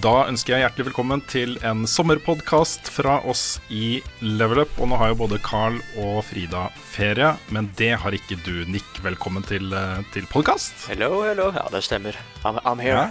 [0.00, 4.72] Da ønsker jeg hjertelig velkommen til en sommerpodkast fra oss i Level Up.
[4.80, 8.88] Og nå har jo både Carl og Frida ferie, men det har ikke du, Nick.
[9.04, 10.86] Velkommen til, eh, til podkast.
[10.88, 11.50] Hello, hello.
[11.52, 12.16] Ja, det stemmer.
[12.44, 13.10] I'm, I'm here.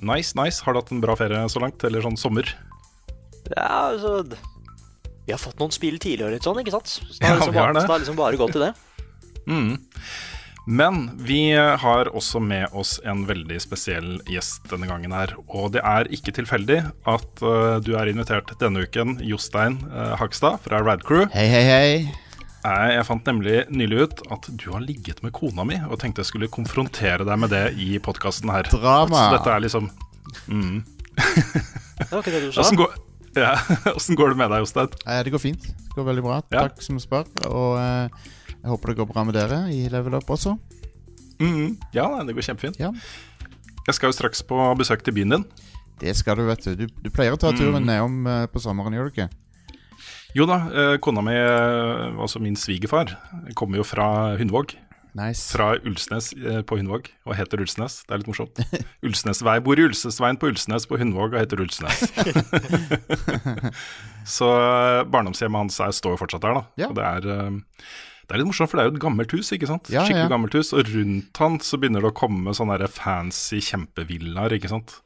[0.00, 0.62] Nice, nice.
[0.64, 1.84] Har du hatt en bra ferie så langt?
[1.84, 2.48] Eller sånn sommer?
[3.52, 4.24] Ja, altså
[5.26, 6.86] Vi har fått noen spill tidligere litt sånn, ikke sant?
[6.88, 7.80] Så det Ja, har liksom, vi har det.
[7.80, 8.74] så det har liksom bare gått til det.
[9.46, 9.78] Mm.
[10.64, 15.34] Men vi har også med oss en veldig spesiell gjest denne gangen her.
[15.44, 20.62] Og det er ikke tilfeldig at uh, du er invitert denne uken, Jostein uh, Hagstad
[20.64, 21.26] fra Radcrew.
[21.36, 21.88] Hei, hei, hei.
[22.64, 26.24] Nei, Jeg fant nemlig nylig ut at du har ligget med kona mi, og tenkte
[26.24, 28.64] jeg skulle konfrontere deg med det i podkasten her.
[28.72, 29.20] Drama.
[29.20, 29.90] Så dette er liksom
[30.48, 30.78] mm.
[31.14, 32.64] Det var ikke det du sa.
[32.64, 32.96] Åssen går,
[33.36, 33.52] ja,
[34.22, 34.96] går det med deg, Jostein?
[35.04, 35.68] Eh, Det går fint.
[35.68, 36.40] Det går veldig bra.
[36.48, 36.64] Ja.
[36.64, 37.28] Takk som spør.
[37.52, 38.32] Og eh,
[38.64, 40.54] jeg håper det går bra med dere i Level Up også.
[41.42, 41.76] Mm.
[41.92, 42.78] Ja, det går kjempefint.
[42.80, 42.88] Ja.
[43.84, 45.44] Jeg skal jo straks på besøk til byen din.
[46.00, 46.72] Det skal du, vet du.
[46.78, 47.74] Du, du pleier å ta Mm.
[47.76, 49.28] ned nedom eh, på sommeren, gjør du ikke?
[50.34, 53.12] Jo da, eh, kona mi, eh, altså min svigerfar,
[53.54, 54.72] kommer jo fra Hundvåg.
[55.14, 55.52] Nice.
[55.54, 56.32] Fra Ulsnes
[56.66, 58.00] på Hundvåg, og heter Ulsnes.
[58.02, 58.58] Det er litt morsomt.
[59.06, 59.60] Ulsnesvei.
[59.62, 62.00] Bor i Ulsnesveien på Ulsnes på Hundvåg og heter Ulsnes.
[64.34, 64.48] Så
[65.12, 66.64] barndomshjemmet hans er, står jo fortsatt der, da.
[66.82, 66.88] Ja.
[66.90, 67.54] Og det er,
[68.24, 69.88] det er litt morsomt, for det er jo et gammelt hus, ikke sant.
[69.92, 70.32] Ja, Skikkelig ja.
[70.32, 70.72] gammelt hus.
[70.72, 74.96] Og rundt han så begynner det å komme sånne der fancy kjempevillaer, ikke sant.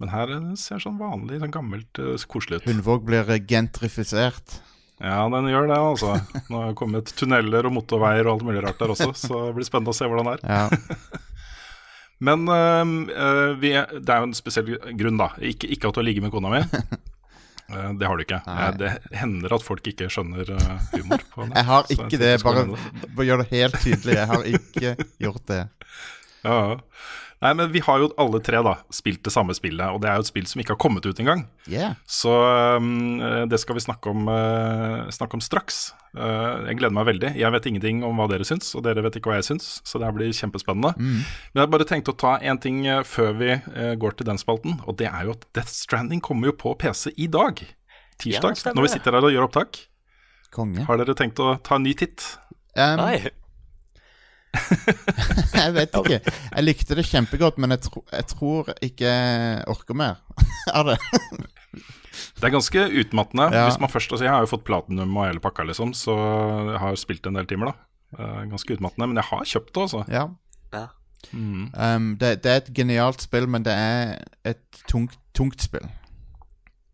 [0.00, 2.70] Men her ser sånn vanlig, sånn gammelt, eh, koselig ut.
[2.70, 4.58] Hundvåg blir gentrifisert.
[5.00, 6.14] Ja, den gjør det, altså.
[6.48, 9.56] Nå har det kommet tunneler og motorveier og alt mulig rart der også, så det
[9.58, 10.46] blir spennende å se hvordan det er.
[10.48, 11.20] Ja.
[12.26, 15.34] Men øh, vi, det er jo en spesiell grunn, da.
[15.44, 16.62] Ikke, ikke at du har ligget med kona mi.
[17.68, 18.40] Eh, det har du ikke.
[18.46, 18.56] Nei.
[18.68, 21.54] Eh, det hender at folk ikke skjønner øh, humor på det.
[21.58, 22.32] Jeg har ikke jeg det.
[22.46, 22.66] Bare,
[23.16, 24.18] bare gjør det helt tydelig.
[24.20, 24.94] Jeg har ikke
[25.26, 25.62] gjort det.
[26.46, 26.76] Ja, ja.
[27.44, 30.16] Nei, men vi har jo alle tre da spilt det samme spillet, og det er
[30.16, 31.44] jo et spill som ikke har kommet ut engang.
[31.68, 31.98] Yeah.
[32.08, 33.20] Så um,
[33.50, 35.90] det skal vi snakke om, uh, snakke om straks.
[36.16, 37.34] Uh, jeg gleder meg veldig.
[37.36, 40.00] Jeg vet ingenting om hva dere syns, og dere vet ikke hva jeg syns, så
[40.00, 40.94] det her blir kjempespennende.
[40.96, 41.20] Mm.
[41.52, 44.80] Men jeg bare tenkte å ta en ting før vi uh, går til den spalten,
[44.88, 47.60] og det er jo at Death Stranding kommer jo på PC i dag.
[48.16, 49.84] Tirsdag, Ja, når vi sitter her og gjør opptak.
[50.56, 50.86] Konge.
[50.88, 52.24] Har dere tenkt å ta en ny titt?
[52.72, 53.18] Um, Nei.
[55.56, 56.20] Jeg vet ikke.
[56.26, 60.20] Jeg likte det kjempegodt, men jeg, tro, jeg tror ikke jeg orker mer
[60.78, 60.98] av det.
[62.36, 63.48] Det er ganske utmattende.
[63.52, 63.66] Ja.
[63.68, 66.14] Hvis man først, altså Jeg har jo fått platinum og hele pakka, liksom, så
[66.72, 67.76] jeg har spilt en del timer, da.
[68.18, 70.04] Eh, ganske utmattende, men jeg har kjøpt det, altså.
[70.12, 70.24] Ja.
[70.72, 70.86] Ja.
[71.32, 71.70] Mm.
[71.74, 75.86] Um, det, det er et genialt spill, men det er et tungt, tungt spill.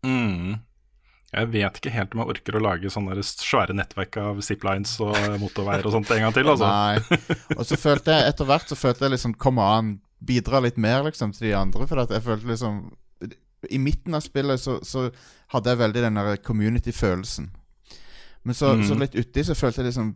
[0.03, 0.59] Mm.
[1.33, 5.15] Jeg vet ikke helt om jeg orker å lage sånne svære nettverk av ziplines og
[5.41, 6.67] motorveier og sånt en gang til, altså.
[6.69, 6.99] Nei.
[7.57, 11.01] Og så følte jeg etter hvert så følte jeg liksom Kom an, bidra litt mer
[11.07, 11.87] liksom til de andre.
[11.89, 12.77] For jeg følte liksom
[13.71, 15.07] I midten av spillet så, så
[15.55, 17.49] hadde jeg veldig den der community-følelsen.
[18.43, 18.83] Men så, Mm.
[18.87, 20.15] så litt uti så følte jeg liksom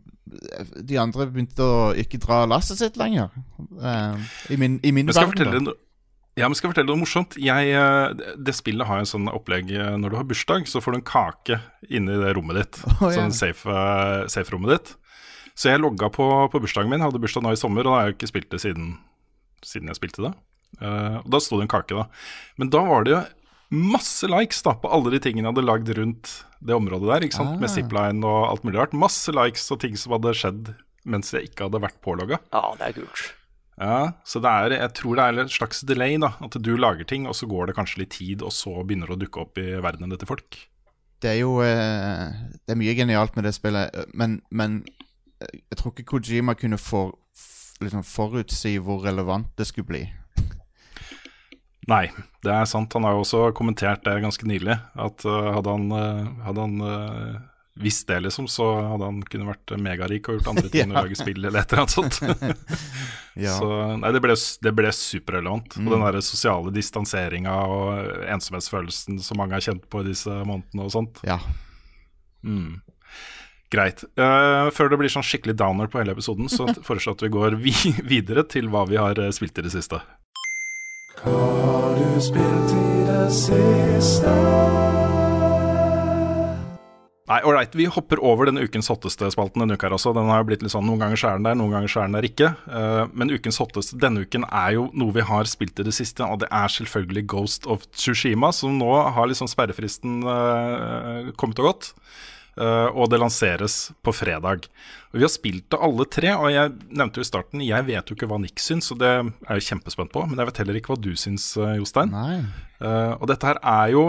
[0.84, 3.30] De andre begynte å ikke dra lasset sitt lenger.
[3.80, 4.20] Uh,
[4.52, 5.70] I min, i min verden.
[6.38, 7.36] Ja, men skal jeg fortelle noe morsomt?
[7.42, 10.94] Jeg, eh, det- spillet har en sånn opplegg eh, Når du har bursdag, så får
[10.94, 11.60] du en kake
[11.90, 12.80] inni det rommet ditt.
[12.86, 13.16] Oh, yeah.
[13.18, 14.94] Sånn safe-rommet safe-rommet ditt.
[15.58, 17.02] Så jeg logga på, på bursdagen min.
[17.02, 18.92] Hadde bursdag nå i sommer, og da har jeg ikke spilt det siden,
[19.66, 20.32] siden jeg spilte det.
[20.82, 22.04] Uh, og Da sto det en kake, da.
[22.60, 23.22] Men da var det jo
[23.74, 26.30] masse likes da på alle de tingene jeg hadde lagd rundt
[26.64, 27.26] det området der.
[27.26, 27.56] ikke sant?
[27.56, 27.60] Ah.
[27.64, 28.94] Med zipline og alt mulig rart.
[28.96, 30.70] Masse likes og ting som hadde skjedd
[31.08, 32.38] mens jeg ikke hadde vært pålogga.
[32.52, 33.26] ja, det er kult.
[33.78, 36.32] Ja, så det er, jeg tror det er et slags delay, da.
[36.42, 39.18] At du lager ting, og så går det kanskje litt tid, og så begynner det
[39.18, 40.58] å dukke opp i verdenen til folk.
[41.22, 42.30] Det er jo eh,
[42.62, 44.80] Det er mye genialt med det spillet, eh, men, men
[45.42, 47.14] eh, jeg tror ikke Kojima kunne for,
[47.82, 50.02] liksom forutsi hvor relevant det skulle bli.
[51.92, 52.04] Nei,
[52.42, 52.94] det er sant.
[52.98, 54.74] Han har jo også kommentert det ganske nylig.
[54.98, 57.46] At hadde han, hadde han
[57.80, 60.94] visst det, liksom, så hadde han kunne vært megarik og gjort andre ting Ja.
[60.94, 62.20] å lage spill eller et eller annet sånt.
[63.38, 63.52] Ja.
[63.54, 63.68] Så
[64.02, 64.34] nei, det ble,
[64.66, 65.76] det ble superrelevant.
[65.78, 65.84] Mm.
[65.86, 70.88] Og den der sosiale distanseringa og ensomhetsfølelsen som mange har kjent på i disse månedene
[70.88, 71.20] og sånt.
[71.22, 71.38] ja.
[72.42, 72.80] Mm.
[73.70, 74.00] Greit.
[74.16, 77.32] Uh, før det blir sånn skikkelig downer på hele episoden, så foreslår jeg at vi
[77.34, 77.74] går vi
[78.08, 80.00] videre til hva vi har spilt i det siste.
[81.20, 84.34] Hva har du spilt i det siste.
[87.28, 87.74] Nei, ålreit.
[87.76, 90.14] Vi hopper over denne ukens hotteste spalten denne uka også.
[90.16, 92.28] Den har blitt litt sånn, Noen ganger er den der, noen ganger er den der
[92.28, 92.48] ikke.
[92.72, 96.24] Eh, men ukens hotteste denne uken er jo noe vi har spilt i det siste,
[96.24, 101.68] og det er selvfølgelig Ghost of Tsushima, som nå har liksom sperrefristen eh, kommet og
[101.68, 101.90] gått.
[102.56, 104.64] Eh, og det lanseres på fredag.
[105.12, 108.08] Og Vi har spilt det alle tre, og jeg nevnte jo i starten Jeg vet
[108.08, 110.24] jo ikke hva Nick syns, og det er jeg kjempespent på.
[110.24, 112.08] Men jeg vet heller ikke hva du syns, Jostein.
[112.16, 112.40] Nei.
[113.18, 114.06] Og dette her er jo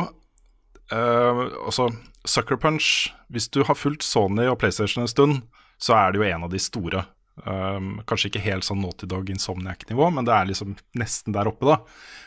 [0.91, 1.89] altså
[2.25, 5.41] Sucker Punch Hvis du har fulgt Sony og PlayStation en stund,
[5.79, 7.03] så er det jo en av de store.
[7.45, 11.69] Um, kanskje ikke helt sånn Naughty Dog Insomniac-nivå, men det er liksom nesten der oppe,
[11.69, 11.77] da.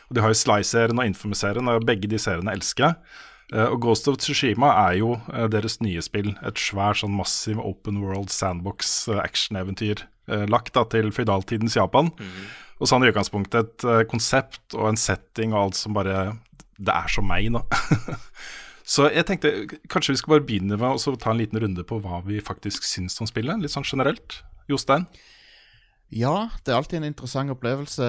[0.09, 3.19] Og De har jo Sly-serien og Infamous-serien, og begge de seriene elsker jeg.
[3.53, 6.31] Uh, og Ghost of Tsushima er jo uh, deres nye spill.
[6.41, 10.07] Et svær, sånn massiv open world sandbox uh, action-eventyr.
[10.31, 12.11] eh, lagt da til føydaltidens Japan.
[12.79, 15.93] Og så har han i utgangspunktet et eh, konsept og en setting og alt som
[15.95, 16.33] bare
[16.77, 17.63] Det er som meg, da.
[18.93, 19.53] så jeg tenkte
[19.91, 22.87] kanskje vi skal bare begynne med å ta en liten runde på hva vi faktisk
[22.87, 23.61] syns om spillet.
[23.61, 24.41] Litt sånn generelt.
[24.71, 25.07] Jostein?
[26.13, 28.05] Ja, det er alltid en interessant opplevelse,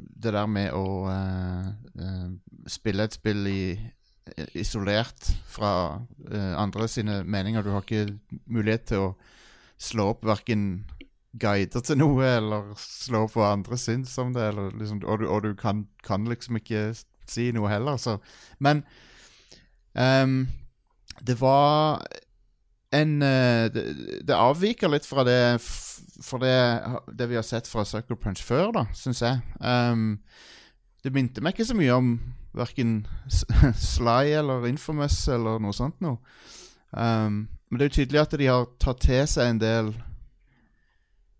[0.00, 1.66] det der med å uh,
[2.00, 2.30] eh,
[2.72, 3.74] spille et spill i,
[4.56, 7.60] isolert fra uh, andre sine meninger.
[7.60, 8.16] Du har ikke
[8.48, 9.12] mulighet til å
[9.76, 10.86] slå opp verken
[11.36, 14.46] guider til noe, eller slå opp hva andre syns om det,
[14.78, 16.86] liksom, og du, og du kan, kan liksom ikke
[17.30, 18.18] si noe heller, så
[18.58, 18.84] Men
[19.94, 20.46] um,
[21.24, 22.04] det var
[22.94, 23.84] en uh, det,
[24.26, 25.58] det avviker litt fra det
[26.22, 26.56] fra det,
[27.18, 29.40] det vi har sett fra Sucker Punch før, da, syns jeg.
[29.58, 30.20] Um,
[31.04, 32.14] det minte meg ikke så mye om
[32.54, 33.02] verken
[33.94, 36.20] Sly eller Infamous eller noe sånt noe.
[36.94, 39.94] Um, men det er jo tydelig at de har tatt til seg en del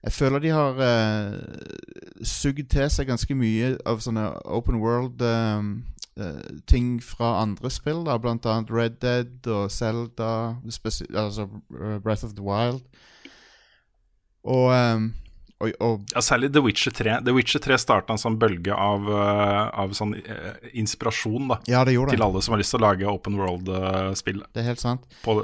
[0.05, 5.83] Jeg føler de har uh, sugd til seg ganske mye av sånne open world-ting
[6.21, 12.27] eh, ting fra andre spill, da, blant annet Red Dead og Zelda, altså eh, Breath
[12.29, 12.85] of the Wild.
[14.45, 15.09] Og, um,
[15.59, 17.19] og, og Ja, særlig The Witcher 3.
[17.25, 21.85] The Witcher 3 starta en sånn bølge av, uh, av sånn eh, inspirasjon da, Ja,
[21.89, 24.85] det gjorde til alle som har lyst til å lage open world-spill Det er helt
[24.85, 25.09] sant.
[25.25, 25.41] på,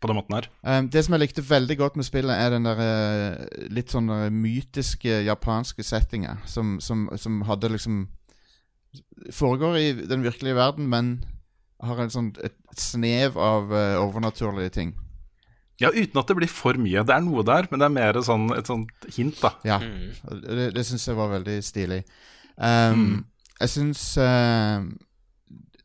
[0.00, 0.48] på den måten her.
[0.64, 4.08] Um, det som jeg likte veldig godt med spillet, er den der eh, litt sånn
[4.14, 8.06] eh, mytiske japanske settinga som, som, som hadde liksom
[9.30, 11.10] Foregår i den virkelige verden, men
[11.84, 14.90] har en sånn, et snev av uh, overnaturlige ting.
[15.78, 17.04] Ja, uten at det blir for mye.
[17.06, 19.52] Det er noe der, men det er mer sånn, et sånt hint, da.
[19.68, 19.78] Ja,
[20.26, 22.00] og det, det syns jeg var veldig stilig.
[22.56, 23.22] Um,
[23.60, 24.82] Jeg syns uh,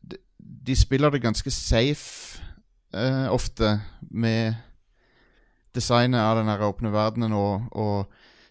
[0.02, 2.25] de, de spiller det ganske safe
[2.94, 3.80] eh, ofte
[4.10, 4.54] med
[5.76, 8.06] designet av den åpne verdenen og, og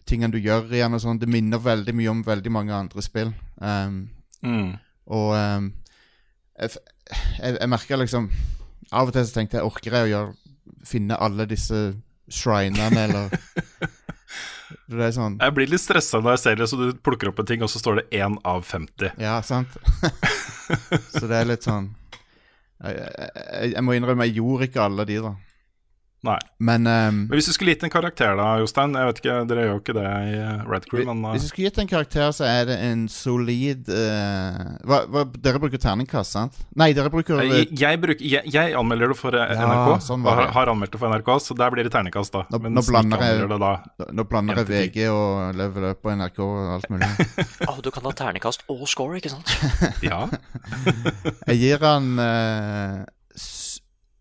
[0.06, 1.18] tingene du gjør i den og sånn.
[1.18, 3.32] Det minner veldig mye om veldig mange andre spill.
[3.60, 4.04] Um,
[4.44, 4.74] Mm.
[5.08, 5.70] og um,
[6.60, 6.76] jeg,
[7.40, 8.26] jeg, jeg merker liksom
[8.92, 10.34] Av og til så tenkte jeg orker jeg å gjøre
[10.86, 11.78] finne alle disse
[12.28, 13.32] shrinene, eller
[15.08, 17.48] er sånn Jeg blir litt stressa når jeg ser det, så du plukker opp en
[17.48, 19.16] ting, og så står det 1 av 50.
[19.22, 19.74] Ja, sant?
[21.16, 21.88] så det er litt sånn
[22.84, 25.34] jeg, jeg, jeg må innrømme, jeg gjorde ikke alle de, da.
[26.26, 26.38] Nei.
[26.58, 29.64] Men um, Men hvis du skulle gitt en karakter, da, Jostein Jeg vet ikke, Dere
[29.66, 32.32] gjør jo ikke det i eh, Red Crew, men hvis du skulle gitt en karakter,
[32.34, 36.56] så er det en solid uh, hva, hva, Dere bruker terningkast, sant?
[36.76, 40.40] Nei, dere bruker jeg, jeg, bruker, jeg, jeg anmelder det for Ja, NRK, sånn var
[40.40, 40.54] har, det.
[40.56, 42.44] har anmeldt det for NRK, så der blir det terningkast, da.
[42.50, 43.72] Nå- Men nå blander jeg- det da.
[44.16, 47.10] Nå blander jeg VG og Level Up og NRK og alt mulig.
[47.70, 49.52] oh, du kan ha terningkast og score, ikke sant?
[50.10, 50.24] Ja.
[51.46, 53.12] Jeg gir han s-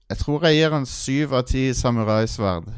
[0.10, 2.70] Jeg tror jeg gir han syv av ti samuraisverd.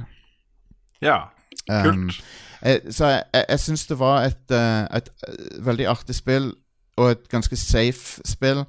[1.02, 1.20] ja.
[1.68, 2.24] Um, Kult.
[2.62, 6.54] jeg, så jeg, jeg, jeg syns det var et, eh, et eh, veldig artig spill,
[6.98, 8.64] og et ganske safe spill.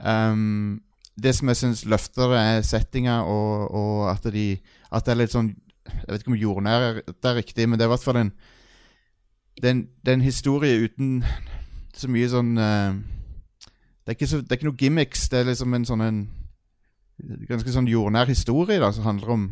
[0.00, 0.82] Um,
[1.22, 4.58] det som jeg syns løfter det, er settinga, og, og at, de,
[4.92, 5.54] at det er litt sånn
[5.86, 8.32] Jeg vet ikke om jordnær er, riktig, men det er i hvert fall en
[9.56, 11.24] Det er en, er en historie uten
[11.96, 12.98] så mye sånn uh,
[14.04, 15.28] det, er ikke så, det er ikke noe gimmicks.
[15.32, 16.18] Det er liksom en sånn en
[17.48, 19.46] ganske sånn jordnær historie da, som handler om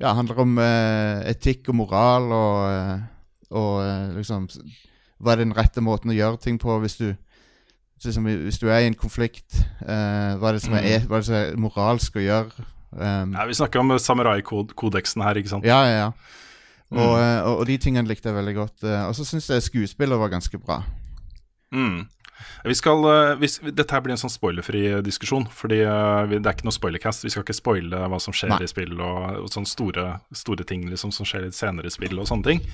[0.00, 3.04] ja, handler om eh, etikk og moral og, eh,
[3.56, 4.48] og eh, liksom
[5.16, 7.06] Hva er den rette måten å gjøre ting på hvis du
[8.04, 11.16] liksom, Hvis du er i en konflikt, eh, hva er det som er, e- hva
[11.16, 12.66] er det som er moralsk å gjøre?
[12.96, 15.64] Um, Ja, vi snakker om samurai-kodeksen her, ikke sant?
[15.64, 16.10] ja, ja, ja.
[16.92, 18.84] Og, eh, og, og de tingene likte jeg veldig godt.
[18.84, 20.82] eh, Og så syns jeg skuespillet var ganske bra.
[21.74, 22.04] Mm.
[22.66, 26.56] Vi skal, eh, hvis, dette her blir en sånn spoilerfri diskusjon, fordi eh, det er
[26.56, 27.24] ikke noe spoilercast.
[27.26, 28.60] Vi skal ikke spoile hva som skjer Nei.
[28.66, 32.18] i spill og, og sånne store, store ting liksom, som skjer litt senere i spill
[32.18, 32.64] og sånne ting.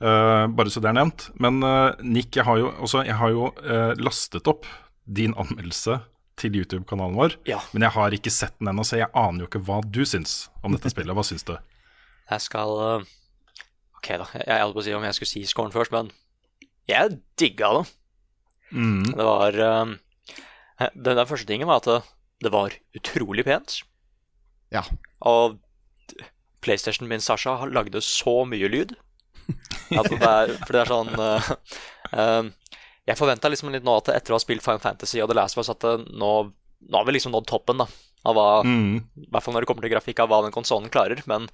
[0.00, 1.26] Uh, bare så det er nevnt.
[1.42, 4.68] Men uh, Nick, jeg har jo, også, jeg har jo uh, lastet opp
[5.04, 5.98] din anmeldelse
[6.40, 7.58] til YouTube-kanalen vår, Ja.
[7.74, 10.48] men jeg har ikke sett den ennå, så jeg aner jo ikke hva du syns
[10.64, 11.12] om dette spillet.
[11.16, 11.56] Hva syns du?
[12.30, 13.08] Jeg skal eh,
[13.98, 14.26] Ok, da.
[14.38, 16.12] Jeg holdt på å si om jeg skulle si scoren først, men
[16.88, 17.82] jeg digga det.
[18.70, 19.12] Mm.
[19.12, 22.06] Det var eh, Den der første tingen var at
[22.40, 23.80] det, var utrolig pent.
[24.72, 24.84] Ja.
[25.26, 25.58] Og
[26.64, 28.94] PlayStationen min, Sasha, lagde så mye lyd.
[29.90, 31.48] At det er, for det er sånn uh,
[32.14, 32.76] uh,
[33.08, 35.58] Jeg forventa liksom litt nå at etter å ha spilt Final Fantasy og The Last
[35.58, 36.30] of Us, at nå,
[36.86, 37.88] nå har vi liksom nådd toppen, da.
[38.30, 39.00] Av hva, Mm.
[39.00, 41.22] I hvert fall når det kommer til grafikk, av hva den konsollen klarer.
[41.30, 41.48] Men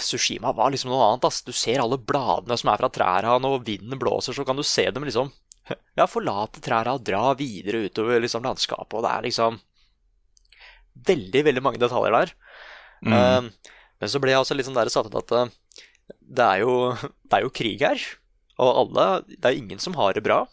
[0.00, 1.26] Sushima var liksom noe annet.
[1.28, 1.42] Ass.
[1.44, 4.86] Du ser alle bladene som er fra trærne, og vinden blåser, så kan du se
[4.90, 5.32] dem liksom
[5.70, 8.96] ja, forlate trærne og dra videre utover liksom, landskapet.
[8.98, 9.60] Og det er liksom
[11.10, 12.34] veldig, veldig mange detaljer der.
[13.04, 13.14] Mm.
[13.14, 15.80] Uh, men så ble jeg også litt sånn der satt ut at uh,
[16.20, 16.92] det er, jo,
[17.28, 18.04] det er jo krig her.
[18.62, 20.44] Og alle Det er ingen som har det bra.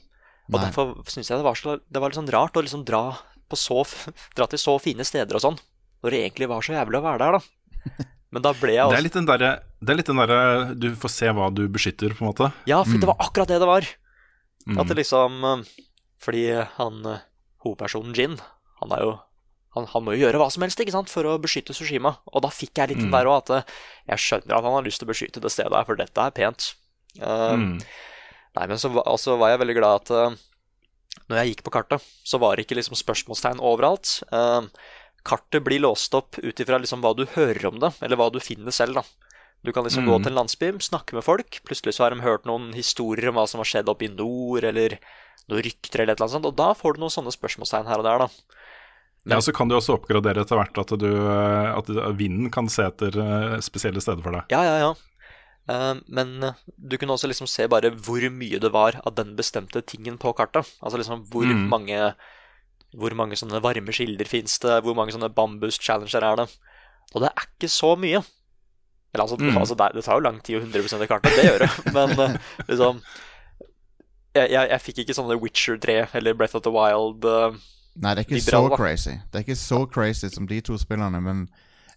[0.52, 0.64] Og Nei.
[0.66, 3.04] derfor syns jeg det var, så, det var litt sånn rart å liksom dra,
[3.48, 3.84] på så,
[4.38, 5.60] dra til så fine steder og sånn,
[6.02, 8.10] når det egentlig var så jævlig å være der, da.
[8.32, 10.42] Men da ble jeg også det er litt den derre
[10.78, 12.48] Du får se hva du beskytter, på en måte.
[12.70, 13.88] Ja, for det var akkurat det det var.
[14.68, 14.78] Mm.
[14.82, 15.62] At det liksom eh,
[16.22, 16.46] Fordi
[16.78, 17.24] han eh,
[17.66, 18.40] hovedpersonen Jin,
[18.82, 19.14] han er jo
[19.72, 22.18] han, han må jo gjøre hva som helst ikke sant, for å beskytte Sushima.
[22.36, 23.76] Og da fikk jeg litt den der òg, at eh,
[24.12, 26.34] jeg skjønner at han har lyst til å beskytte det stedet her, for dette er
[26.36, 26.74] pent.
[27.16, 27.78] Uh, Mm.
[28.52, 30.36] Nei, men så altså var jeg veldig glad at uh,
[31.32, 34.18] når jeg gikk på kartet, så var det ikke liksom spørsmålstegn overalt.
[34.28, 34.68] Uh,
[35.24, 38.42] kartet blir låst opp ut ifra liksom hva du hører om det, eller hva du
[38.44, 39.00] finner selv.
[39.00, 39.31] da.
[39.64, 40.24] Du kan liksom gå Mm.
[40.24, 41.60] til en landsby, snakke med folk.
[41.66, 44.64] Plutselig så har de hørt noen historier om hva som har skjedd oppe i nord,
[44.64, 44.98] eller
[45.50, 46.46] noen rykter, eller et eller annet sånt.
[46.50, 48.28] Og da får du noen sånne spørsmålstegn her og der, da.
[49.30, 51.86] Ja, Så kan du også oppgradere etter hvert at, du, eh, at
[52.18, 54.46] vinden kan se etter eh, spesielle steder for deg.
[54.50, 54.94] Ja, ja, ja.
[55.70, 59.86] Eh, men du kunne også liksom se bare hvor mye det var av den bestemte
[59.86, 60.66] tingen på kartet.
[60.82, 61.70] Altså liksom hvor Mm.
[61.70, 62.16] mange
[62.94, 66.50] Hvor mange sånne varme kilder fins det, hvor mange sånne bambus-challenger er det.
[67.16, 68.20] Og det er ikke så mye.
[69.14, 69.58] Eller altså, Mm.
[69.58, 71.94] altså det, det tar jo lang tid å 100 det kartet, det gjør det.
[71.94, 72.38] Men eh,
[72.70, 73.02] liksom
[74.36, 77.52] jeg, jeg, jeg fikk ikke sånne Witcher 3 eller Breath of the Wild uh,
[78.00, 78.78] Nei, det er ikke Liberal, så da.
[78.80, 79.16] crazy.
[79.28, 81.42] Det er ikke så crazy som de to spillene, men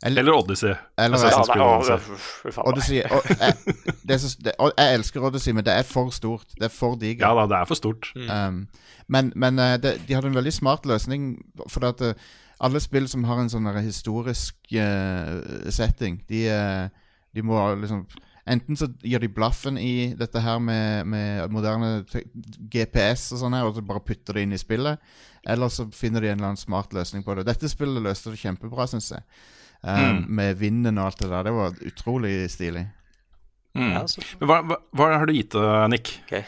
[0.02, 0.74] eller, Eller Odyssey.
[0.98, 3.02] eller Altså, Ja, Assassin's nei, Odyssey.
[3.06, 3.54] og, jeg,
[4.02, 6.50] det er så, det, og jeg elsker Odyssey, men det er for stort.
[6.58, 7.22] Det er for digert.
[7.22, 8.10] Ja da, det er for stort.
[8.18, 8.66] Um,
[9.06, 11.38] men men eh, det, de hadde en veldig smart løsning.
[11.70, 12.02] For at
[12.60, 16.88] alle spill som har en sånn historisk uh, setting, de, eh,
[17.34, 18.06] de må liksom
[18.44, 22.02] Enten så gir de blaffen i dette her med, med moderne
[22.68, 25.00] GPS og sånn her, og så bare putter det inn i spillet.
[25.48, 27.46] Eller så finner de en eller annen smart løsning på det.
[27.48, 29.24] Dette spillet løste det kjempebra, syns jeg.
[29.80, 31.46] Um, Med vinden og alt det der.
[31.48, 32.84] Det var utrolig stilig.
[33.76, 33.88] Mm.
[33.94, 36.12] Ja, så- Men hva, hva, hva har du gitt det, Nick?
[36.26, 36.44] Okay.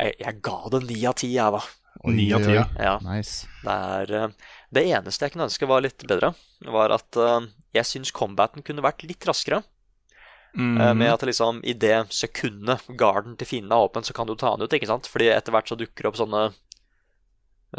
[0.00, 1.60] jeg, jeg ga det ni av ti, jeg, da.
[2.08, 2.64] Ni av ti, ja.
[2.80, 2.96] Ja.
[3.04, 3.46] Nice.
[3.62, 4.28] Det, er, eh,
[4.72, 6.32] det eneste jeg kunne ønske var litt bedre,
[6.72, 9.60] var at eh, jeg syns combaten kunne vært litt raskere.
[10.56, 10.80] Mm.
[10.80, 14.36] Eh, Med at liksom i det sekundet garden til fienden er åpen, så kan du
[14.38, 15.08] ta den ut, ikke sant?
[15.10, 16.44] Fordi etter hvert så dukker det opp sånne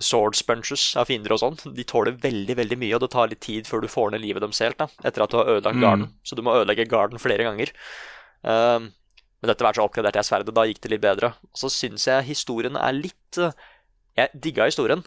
[0.03, 1.55] sword sponges av fiender og sånn.
[1.75, 4.43] De tåler veldig, veldig mye, og det tar litt tid før du får ned livet
[4.43, 5.85] deres helt, da, etter at du har ødelagt Mm.
[5.85, 6.07] garden.
[6.27, 7.71] Så du må ødelegge garden flere ganger.
[8.43, 11.33] Eh, men etter hvert så oppgraderte jeg sverdet, da gikk det litt bedre.
[11.53, 13.51] Og så syns jeg historien er litt eh,
[14.17, 15.03] Jeg digga historien,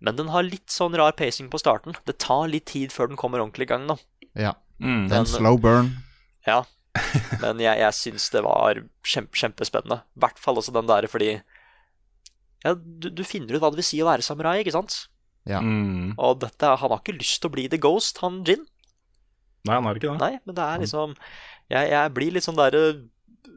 [0.00, 1.94] men den har litt sånn rar pacing på starten.
[2.06, 3.96] Det tar litt tid før den kommer ordentlig i gang, da.
[4.34, 4.52] Ja.
[4.80, 5.08] Mm.
[5.08, 5.90] Det er en slow burn.
[6.46, 6.62] Ja,
[7.44, 10.00] men jeg, jeg syns det var kjempe, kjempespennende.
[10.16, 11.34] I hvert fall også den der fordi
[12.64, 15.04] ja, du, du finner ut hva det vil si å være samurai, ikke sant?
[15.46, 15.60] Ja.
[15.62, 16.16] Mm.
[16.18, 18.64] Og dette, han har ikke lyst til å bli The Ghost, han Jin.
[19.66, 20.18] Nei, han har ikke det.
[20.22, 21.14] Nei, men det er liksom
[21.66, 22.82] Jeg, jeg blir litt sånn derre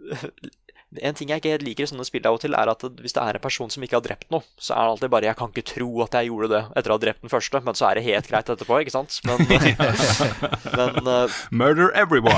[1.05, 3.13] En ting jeg ikke helt liker i sånne spill av og til, er at hvis
[3.13, 5.37] det er en person som ikke har drept noe, så er det alltid bare 'Jeg
[5.37, 7.89] kan ikke tro at jeg gjorde det etter å ha drept den første', men så
[7.89, 9.19] er det helt greit etterpå, ikke sant?
[9.21, 9.37] Men,
[10.79, 12.33] men uh, Murder everyone!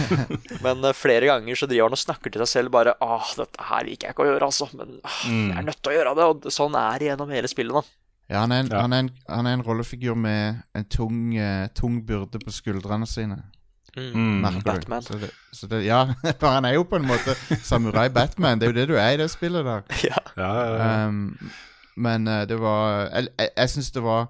[0.64, 3.64] Men uh, flere ganger så driver han og snakker til seg selv bare 'ah, dette
[3.70, 4.68] her liker jeg ikke å gjøre, altså.
[4.76, 6.26] Men åh, jeg er nødt til å gjøre det.
[6.30, 7.82] Og sånn er det gjennom hele spillet, da.
[8.30, 8.82] Ja, han er en, Ja.
[8.84, 13.08] Han er en, han er en rollefigur med en tung, uh, tung byrde på skuldrene
[13.08, 13.40] sine.
[13.96, 14.62] Mm.
[14.64, 15.02] Batman.
[15.02, 16.04] Så det, så det, ja,
[16.40, 18.60] for han er jo på en måte samurai-Batman.
[18.60, 19.82] Det er jo det du er i det spillet der.
[20.04, 20.16] Ja.
[20.36, 21.08] Ja, ja, ja.
[21.08, 21.36] Um,
[21.96, 24.26] men eh, det var Jeg, jeg, jeg syns det var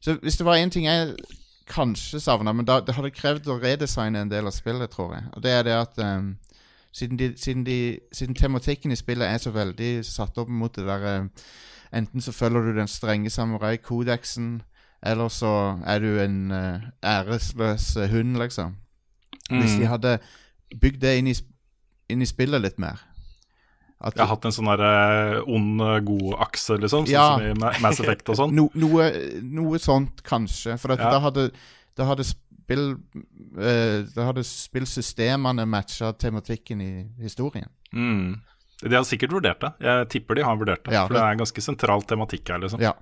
[0.00, 1.14] Så hvis det var én ting jeg
[1.66, 5.24] kanskje savna, men da, det hadde krevd å redesigne en del av spillet, tror jeg.
[5.34, 6.36] Og det er det at um,
[6.94, 10.86] siden, de, siden, de, siden tematikken i spillet er så veldig satt opp mot det
[10.86, 11.30] der um,
[11.94, 14.62] Enten så følger du den strenge samurai-kodeksen,
[15.06, 18.74] eller så er du en uh, æresløs hund, liksom.
[19.50, 20.16] Hvis de hadde
[20.74, 21.34] bygd det inn i,
[22.10, 22.98] inn i spillet litt mer
[23.96, 27.06] at Jeg har hatt en sånn der eh, ond, eh, god akse, liksom.
[27.06, 27.38] Sånn Ja.
[27.38, 28.52] som i Mass Effect og sånn.
[28.58, 29.06] no, noe,
[29.40, 30.76] noe sånt, kanskje.
[30.78, 31.10] For Ja.
[31.14, 31.46] da hadde,
[31.96, 32.98] da hadde spill
[33.56, 36.90] uh, Da hadde spillsystemene matcha tematikken i
[37.22, 37.70] historien.
[37.94, 38.42] Mm.
[38.82, 39.72] De har sikkert vurdert det.
[39.80, 40.92] Jeg tipper de har vurdert det.
[40.92, 42.82] Ja, for det er en ganske sentral tematikk her, liksom.
[42.84, 42.92] Ja.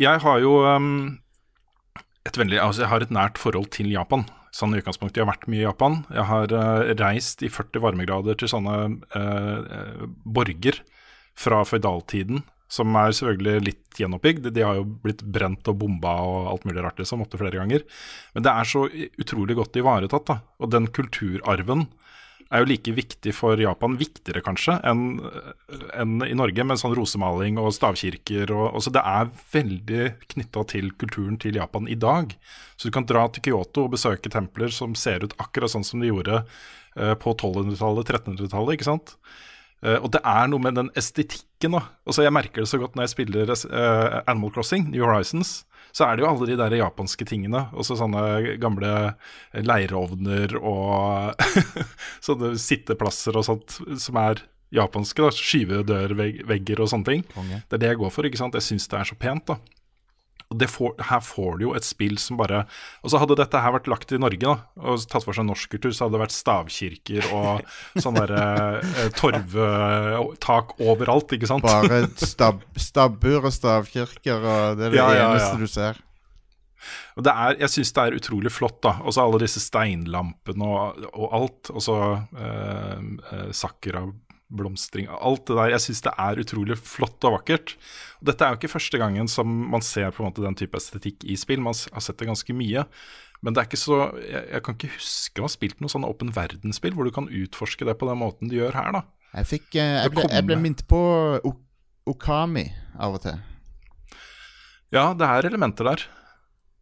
[0.00, 1.18] Jeg har jo um,
[2.24, 4.24] et veldig Altså, jeg har et nært forhold til Japan.
[4.56, 5.20] Sånn i utgangspunktet.
[5.20, 5.98] Jeg har vært mye i Japan.
[6.14, 8.76] Jeg har uh, reist i 40 varmegrader til sånne
[9.18, 10.78] eh, borger
[11.36, 12.40] fra føydaltiden,
[12.72, 14.48] som er selvfølgelig litt gjenoppbygd.
[14.56, 17.84] De har jo blitt brent og bomba og alt mulig rart, liksom, opptil flere ganger.
[18.32, 18.86] Men det er så
[19.20, 20.38] utrolig godt ivaretatt, da.
[20.64, 21.84] Og den kulturarven
[22.52, 25.18] er jo like viktig for Japan, viktigere kanskje, enn
[25.98, 28.52] en i Norge, med sånn rosemaling og stavkirker.
[28.54, 32.36] Og, så det er veldig knytta til kulturen til Japan i dag.
[32.76, 36.02] Så du kan dra til Kyoto og besøke templer som ser ut akkurat sånn som
[36.02, 39.16] de gjorde eh, på 1200-tallet, 1300-tallet, ikke sant.
[39.84, 41.76] Eh, og det er noe med den estetikken.
[41.78, 41.86] da.
[42.06, 45.64] Altså Jeg merker det så godt når jeg spiller eh, Animal Crossing, New Horizons.
[45.96, 47.62] Så er det jo alle de der japanske tingene.
[47.72, 48.90] Også sånne gamle
[49.64, 51.46] leirovner og
[52.26, 54.42] sånne sitteplasser og sånt som er
[54.76, 55.24] japanske.
[55.24, 57.24] da, Skyvedørvegger og sånne ting.
[57.32, 57.62] Konge.
[57.64, 58.28] Det er det jeg går for.
[58.28, 58.58] ikke sant?
[58.58, 59.46] Jeg syns det er så pent.
[59.48, 59.56] da.
[60.52, 62.62] Og det får, Her får du jo et spill som bare
[63.02, 65.72] Og så hadde dette her vært lagt i Norge da, og tatt for seg norsk
[65.74, 67.66] kultur, så hadde det vært stavkirker og
[68.04, 68.46] sånn derre
[68.78, 71.66] eh, torvtak overalt, ikke sant?
[71.66, 75.30] Bare stab, stabbur og stavkirker, og det er det Ja, ja, ja.
[75.32, 76.02] eneste du ser.
[77.16, 78.96] Og det er, jeg syns det er utrolig flott, da.
[79.08, 81.70] Også alle disse steinlampene og, og alt.
[81.72, 81.96] Og så
[82.36, 83.48] eh, eh,
[84.46, 85.08] sakura-blomstring.
[85.08, 85.70] Alt det der.
[85.70, 87.76] Jeg syns det er utrolig flott og vakkert.
[88.20, 90.76] Og dette er jo ikke første gangen som man ser på en måte den type
[90.76, 91.60] estetikk i spill.
[91.60, 92.86] Man har sett det ganske mye.
[93.42, 96.06] Men det er ikke så Jeg, jeg kan ikke huske å ha spilt noe sånn
[96.08, 99.02] åpen verdensspill hvor du kan utforske det på den måten du gjør her, da.
[99.36, 101.00] Jeg, fikk, eh, jeg, ble, jeg ble minnet på
[102.06, 102.64] Okami
[102.96, 103.36] av og til.
[104.94, 106.06] Ja, det er elementer der.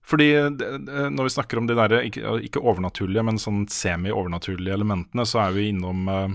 [0.05, 0.69] Fordi det,
[1.17, 5.55] når vi snakker om de der, ikke, ikke overnaturlige, men sånn semi-overnaturlige elementene, så er
[5.57, 6.35] vi innom eh,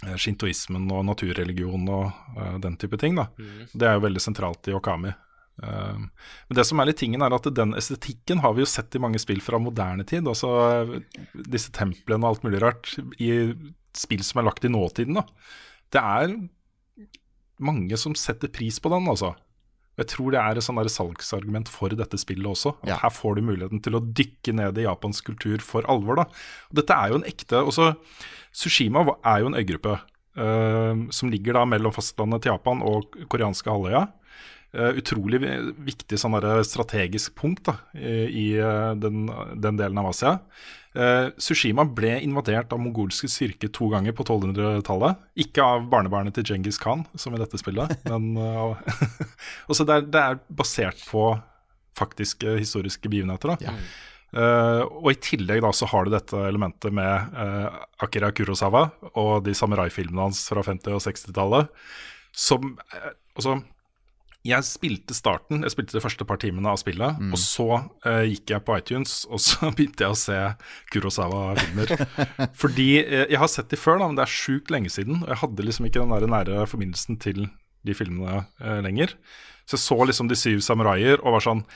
[0.00, 3.18] shintoismen og naturreligion og uh, den type ting.
[3.18, 3.28] da.
[3.72, 5.12] Det er jo veldig sentralt i Okami.
[5.60, 6.06] Uh,
[6.48, 9.02] men det som er litt tingen er at den estetikken har vi jo sett i
[9.02, 10.28] mange spill fra moderne tid.
[10.28, 10.94] Altså eh,
[11.34, 13.52] disse templene og alt mulig rart i
[13.96, 15.20] spill som er lagt i nåtiden.
[15.20, 15.26] da.
[15.90, 16.36] Det er
[17.60, 19.34] mange som setter pris på den, altså.
[19.98, 22.74] Jeg tror det er et sånn salgsargument for dette spillet også.
[22.82, 22.96] At Ja.
[23.02, 26.16] Her får du muligheten til å dykke ned i japansk kultur for alvor.
[26.16, 26.24] da.
[26.72, 27.96] Dette er jo en ekte også,
[28.52, 30.00] Sushima er jo en øygruppe
[30.36, 34.08] uh, som ligger da mellom fastlandet til Japan og koreanske halvøya.
[34.74, 39.26] Uh, utrolig viktig sånn strategisk punkt da, i, eh, den,
[39.58, 40.38] den delen av Asia.
[40.90, 45.20] Eh, Sushima ble invadert av mongolske styrker to ganger på 1200-tallet.
[45.44, 48.74] Ikke av barnebarnet til Genghis Khan, som i dette spillet, men uh,
[49.70, 51.32] også det, er, det er basert på
[51.98, 53.54] faktiske historiske begivenheter.
[53.60, 53.74] Da.
[54.30, 59.40] Eh, og i tillegg da så har du dette elementet med uh, Akira Kurosawa og
[59.42, 61.74] de samurai-filmene hans fra 50- og 60-tallet,
[62.34, 63.54] som uh, Altså,
[64.46, 67.66] jeg spilte starten, jeg spilte de første par timene av spillet, og så
[68.06, 70.38] uh, gikk jeg på iTunes, og så begynte jeg å se
[70.94, 71.92] Kurosawa-filmer.
[72.62, 75.34] Fordi uh, jeg har sett de før, da, men det er sjukt lenge siden, og
[75.34, 77.46] jeg hadde liksom ikke den der nære forbindelsen til
[77.84, 79.12] de filmene uh, lenger.
[79.68, 81.66] Så jeg så liksom De syv samuraier og var sånn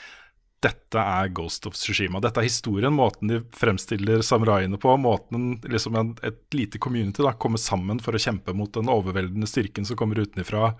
[0.65, 2.23] dette er Ghost of Tsushima.
[2.25, 4.95] Dette er historien, måten de fremstiller samuraiene på.
[4.97, 9.49] Måten liksom en, et lite community da, kommer sammen for å kjempe mot den overveldende
[9.51, 10.71] styrken som kommer utenfra,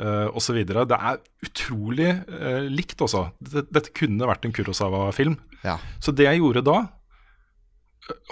[0.00, 0.62] uh, osv.
[0.66, 3.28] Det er utrolig uh, likt også.
[3.42, 5.36] Dette, dette kunne vært en Kurosawa-film.
[5.64, 5.76] Ja.
[6.02, 6.80] Så det jeg gjorde da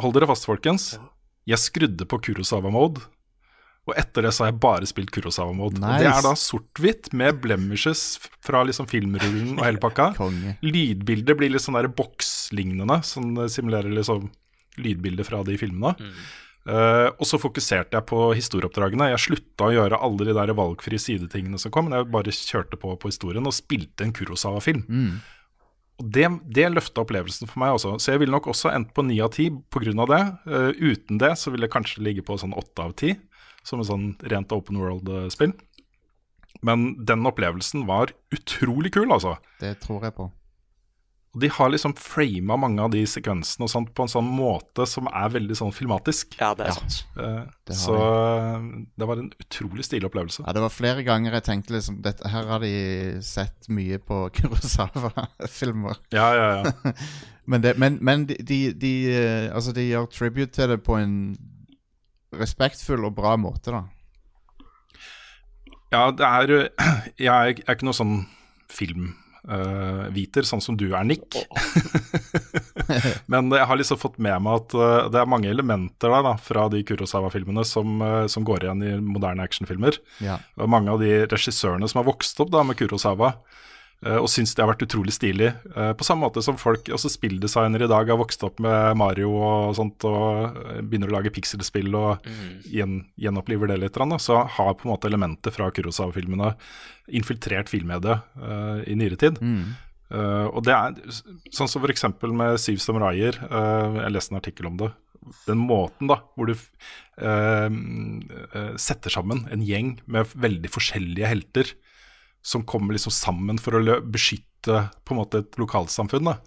[0.00, 0.96] Hold dere fast, folkens.
[1.46, 3.04] Jeg skrudde på Kurosawa-mode.
[3.88, 5.78] Og etter det så har jeg bare spilt Kurosawa-mode.
[5.78, 10.10] Og det er da sort-hvitt med blemishes fra liksom filmrullen og hele pakka.
[10.66, 14.26] Lydbildet blir litt sånn der bokslignende, som simulerer liksom
[14.82, 16.10] lydbildet fra de filmene.
[16.68, 19.08] Eh, og så fokuserte jeg på historieoppdragene.
[19.14, 22.78] Jeg slutta å gjøre alle de der valgfrie sidetingene som kom, men jeg bare kjørte
[22.80, 24.84] på på historien og spilte en Kurosawa-film.
[25.98, 27.96] Og det, det løfta opplevelsen for meg også.
[27.98, 30.06] Så jeg ville nok også endt på ni av ti pga.
[30.12, 30.20] det.
[30.46, 33.16] Uh, uten det så ville jeg kanskje ligge på sånn åtte av ti,
[33.66, 35.56] som en sånn rent open world-spill.
[36.62, 39.36] Men den opplevelsen var utrolig kul, altså.
[39.58, 40.28] Det tror jeg på.
[41.38, 44.82] Og de har liksom frama mange av de sekvensene og sånt på en sånn måte
[44.90, 46.34] som er veldig sånn filmatisk.
[46.40, 46.96] Ja, det er sant.
[47.14, 48.64] Uh, Det så eh,
[48.98, 50.42] det var en utrolig stilig opplevelse.
[50.42, 52.72] Ja, det var flere ganger jeg tenkte liksom dette, Her har de
[53.22, 56.00] sett mye på Kurosawa-filmer.
[56.10, 56.94] Ja, ja, ja.
[57.48, 60.98] Men, det, men, men de, de, de, eh, altså de gjør tribute til det på
[60.98, 61.14] en
[62.36, 63.86] respektfull og bra måte, da.
[65.94, 68.18] Ja, det er Jeg er, jeg er ikke noe sånn
[69.48, 71.36] filmviter, sånn som du er, Nick.
[73.26, 76.34] Men jeg har liksom fått med meg at uh, det er mange elementer der da,
[76.40, 79.98] fra de Kurosawa-filmene som, uh, som går igjen i moderne actionfilmer.
[80.24, 80.38] Ja.
[80.58, 83.66] Og mange av de regissørene som har vokst opp da med Kurosawa, eh,
[84.22, 85.48] og syns det har vært utrolig stilig.
[85.74, 89.32] eh, På samme måte som folk, også spilldesignere i dag, har vokst opp med Mario
[89.34, 92.28] og sånt, og eh, begynner å lage pikselspill og
[92.70, 96.54] gjen, gjenoppliver det litt, så har på en måte elementet fra Kurosawa-filmene
[97.08, 99.42] infiltrert filmmediet eh, i nyere tid.
[100.08, 100.94] Eh, og det er
[101.50, 103.36] sånn som for eksempel med Syv samuraier.
[103.50, 104.92] Uh, jeg leste en artikkel om det.
[105.44, 111.72] Den måten da, hvor du eh, eh, setter sammen en gjeng med veldig forskjellige helter
[112.48, 116.30] som kommer liksom sammen for å beskytte på en måte et lokalsamfunn.
[116.30, 116.38] da.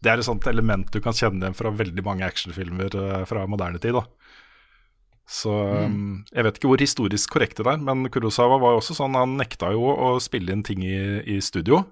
[0.00, 3.44] Det er et sånt element du kan kjenne igjen fra veldig mange actionfilmer eh, fra
[3.50, 3.96] moderne tid.
[3.98, 4.04] da.
[5.28, 8.96] Så um, Jeg vet ikke hvor historisk korrekt det er, men Kurosawa var jo også
[8.98, 10.98] sånn, han nekta jo å spille inn ting i,
[11.36, 11.82] i studio.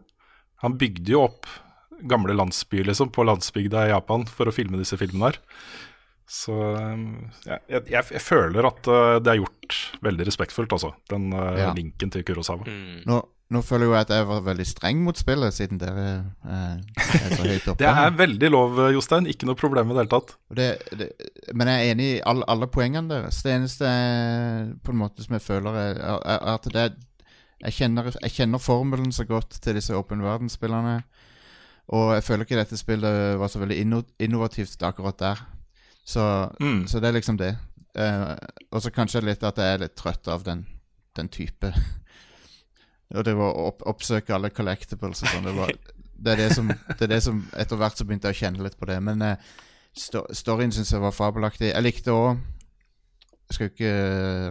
[0.65, 1.49] Han bygde jo opp
[2.09, 5.41] gamle landsbyer liksom, på landsbygda i Japan for å filme disse filmene her.
[6.29, 7.05] Så um,
[7.47, 10.93] ja, jeg, jeg, jeg føler at uh, det er gjort veldig respektfullt, altså.
[11.11, 11.71] Den uh, Ja.
[11.77, 12.65] linken til Kurosawa.
[13.09, 13.19] Nå,
[13.53, 16.07] nå føler jeg jo at jeg var veldig streng mot spillet, siden dere
[16.49, 17.77] eh, er så høyt oppe.
[17.83, 19.29] Det er veldig lov, Jostein.
[19.29, 20.33] Ikke noe problem i det hele tatt.
[20.57, 21.11] Det, det,
[21.53, 23.43] men jeg er enig i all, alle poengene deres.
[23.45, 23.93] Det eneste
[24.81, 26.87] på en måte som jeg føler, er, er at det
[27.63, 31.03] jeg kjenner, jeg kjenner formelen så godt til disse åpen verden-spillerne.
[31.95, 35.43] Og jeg føler ikke dette spillet var så veldig inno, innovativt akkurat der.
[36.05, 36.23] Så,
[36.61, 36.87] Mm.
[36.91, 37.53] så det er liksom det.
[37.99, 38.35] Uh,
[38.73, 40.62] og så kanskje litt at jeg er litt trøtt av den,
[41.15, 41.69] den type
[43.15, 45.45] Og det var å opp, oppsøke alle collectibles og sånn.
[45.45, 45.75] Det, var-
[46.25, 48.65] det, er det, som, det er det som Etter hvert så begynte jeg å kjenne
[48.65, 48.97] litt på det.
[49.05, 49.53] Men uh,
[49.93, 51.69] sto, storyen syns jeg var fabelaktig.
[51.75, 52.31] Jeg likte òg
[53.51, 53.93] Jeg skal ikke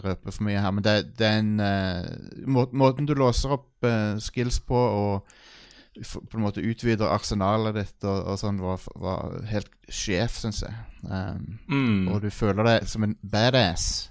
[0.06, 3.88] røpe for mye her, men det, det er en uh, må, Måten du låser opp
[3.90, 5.34] uh, skills på og
[6.00, 10.78] på en måte utvider arsenalet ditt og, og sånn, var, var helt sjef, syns jeg.
[11.04, 12.08] Um, Mm.
[12.14, 14.08] Og du føler deg som en badass.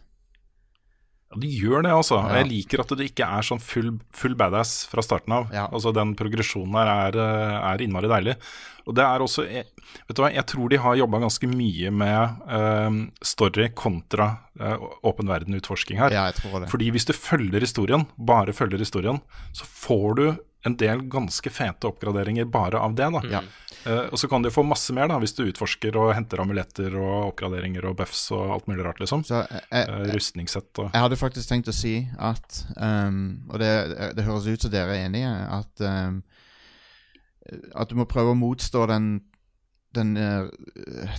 [1.31, 2.17] Ja, det gjør det, altså.
[2.19, 2.41] Ja.
[2.41, 5.53] Jeg liker at det ikke er sånn full, full badass fra starten av.
[5.55, 5.69] Ja.
[5.71, 8.35] Altså Den progresjonen her er, eh, er innmari deilig.
[8.89, 9.69] Og det er også jeg,
[10.09, 14.27] Vet du hva, jeg tror de har jobba ganske mye med uh, story kontra
[14.59, 16.15] uh, åpen verden-utforsking her.
[16.15, 16.71] Ja, jeg tror det.
[16.71, 19.19] Fordi hvis du følger historien, bare følger historien,
[19.55, 20.25] så får du
[20.63, 23.09] en del ganske fete oppgraderinger bare av det.
[23.15, 23.23] da.
[23.31, 23.41] Ja.
[23.87, 26.97] Uh, og så kan du få masse mer da, hvis du utforsker og henter amuletter
[27.01, 29.25] og oppgraderinger og buffs og alt mulig rart, liksom.
[29.25, 33.57] Så jeg, jeg, uh, rustningssett og Jeg hadde faktisk tenkt å si at um, Og
[33.63, 33.73] det,
[34.19, 36.21] det høres ut som dere er enige, at um,
[37.73, 39.13] At du må prøve å motstå den
[39.91, 40.47] den uh,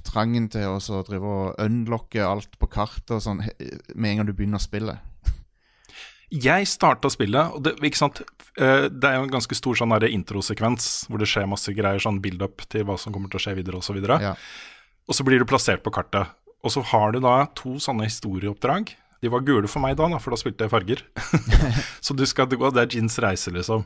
[0.08, 4.32] trangen til å drive og unlocke alt på kartet og sånn med en gang du
[4.32, 5.11] begynner spillet.
[6.32, 8.22] Jeg starta spillet, og det, ikke sant?
[8.56, 12.22] Eh, det er jo en ganske stor sånn introsekvens hvor det skjer masse greier, sånn
[12.24, 14.00] build-up til hva som kommer til å skje videre osv.
[14.00, 14.36] Og, Ja.
[15.08, 16.32] og så blir du plassert på kartet.
[16.64, 18.94] Og så har du da to sånne historieoppdrag.
[19.22, 21.04] De var gule for meg da, da for da spilte jeg farger.
[22.06, 23.86] så du skal gå, det er Gins reise, liksom.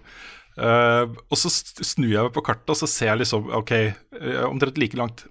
[0.56, 4.38] Uh, og så snur jeg meg på kartet, og så ser jeg liksom Ok, eh,
[4.48, 5.26] omtrent like langt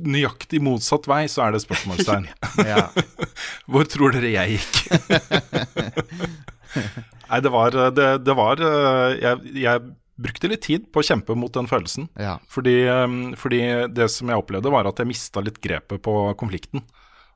[0.00, 2.30] Nøyaktig motsatt vei, så er det spørsmålstegn.
[3.70, 4.80] Hvor tror dere jeg gikk?
[7.30, 11.52] Nei, det var, det, det var jeg, jeg brukte litt tid på å kjempe mot
[11.54, 12.08] den følelsen.
[12.20, 12.38] ja.
[12.50, 16.84] Fordi, um, fordi det som jeg opplevde, var at jeg mista litt grepet på konflikten.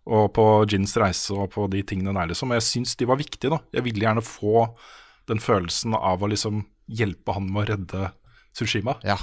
[0.05, 2.53] Og på Gins reise og på de tingene der, liksom.
[2.53, 3.63] Jeg syns de var viktige, da.
[3.73, 4.67] Jeg ville gjerne få
[5.31, 8.11] den følelsen av å liksom hjelpe han med å redde
[8.55, 8.93] Sushima.
[9.03, 9.17] ja.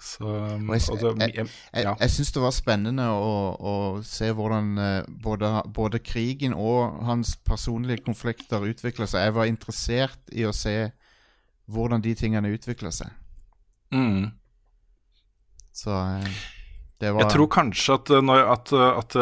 [0.00, 1.90] Så um, jeg, jeg, jeg- jeg, ja.
[2.00, 3.74] jeg syns det var spennende å, å
[4.08, 9.26] se hvordan eh, både, både krigen og hans personlige konflikter utvikla seg.
[9.28, 10.74] Jeg var interessert i å se
[11.70, 13.12] hvordan de tingene utvikla seg.
[13.92, 14.30] Mm.
[15.76, 16.40] Så eh,
[17.00, 18.72] det var Jeg tror kanskje at, uh, når, at,
[19.04, 19.14] at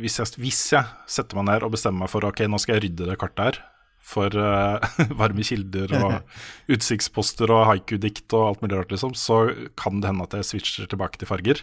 [0.00, 2.88] hvis, jeg, hvis jeg setter meg ned og bestemmer meg for ok, nå skal jeg
[2.88, 3.60] rydde det kartet her
[4.02, 4.80] for uh,
[5.20, 6.16] varme kilder og
[6.74, 9.42] utsiktsposter og haiku-dikt og alt mulig rart, liksom, så
[9.78, 11.62] kan det hende at jeg switcher tilbake til farger.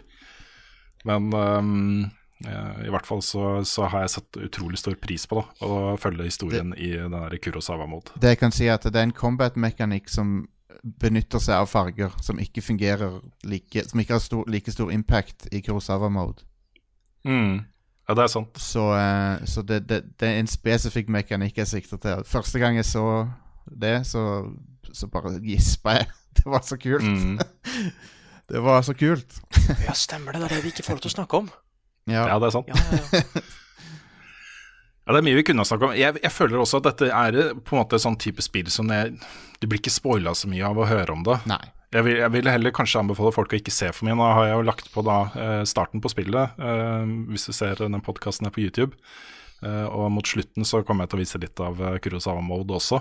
[1.08, 2.08] Men um,
[2.44, 6.28] i hvert fall så, så har jeg satt utrolig stor pris på da, å følge
[6.28, 8.14] historien i den der Kurosawa-mode.
[8.22, 10.44] Det jeg kan si, er at det er en combat-mekanikk som
[11.02, 15.48] benytter seg av farger som ikke fungerer like Som ikke har stor, like stor impact
[15.52, 16.46] i Kurosawa-mode.
[17.28, 17.66] Mm.
[18.08, 18.60] Ja, det er sant.
[18.64, 22.24] Så, eh, så det, det, det er en spesifikk mekanikk jeg sikter til.
[22.28, 23.04] Første gang jeg så
[23.68, 24.22] det, så,
[24.96, 26.08] så bare gispa jeg.
[26.38, 27.04] Det var så kult.
[27.04, 27.40] Mm.
[28.52, 29.40] det var så kult.
[29.88, 30.44] Ja, stemmer det.
[30.44, 31.48] Det er det vi ikke får lov til å snakke om.
[32.08, 32.28] Ja.
[32.30, 32.70] Ja, det er sant.
[32.70, 33.42] Ja, ja, ja.
[35.08, 35.96] Ja, Det er mye vi kunne ha snakket om.
[35.96, 38.92] Jeg, jeg føler også at dette er eh, på en måte sånn type spill som
[38.92, 39.16] jeg,
[39.58, 41.40] Du blir ikke spoila så mye av å høre om det.
[41.50, 41.64] Nei.
[41.96, 44.18] Jeg vil, jeg vil heller kanskje anbefale folk å ikke se for mye.
[44.20, 47.80] Nå har jeg jo lagt på da eh, starten på spillet, eh, hvis du ser
[47.80, 48.98] den podkasten her på YouTube.
[49.64, 53.00] Eh, og mot slutten så kommer jeg til å vise litt av Kurosawa Mode også,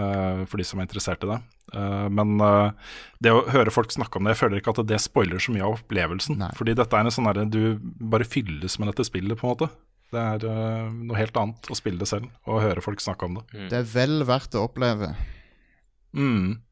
[0.00, 1.38] eh, for de som er interessert i det.
[1.76, 5.02] Eh, men eh, det å høre folk snakke om det, jeg føler ikke at det
[5.04, 6.40] spoiler så mye av opplevelsen.
[6.40, 6.52] Nei.
[6.56, 9.70] Fordi dette er en sånn herre Du bare fylles med dette spillet, på en måte.
[10.14, 13.42] Det er eh, noe helt annet å spille det selv og høre folk snakke om
[13.42, 13.66] det.
[13.74, 15.12] Det er vel verdt å oppleve.
[16.16, 16.62] Mm.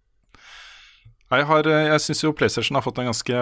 [1.41, 3.41] Jeg, har, eh, jeg syns jo PlayStation har fått en ganske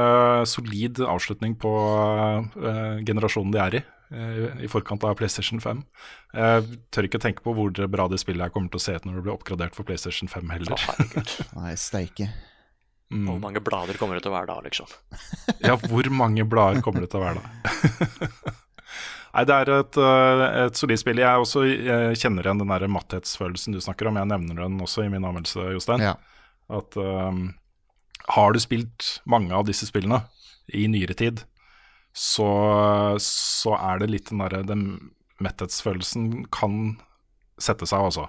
[0.50, 3.82] solid avslutning på uh, generasjonen de er i,
[4.14, 5.82] uh, i forkant av PlayStation 5.
[6.36, 9.08] Jeg tør ikke tenke på hvor bra det spillet her kommer til å se ut
[9.08, 10.88] når det blir oppgradert for PlayStation 5 Å, heller.
[10.88, 11.36] herregud.
[11.60, 12.32] Nei, steike.
[13.12, 13.26] Mm.
[13.28, 14.92] Hvor mange blader kommer det til å være da, liksom?
[15.68, 18.52] Ja, hvor mange blader kommer det til å være da?
[19.32, 21.20] Nei, det er et, eh, et solid spill.
[21.22, 24.18] Jeg også jeg kjenner igjen den der matthetsfølelsen du snakker om.
[24.20, 26.04] Jeg nevner den også i min anmeldelse, Jostein.
[26.04, 26.16] Ja.
[26.72, 27.46] At um,
[28.28, 30.22] har du spilt mange av disse spillene
[30.72, 31.42] i nyere tid,
[32.12, 32.46] så,
[33.22, 34.84] så er det litt den derre Den
[35.42, 36.98] metthetsfølelsen kan
[37.62, 38.28] sette seg, altså.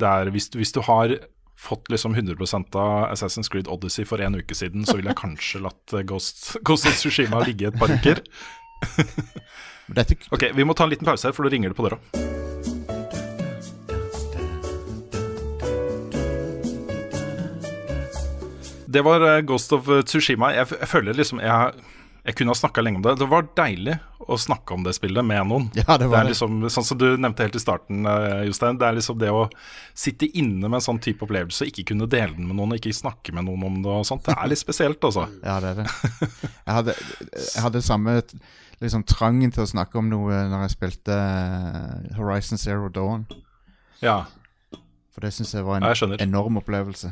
[0.00, 1.16] Det er hvis du, hvis du har
[1.62, 2.38] fått liksom 100
[2.74, 6.54] av Assassin's Creed Odyssey for en uke siden, så ville jeg kanskje latt eh, Ghost,
[6.66, 8.22] Ghost of Tsushima ligge et par uker.
[10.32, 12.41] Ok, Vi må ta en liten pause her, for da ringer det på døra.
[18.92, 20.52] Det var eh, Ghost of Tsushima.
[20.56, 21.82] Jeg, jeg føler liksom jeg,
[22.22, 23.14] jeg kunne ha snakka lenge om det.
[23.18, 23.96] Det var deilig
[24.30, 25.64] å snakke om det spillet med noen.
[25.80, 26.34] Ja, det var er det.
[26.36, 28.78] liksom, Sånn som du nevnte helt i starten, eh, Jostein.
[28.78, 29.46] Det er liksom det å
[29.98, 33.34] sitte inne med en sånn type opplevelse, ikke kunne dele den med noen, ikke snakke
[33.34, 34.22] med noen om det og sånt.
[34.28, 35.26] Det er litt spesielt, altså.
[35.48, 35.88] Ja, det er det.
[36.68, 36.94] Jeg hadde,
[37.40, 38.14] jeg hadde samme
[38.82, 43.26] liksom, trangen til å snakke om noe når jeg spilte eh, Horizon Zero Dawn.
[44.02, 44.20] Ja.
[45.12, 46.22] For det syns jeg var Ja, en jeg skjønner.
[46.24, 47.10] enorm opplevelse.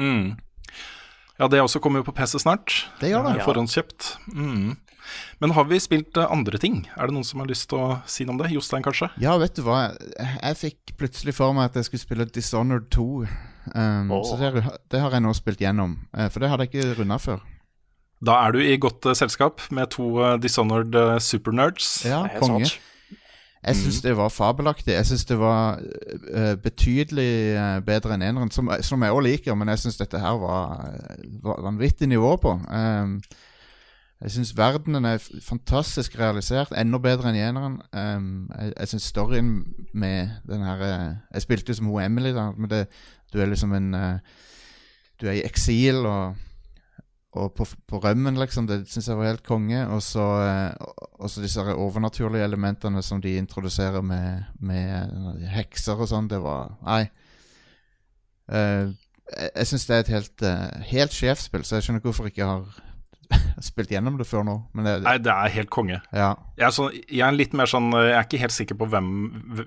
[0.00, 0.32] Mm.
[1.42, 2.84] Ja, det også kommer jo på PC snart.
[3.00, 3.40] Det gjør det.
[3.40, 4.12] Eh, Forhåndskjøpt.
[4.30, 4.76] Mm.
[5.42, 6.84] Men har vi spilt eh, andre ting?
[6.94, 8.52] Er det noen som har lyst til å si noe om det?
[8.54, 9.08] Jostein, kanskje?
[9.22, 9.88] Ja, vet du hva?
[10.20, 13.06] Jeg, fikk plutselig for meg at jeg skulle spille Dishonored 2.
[13.74, 14.22] Um, oh.
[14.28, 15.98] Så det, det har jeg nå spilt gjennom.
[16.14, 17.42] Eh, for det hadde jeg ikke runda før.
[18.22, 22.04] Da er du i godt uh, selskap med to uh, Dishonored uh, supernerds.
[22.06, 22.70] Ja, konge.
[22.70, 22.91] sant.
[23.62, 24.92] Jeg syns det var fabelaktig.
[24.92, 25.78] Jeg syns det var
[26.34, 30.18] uh, betydelig uh, bedre enn eneren, som, som jeg òg liker, men jeg syns dette
[30.18, 30.82] her var,
[31.44, 32.56] var vanvittig nivå på.
[32.66, 33.20] Um,
[34.22, 37.78] jeg syns verdenen er fantastisk realisert, enda bedre enn i eneren.
[37.94, 39.52] Um, jeg jeg syns storyen
[39.94, 42.86] med den her Jeg spilte jo som hun Emily, da, men det,
[43.32, 44.18] du er liksom en uh,
[45.20, 46.34] Du er i eksil og
[47.32, 48.66] og på, på rømmen, liksom.
[48.68, 49.80] Det syns jeg var helt konge.
[49.94, 56.28] Og så eh, disse overnaturlige elementene som de introduserer med, med hekser og sånn.
[56.28, 57.06] Det var Nei.
[58.52, 58.90] Eh,
[59.32, 62.34] jeg syns det er et helt, eh, helt sjefsspill, så jeg skjønner ikke hvorfor jeg
[62.34, 64.58] ikke har spilt gjennom det før nå.
[64.76, 66.02] Men det, Nei, det er helt konge.
[66.12, 66.34] ja.
[66.58, 69.08] Jeg er, så, jeg er litt mer sånn Jeg er ikke helt sikker på hvem,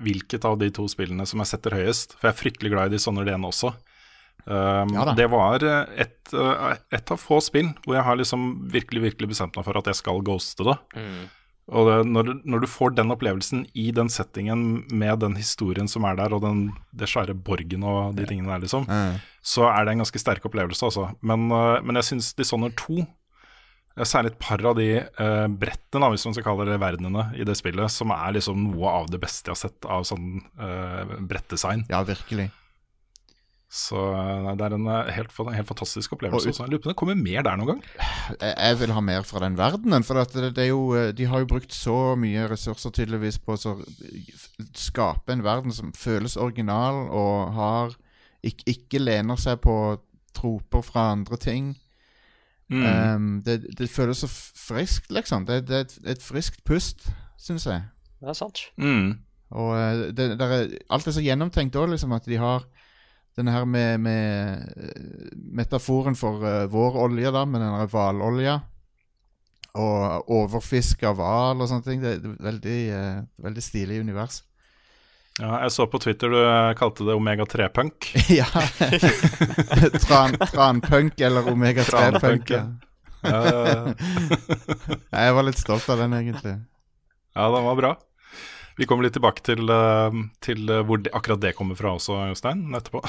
[0.05, 2.13] hvilket av de to spillene som jeg setter høyest.
[2.19, 3.73] For jeg er fryktelig glad i de sånne ideene også.
[4.45, 8.43] Um, Ja det var eh, et, eh, et av få spill hvor jeg har liksom
[8.69, 10.75] virkelig virkelig bestemt meg for at jeg skal ghoste det.
[10.93, 11.23] Mm.
[11.73, 15.89] Og det, når, du- når du får den opplevelsen i den settingen med den historien
[15.89, 19.17] som er der, og den, det svære borgen og de tingene der, liksom, mm.
[19.41, 21.07] så er det en ganske sterk opplevelse, altså.
[21.25, 23.07] Men, øh, men jeg syns Dishonored 2, to
[24.03, 27.45] særlig et par av de uh, brettene, da, hvis man skal kalle det verdenene i
[27.47, 31.15] det spillet, som er liksom noe av det beste jeg har sett av sånn uh,
[31.23, 31.85] brettdesign.
[31.89, 32.49] ja, virkelig.
[33.75, 33.99] Så
[34.55, 36.47] det er en øh, helt, helt fantastisk opplevelse.
[36.47, 36.67] Og ut- også.
[36.71, 37.81] Lurer på om det kommer mer der noen gang.
[38.39, 40.05] jeg, jeg vil ha mer fra den verdenen.
[40.07, 43.41] For at det, det er jo, eh, de har jo brukt så mye ressurser tydeligvis
[43.43, 43.73] på å
[44.79, 47.97] skape en verden som føles original og har
[48.45, 49.75] ikke, ikke lener seg på
[50.35, 51.73] troper fra andre ting.
[52.71, 52.85] Mm.
[52.85, 55.45] Um, det, det føles så friskt, liksom.
[55.45, 57.83] Det, det er et, et friskt pust, syns jeg.
[58.23, 58.63] Det er sant.
[58.79, 59.17] Mm.
[59.51, 62.65] Og eh, det, er, alt er så gjennomtenkt òg, liksom, at de har
[63.35, 68.55] denne her med, med eh, metaforen for uh, vår olje, da, med den der hvalolja.
[69.75, 72.03] Og overfiske av hval og sånne ting.
[72.03, 74.41] Det er veldig, uh, veldig stilig univers.
[75.35, 76.39] Ja, jeg så på Twitter du
[76.79, 78.07] kalte det Omega-3-punk.
[78.39, 78.47] ja.
[80.05, 82.55] Tran, tranpunk eller omega-3-punk.
[82.55, 82.63] Ja.
[82.63, 82.85] Ja.
[83.25, 84.97] Ja, ja, ja.
[85.11, 86.55] Jeg var litt stolt av den, egentlig.
[87.35, 87.93] ja, den var bra.
[88.77, 92.17] Vi kommer litt tilbake til, eh, til eh, hvor det, akkurat det kommer fra også,
[92.31, 93.01] Jostein, etterpå.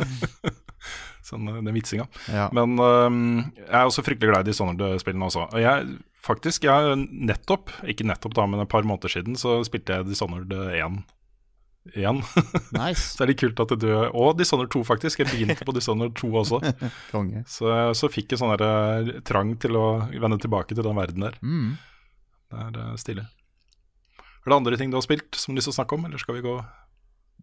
[1.30, 2.06] sånn, eh, den vitsinga.
[2.30, 2.48] Ja.
[2.54, 5.48] Men jeg er også fryktelig glad i Dishonored-spillene også.
[5.50, 9.98] Og jeg, faktisk, jeg nettopp, ikke nettopp da, men et par måneder siden, så spilte
[9.98, 11.02] jeg Dishonored 1
[11.96, 12.22] igjen.
[12.76, 13.16] Nice.
[13.16, 15.24] så er det kult at du Og Dishonored 2, faktisk.
[15.24, 16.62] Jeg begynte på Dishonored 2 også.
[17.14, 17.42] Konge.
[17.50, 21.40] Så, så fikk jeg sånn der, trang til å vende tilbake til den verden der.
[21.42, 21.74] Mm.
[22.50, 23.26] Det er eh, stilig.
[24.40, 26.06] Er det andre ting du har spilt som du har lyst til å snakke om,
[26.08, 26.54] eller skal vi gå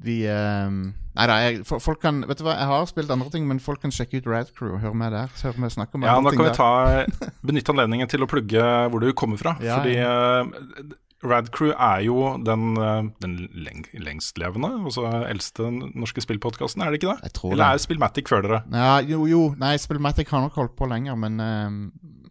[0.05, 0.79] Vi ehm,
[1.17, 3.81] Nei da, jeg, folk kan Vet du hva, jeg har spilt andre ting, men folk
[3.83, 5.33] kan sjekke ut Rad Crew og høre med der.
[5.37, 8.25] Så hører vi snakke om Ja, andre da ting kan vi ta, benytte anledningen til
[8.25, 9.57] å plugge hvor du kommer fra.
[9.63, 16.83] Ja, fordi uh, Radcrew er jo den, eh, den leng lengstlevende, altså eldste norske spillpodkasten,
[16.85, 17.29] er det ikke det?
[17.29, 17.79] Jeg tror Eller det.
[17.79, 18.59] er Spillmatic før dere?
[18.69, 19.41] Ja, jo, jo.
[19.57, 21.71] Nei, Spillmatic har nok holdt på lenger, men uh,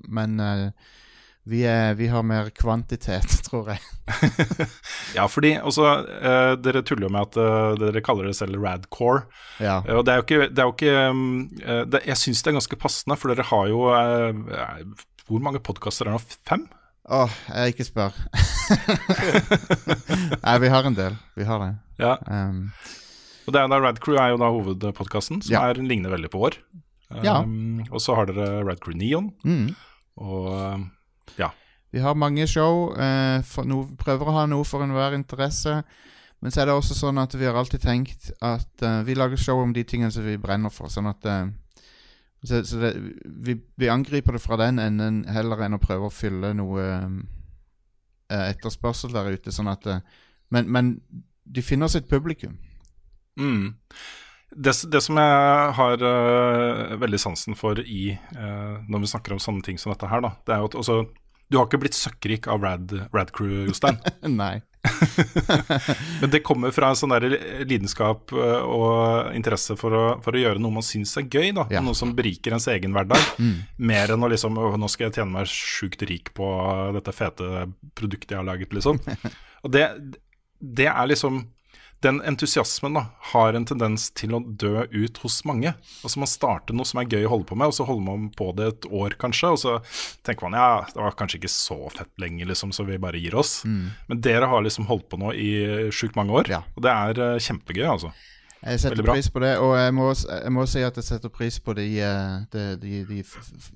[0.07, 0.71] Men eh,
[1.47, 3.81] vi, er, vi har mer kvantitet, tror jeg.
[5.15, 5.87] Ja, fordi også,
[6.19, 9.25] eh, dere tuller jo med at eh, dere kaller det selv Radcore.
[9.63, 9.79] Ja.
[9.87, 11.23] Eh, Og det er jo ikke, det er jo ikke um,
[11.93, 14.83] det, Jeg syns det er ganske passende, for dere har jo eh,
[15.27, 16.41] Hvor mange podkaster er det nå?
[16.51, 16.67] Fem?
[17.07, 18.17] Åh, jeg ikke spør.
[20.43, 21.15] Nei, vi har en del.
[21.39, 21.73] Vi har det.
[22.03, 22.17] Ja.
[22.27, 22.71] Um,
[23.47, 25.61] Og det er da Radcrew er jo da hovedpodkasten, som Ja.
[25.71, 26.57] er, ligner veldig på vår.
[27.23, 27.37] Ja.
[27.47, 29.69] Um, og så har dere Radcrew Neon, mm.
[30.19, 30.89] og um,
[31.39, 31.51] ja.
[31.95, 32.91] Vi har mange show.
[32.99, 35.83] eh, no, prøver å ha noe for enhver interesse.
[36.45, 39.41] Men så er det også sånn at vi har alltid tenkt at eh, vi lager
[39.41, 40.93] show om de tingene som vi brenner for.
[40.93, 41.47] Sånn at eh,
[42.47, 42.91] Så, så det,
[43.25, 46.85] vi, vi angriper det fra den enden heller enn å prøve å fylle noe
[48.29, 49.55] eh, etterspørsel der ute.
[49.55, 50.05] Sånn at eh,
[50.55, 50.93] men, men
[51.43, 52.59] de finner sitt publikum.
[53.41, 53.75] Mm.
[54.55, 59.43] Det, det som jeg har uh, veldig sansen for i uh, når vi snakker om
[59.43, 60.99] sånne ting som dette her, da, det er jo at også,
[61.51, 62.95] Du har ikke blitt søkkrik av Rad,
[63.35, 63.99] Crew, Jostein.
[64.43, 64.63] Nei.
[66.21, 67.27] Men det kommer fra en sånn der
[67.67, 71.53] lidenskap øh, og interesse for å, for å gjøre noe man syns er gøy.
[71.57, 71.83] da Ja.
[71.85, 73.23] Noe som beriker ens egen hverdag.
[73.39, 73.57] Mm.
[73.91, 76.47] Mer enn å liksom Nå skal jeg tjene meg sjukt rik på
[76.97, 77.67] dette fete
[77.99, 79.01] produktet jeg har laget, liksom.
[79.65, 79.87] Og det,
[80.61, 81.45] det er liksom
[82.05, 85.73] den entusiasmen da, har en tendens til å dø ut hos mange.
[86.05, 88.29] Altså Man starter noe som er gøy å holde på med, og så holder man
[88.37, 89.51] på det et år kanskje.
[89.57, 89.75] Og så
[90.27, 93.35] tenker man ja, det var kanskje ikke så fett lenger, liksom, så vi bare gir
[93.41, 93.63] oss.
[93.67, 95.51] Men dere har liksom holdt på nå i
[95.91, 96.63] sjukt mange år, Ja.
[96.77, 98.13] og det er eh, kjempegøy, altså.
[98.67, 101.59] Jeg setter pris på det, og jeg må, jeg må si at jeg setter pris
[101.63, 103.21] på de, eh, de, de, de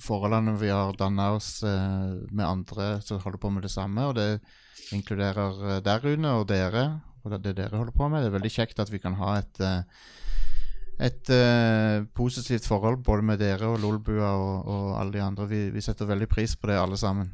[0.03, 4.09] forholdene vi har danna oss eh, med andre som holder på med det samme.
[4.11, 4.41] Og det
[4.97, 6.87] inkluderer deg, Rune, og dere,
[7.25, 8.25] og det, dere holder på med.
[8.25, 10.03] Det er veldig kjekt at vi kan ha et eh,
[11.01, 15.47] et eh, positivt forhold både med dere og Lolbua og, og alle de andre.
[15.49, 17.31] Vi, vi setter veldig pris på det, alle sammen.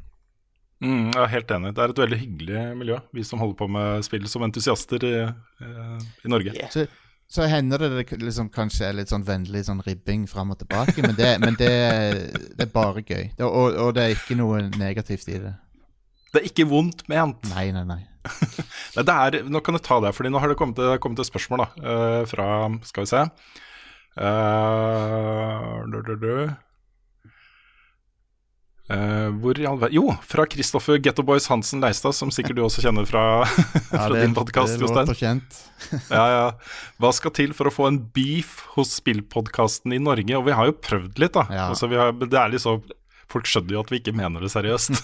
[0.79, 1.73] Mm, jeg er helt enig.
[1.75, 5.13] Det er et veldig hyggelig miljø, vi som holder på med spill som entusiaster i,
[5.25, 6.53] eh, i Norge.
[6.55, 6.71] Yeah.
[6.71, 6.85] Så,
[7.27, 11.01] så hender det det liksom kanskje er litt sånn vennlig sånn ribbing fram og tilbake,
[11.03, 11.73] men det, men det,
[12.55, 13.33] det er bare gøy.
[13.35, 15.57] Det, og, og det er ikke noe negativt i det.
[16.37, 17.49] Det er ikke vondt ment.
[17.55, 18.03] Nei, nei, nei.
[18.97, 21.21] Nei, det er, nå kan du ta det, fordi nå har det kommet, det kommet
[21.23, 22.47] et spørsmål da, eh, fra
[22.83, 23.21] Skal vi se
[24.19, 26.33] uh, du, du, du.
[28.87, 32.61] Uh, hvor i all verden Jo, fra Kristoffer Getto Boys Hansen Leistad, som sikkert du
[32.63, 33.23] også kjenner fra,
[33.89, 35.41] fra det, din podkast, Jostein.
[36.17, 36.45] Ja, ja.
[37.01, 40.39] Hva skal til for å få en beef hos spillpodkasten i Norge?
[40.39, 41.45] Og vi har jo prøvd litt, da.
[41.51, 41.67] Ja.
[41.73, 42.85] Altså, vi har, det er liksom
[43.27, 45.01] Folk skjønner jo at vi ikke mener det seriøst.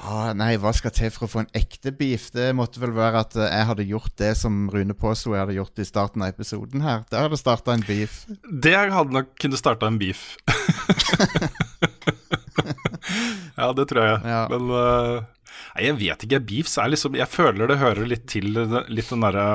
[0.00, 2.30] Ja, nei, hva skal til for å få en ekte beef?
[2.32, 5.58] Det måtte vel være at eh, jeg hadde gjort det som Rune påsto jeg hadde
[5.58, 7.02] gjort i starten av episoden her.
[7.12, 8.22] Der hadde starta en beef.
[8.48, 10.22] Det hadde nok kunne starta en beef.
[13.60, 14.22] ja, det tror jeg.
[14.24, 14.42] Ja.
[14.52, 15.20] Men uh,
[15.74, 16.46] nei, jeg vet ikke.
[16.48, 19.46] Beefs er liksom Jeg føler det hører litt til litt den derre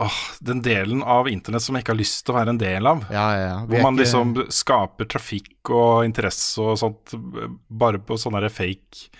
[0.00, 2.86] Åh, den delen av internett som jeg ikke har lyst til å være en del
[2.88, 3.02] av.
[3.12, 3.58] Ja, ja, ja.
[3.68, 7.12] Hvor man ikke- liksom skaper trafikk og interesse og sånt
[7.68, 9.10] bare på sånn derre fake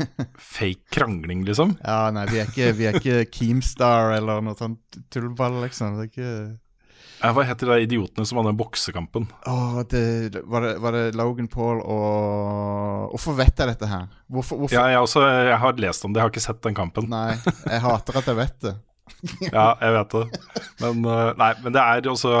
[0.38, 1.74] Fake krangling, liksom.
[1.84, 5.98] Ja, nei, vi er ikke, vi er ikke Keemstar eller noe sånt tullball, liksom.
[5.98, 9.26] Det er ikke Hva heter de idiotene som hadde den boksekampen?
[9.50, 14.06] Åh, det, var, det, var det Logan Paul og Hvorfor vet jeg dette her?
[14.30, 14.72] Hvorfor, hvorfor?
[14.78, 17.10] Ja, jeg, også, jeg har lest om det, jeg har ikke sett den kampen.
[17.10, 17.34] Nei,
[17.66, 18.76] jeg hater at jeg vet det.
[19.56, 20.40] Ja, jeg vet det.
[20.80, 22.34] Men, øh, nei, men det er også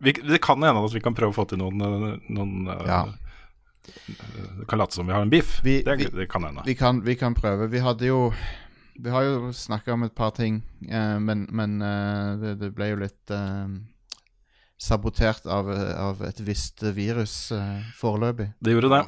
[0.00, 2.84] vi, Det kan hende at vi kan prøve å få til noen, øh, noen øh,
[2.86, 3.04] Ja.
[3.86, 5.60] Det kan late som vi har en beef.
[5.64, 6.62] Vi- det, vi- det kan hende.
[6.66, 7.68] Vi kan, vi kan prøve.
[7.70, 8.32] Vi hadde jo
[8.98, 12.86] Vi har jo snakka om et par ting, eh, men, men eh, det, det ble
[12.94, 13.68] jo litt eh,
[14.80, 18.50] sabotert av, av et visst virus eh, foreløpig.
[18.64, 19.02] Det gjorde det.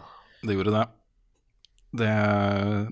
[0.44, 0.84] Det gjorde det.
[1.98, 2.10] Det,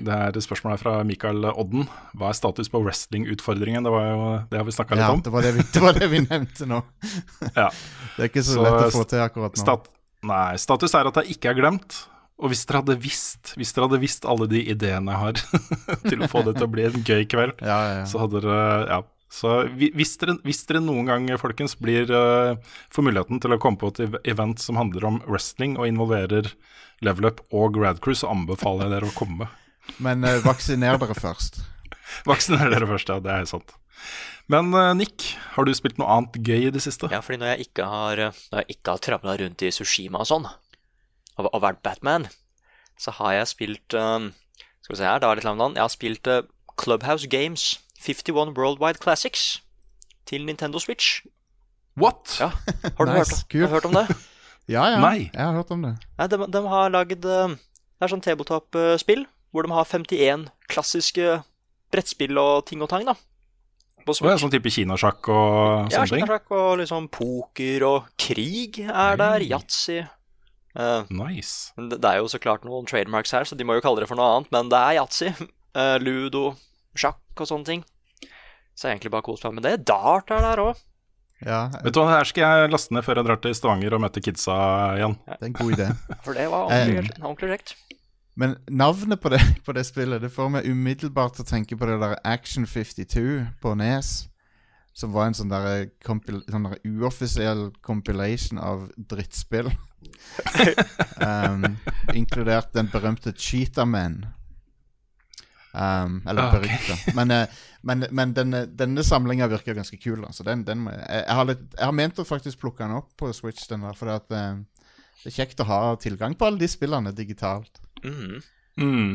[0.07, 1.86] det er et spørsmål her fra Mikael Odden.
[2.16, 3.86] Hva er status på wrestlingutfordringen?
[3.86, 5.24] Det, var jo, det har vi snakka litt om.
[5.26, 6.82] det var det, vi, det var det vi nevnte nå.
[7.61, 7.70] Ja.
[8.16, 9.62] Det er ikke så, Så lett å få til akkurat nå.
[9.62, 9.90] Stat
[10.26, 11.98] Nei, status er at jeg ikke er glemt.
[12.36, 15.38] Og hvis dere hadde visst Hvis dere hadde visst alle de ideene jeg har
[16.11, 18.09] til å få det til å bli en gøy kveld, Ja, ja, ja.
[18.09, 19.04] så hadde dere Ja.
[19.36, 22.54] Så hvis dere, hvis dere noen gang, folkens, blir uh,
[22.94, 26.52] får muligheten til å komme på et event som handler om wrestling og involverer
[27.07, 29.48] Level Up og Radcrew, så anbefaler jeg dere å komme.
[30.02, 31.61] Men uh, vaksiner dere først.
[32.30, 33.20] Vaksiner dere først, ja.
[33.22, 33.74] Det er sant.
[34.52, 37.11] Men uh, Nick, har du spilt noe annet gøy i det siste?
[37.11, 40.28] Ja, fordi når jeg ikke har, når jeg ikke har travla rundt i Sushima og
[40.30, 40.46] sånn,
[41.36, 42.28] og, og vært Batman,
[43.00, 44.30] så har jeg spilt um,
[44.84, 45.74] Skal vi se her, det var litt langt navn.
[45.76, 46.42] Jeg har spilt uh,
[46.80, 49.62] Clubhouse Games 51 Worldwide Classics
[50.26, 51.24] til Nintendo Switch.
[51.96, 52.36] What?
[52.40, 52.50] Ja,
[52.96, 54.07] Har du, Nice, hørt, har du hørt om det?
[54.70, 54.98] Ja, ja.
[55.02, 55.30] Nei.
[55.30, 55.94] Jeg har hørt om det.
[56.18, 61.38] Nei, de, de har lagd uh, Det er sånn tabletop-spill hvor de har 51 klassiske
[61.94, 63.14] brettspill og ting og tang, da.
[64.06, 66.20] Og sånn type kinasjakk og sånne ting?
[66.20, 69.42] Ja, kinasjakk og liksom poker og krig er der.
[69.46, 70.02] Yatzy.
[70.76, 71.72] Uh, Nice.
[71.78, 74.10] det det er jo så klart noen trademarks her, så de må jo kalle det
[74.10, 74.52] for noe annet.
[74.52, 75.32] Men det er yatzy,
[75.76, 76.54] Uh, ludo,
[76.96, 77.82] sjakk og sånne ting.
[78.72, 79.74] Så jeg har egentlig bare kost meg med det.
[79.88, 80.78] Dart er der òg.
[81.45, 84.01] Ja, Vet du hva, her skal jeg laste ned før jeg drar til Stavanger og
[84.07, 84.55] møter kidsa
[84.97, 85.18] igjen.
[85.26, 85.89] det er en god idé.
[86.24, 87.74] For det var Eh, ordentlig, ordentlig kjekt.
[88.37, 91.89] Men navnet på det, på det spillet Det får meg umiddelbart til å tenke på
[91.89, 94.14] det der Action 52 på Nes.
[94.97, 99.68] Som var en sånn der, sånn der uoffisiell compilation av drittspill.
[101.20, 101.66] um,
[102.16, 104.22] inkludert den berømte Cheetah Man.
[105.77, 106.59] Um, eller okay.
[106.59, 106.62] ok.
[106.62, 107.14] berykta.
[107.18, 110.22] Men, eh, men, men denne, denne samlinga virker ganske kul.
[110.24, 110.33] Da.
[110.33, 113.11] Så den, den jeg, jeg, har litt, jeg har ment å faktisk plukke den opp
[113.20, 113.66] på Switch.
[113.68, 114.62] Den der, for at eh,
[115.22, 117.83] det er kjekt å ha tilgang på alle de spillene digitalt.
[118.05, 118.41] Mm.
[118.81, 119.12] Mm.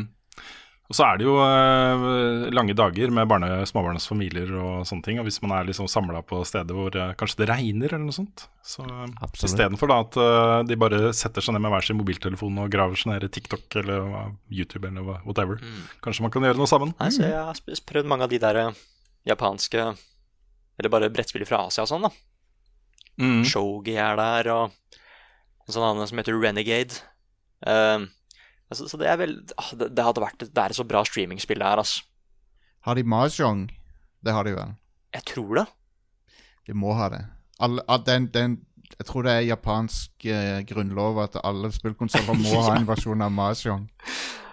[0.91, 5.21] Og så er det jo eh, lange dager med barne, småbarnsfamilier og sånne ting.
[5.21, 8.15] Og hvis man er liksom samla på steder hvor eh, kanskje det regner eller noe
[8.17, 12.59] sånt, så uh, istedenfor at eh, de bare setter seg ned med hver sin mobiltelefon
[12.59, 14.11] og graver seg ned i TikTok eller
[14.51, 15.23] YouTube eller whatever,
[15.63, 15.63] whatever,
[16.03, 16.91] kanskje man kan gjøre noe sammen?
[16.99, 18.61] Nei, så jeg har prøvd mange av de der
[19.31, 19.91] japanske
[20.75, 22.11] Eller bare brettspill fra Asia og sånn, da.
[23.21, 23.45] Mm.
[23.47, 24.99] Shogi er der, og
[25.67, 26.99] en sånn annen som heter Renegade.
[27.63, 28.09] Um,
[28.71, 31.03] altså, så det er vel ah, det, det hadde vært Det er et så bra
[31.07, 32.07] streamingspill det her, altså.
[32.87, 33.67] Har de mahjong?
[34.25, 34.73] Det har de vel.
[35.13, 35.67] Jeg tror det.
[36.67, 37.21] De må ha det.
[37.61, 38.57] Alle, ah, den, den,
[38.97, 43.33] jeg tror det er japansk eh, grunnlov at alle spillkonsoller må ha en versjon av
[43.35, 43.87] mahjong.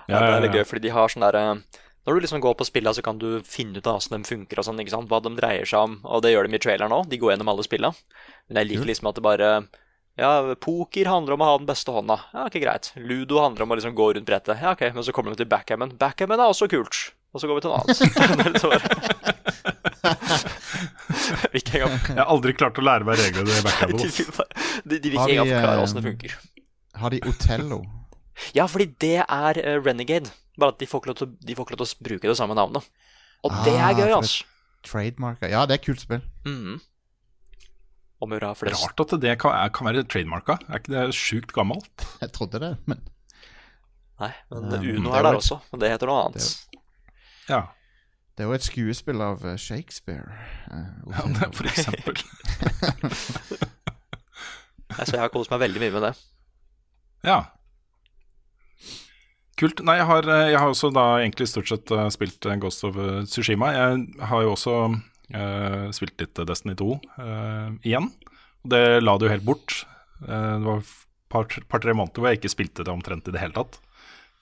[0.08, 1.42] Ja, det er litt gøy, fordi de har sånn derre
[2.08, 4.60] Når du liksom går på spillene, så kan du finne ut av hvordan de funker
[4.60, 5.10] og sånn, ikke sant?
[5.10, 7.10] Hva de dreier seg om, og det gjør de i traileren òg.
[7.10, 8.08] De går gjennom alle spillene.
[8.48, 9.50] Men jeg liker liksom at det bare
[10.18, 12.16] Ja, poker handler om å ha den beste hånda.
[12.34, 12.90] Ja, ok, greit.
[12.98, 14.58] Ludo handler om å liksom gå rundt brettet.
[14.60, 15.92] Ja, ok, men så kommer de til backhammen.
[16.00, 17.12] Backhammen er også kult.
[17.36, 17.98] Og så går vi til noe annet.
[21.52, 23.64] Det Ikke Jeg har aldri klart å lære meg reglene i de,
[24.88, 26.36] de, de vil ikke engang forklare eh, åssen det funker.
[26.98, 27.78] Har de Otello?
[28.56, 30.30] Ja, fordi det er uh, Renegade.
[30.58, 32.30] Bare at de får ikke lov til, å- de får ikke lov til å bruke
[32.30, 32.86] det samme navnet.
[33.46, 34.46] Og det Ah, er gøy, altså.
[34.86, 35.50] Trademarker.
[35.52, 36.22] Ja, det er kult spill.
[36.46, 36.78] Mhm.
[38.20, 38.82] Om hurra flest.
[38.82, 40.56] Rart at det kan, er, kan være trademarka.
[40.68, 42.06] Er ikke det sjukt gammelt?
[42.20, 42.98] Jeg trodde det, men
[44.18, 45.60] Nei, men Um, Uno det er der et- også.
[45.70, 46.46] Men det heter noe annet.
[47.48, 47.60] Ja,
[48.34, 50.34] det er jo et skuespill av eh, Shakespeare.
[50.66, 52.18] Uh, ja det, for eksempel.
[54.88, 56.12] Nei, Så jeg har kost meg veldig mye med det.
[57.28, 57.38] Ja.
[59.58, 59.82] Kult.
[59.86, 63.24] Nei, jeg har, eh, jeg har også da egentlig stort sett spilt Ghost of Sushima.
[63.30, 63.70] Tsushima.
[63.74, 64.74] Jeg har jo også
[65.34, 68.08] eh, spilt litt Destiny 2 uh, igjen.
[68.64, 69.82] Og det la det jo helt bort.
[70.22, 70.94] Uh, det var et
[71.28, 73.80] par-tre par, måneder hvor jeg ikke spilte det omtrent i det hele tatt.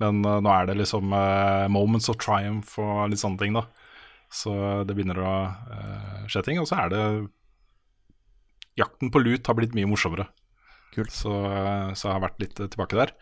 [0.03, 3.65] Men eh, nå er det liksom eh, moments of triumph og litt sånne ting, da.
[4.33, 4.53] Så
[4.85, 5.35] det begynner å
[5.73, 6.61] eh, skje ting.
[6.63, 7.03] Og så er det
[8.77, 10.27] Jakten på lut har blitt mye morsommere.
[10.95, 11.13] Kult.
[11.13, 11.33] Så,
[11.99, 13.13] så jeg har vært litt eh, tilbake der.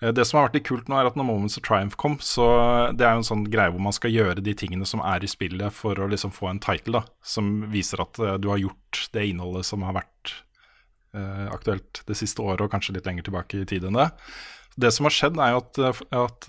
[0.00, 2.18] Eh, Det som har vært litt kult nå, er at når Moments of Triumph kom,
[2.22, 2.46] så
[2.94, 5.30] det er jo en sånn greie hvor man skal gjøre de tingene som er i
[5.30, 7.04] spillet for å liksom få en title, da.
[7.24, 10.34] Som viser at eh, du har gjort det innholdet som har vært
[11.14, 14.10] eh, aktuelt det siste året, og kanskje litt lenger tilbake i tid enn det.
[14.78, 16.46] Det som har skjedd, er jo at, at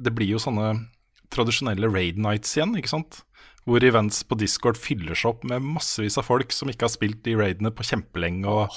[0.00, 0.70] det blir jo sånne
[1.28, 3.18] tradisjonelle raid nights igjen, ikke sant.
[3.66, 7.24] Hvor events på Discord fyller seg opp med massevis av folk som ikke har spilt
[7.26, 8.46] de raidene på kjempelenge.
[8.46, 8.70] og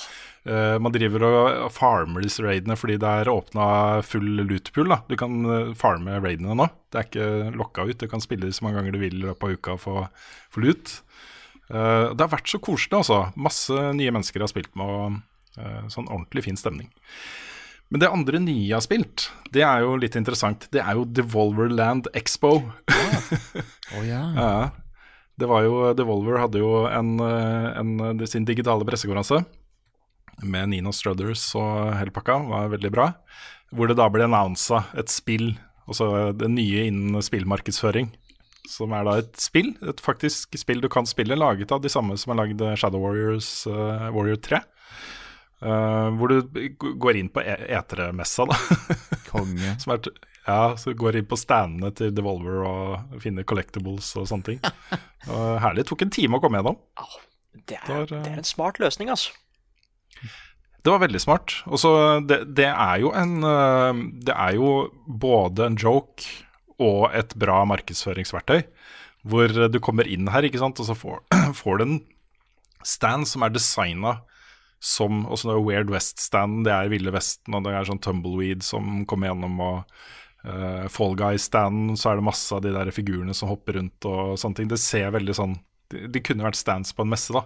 [0.49, 3.67] uh, Man driver og farmer disse raidene fordi det er åpna
[4.05, 4.95] full lootpool.
[5.05, 6.65] Du kan eh, farme raidene nå.
[6.89, 7.99] Det er ikke lokka ut.
[8.01, 10.95] Du kan spille så mange ganger du vil i løpet av uka og få loot.
[11.69, 13.21] Uh, det har vært så koselig, altså.
[13.37, 16.89] Masse nye mennesker jeg har spilt med, og uh, sånn ordentlig fin stemning.
[17.89, 20.67] Men det andre nye jeg har spilt, det er jo litt interessant.
[20.73, 22.59] Det er jo Devolverland Expo.
[22.89, 24.21] Å ja.
[24.39, 24.69] Ja,
[25.39, 29.41] det var jo, Devolver hadde jo en, eh, en, sin digitale pressekonferanse
[30.43, 33.09] med Nino Struthers og hele pakka, var veldig bra.
[33.75, 35.53] Hvor det da ble annonsa et spill,
[35.87, 38.11] altså det nye innen spillmarkedsføring.
[38.69, 42.17] Som er da et spill, et faktisk spill du kan spille, laget av de samme
[42.19, 44.59] som har lagd Shadow Warriors uh, Warrior 3.
[45.59, 46.59] Uh, hvor du
[47.03, 48.55] går inn på e- etermessa, da.
[49.31, 49.73] Konge.
[49.83, 50.13] Som er, t-
[50.45, 54.61] ja, så går inn på standene til Devolver og finner collectibles og sånne ting.
[55.29, 55.83] uh, herlig.
[55.83, 56.79] Det tok en time å komme gjennom.
[57.51, 59.35] Det Det er, var, uh, det er en smart løsning, altså.
[60.79, 61.57] Det var veldig smart.
[61.67, 61.91] Og så
[62.23, 64.69] det, det er jo en øh, Det er jo
[65.05, 66.23] både en joke
[66.79, 68.61] og et bra markedsføringsverktøy.
[69.27, 71.19] Hvor du kommer inn her, ikke sant, og så får,
[71.61, 71.97] får du en
[72.87, 74.21] stand som er designa
[74.79, 78.63] som også det er Weird West-stand, det er Ville Vesten, og det er sånn Tumbleweed
[78.63, 79.95] som kommer gjennom, og
[80.47, 84.37] uh, Fall Guy-standen, så er det masse av de der figurene som hopper rundt og
[84.39, 84.69] sånne ting.
[84.71, 85.57] Det ser veldig sånn
[85.89, 87.41] De, de kunne vært stands på en messe, da.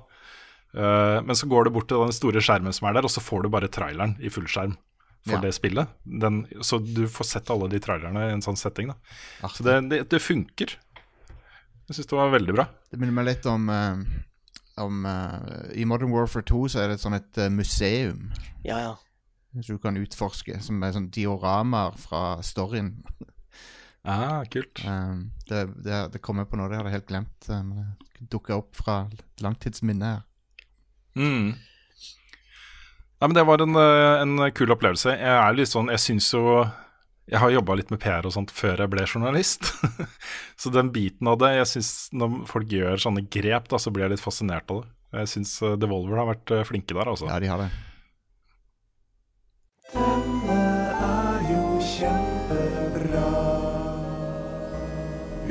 [0.74, 3.22] Uh, men så går du bort til den store skjermen som er der, og så
[3.24, 4.74] får du bare traileren i fullskjerm
[5.24, 5.42] for Ja.
[5.46, 5.88] det spillet.
[6.04, 8.90] Den, så du får sett alle de trailerne i en sånn setting.
[8.92, 8.98] da.
[9.48, 9.56] Arke.
[9.56, 10.74] Så det, det, det funker.
[11.88, 12.66] Jeg syns det var veldig bra.
[12.92, 14.04] Det minner meg litt om, eh,
[14.82, 18.32] om uh, I Modern Warfare 2 så er det et sånn et uh, museum
[18.65, 18.93] Ja, ja.
[19.53, 22.97] som du kan utforske, som er sånn dioramaer fra storyen.
[24.03, 24.82] Ah, kult.
[24.84, 27.45] Um, det, det, det kommer på nå, det hadde jeg helt glemt.
[27.47, 27.69] Um,
[28.17, 28.97] det dukka opp fra
[29.39, 30.26] langtidsminnet her.
[31.15, 31.53] Mm.
[31.53, 35.13] Nei, men Det var en, eh, en kul opplevelse.
[35.15, 36.65] Jeg er litt sånn, jeg syns jo
[37.32, 39.69] Jeg har jobba litt med PR og sånt før jeg ble journalist.
[40.59, 44.07] så den biten av det jeg synes Når folk gjør sånne grep, da, så blir
[44.07, 44.91] jeg litt fascinert av det.
[45.13, 47.30] Jeg syns Devolver har vært eh, flinke der, altså.
[47.30, 47.71] Ja, de har det.
[49.93, 50.59] Denne
[51.07, 51.63] er jo
[51.93, 53.28] kjempebra.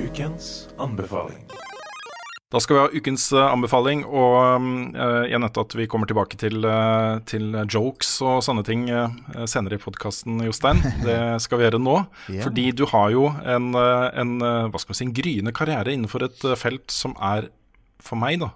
[0.02, 0.48] Ukens
[0.82, 1.46] anbefaling.
[2.52, 6.36] Da skal vi ha ukens eh, anbefaling, og eh, jeg nevnte at vi kommer tilbake
[6.36, 8.84] til, eh, til jokes og sånne ting
[9.48, 10.82] senere i podkasten, Jostein.
[11.06, 11.96] Det skal vi gjøre nå.
[12.28, 12.42] yeah.
[12.44, 16.44] Fordi du har jo en, en, hva skal man si, en gryende karriere innenfor et
[16.60, 17.48] felt som er,
[18.04, 18.52] for meg, da,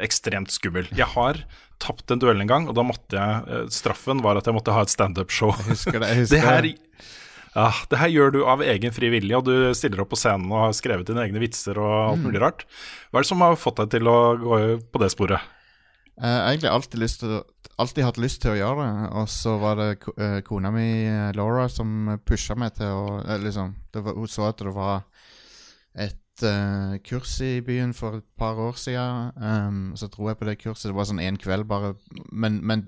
[0.00, 0.88] ekstremt skummel.
[0.96, 1.44] Jeg har
[1.82, 4.86] tapt en duell en gang, og da måtte jeg Straffen var at jeg måtte ha
[4.86, 5.52] et standup-show.
[5.60, 6.14] Jeg husker det.
[6.14, 6.70] Jeg husker Det her,
[7.52, 10.48] ja, det her gjør du av egen fri vilje, og du stiller opp på scenen
[10.48, 12.64] og har skrevet dine egne vitser og alt mulig rart.
[13.10, 15.50] Hva er det som har fått deg til å gå på det sporet?
[16.12, 17.36] Jeg har egentlig alltid, til,
[17.80, 21.30] alltid hatt lyst til å gjøre det, og så var det eh, kona mi, eh,
[21.36, 25.06] Laura, som pusha meg til å eh, liksom, det var, Hun så at det var
[25.92, 29.32] et uh, kurs i byen for et par år siden.
[29.36, 30.88] Um, så dro jeg på det kurset.
[30.88, 31.92] Det var sånn én kveld, bare.
[32.32, 32.86] Men, men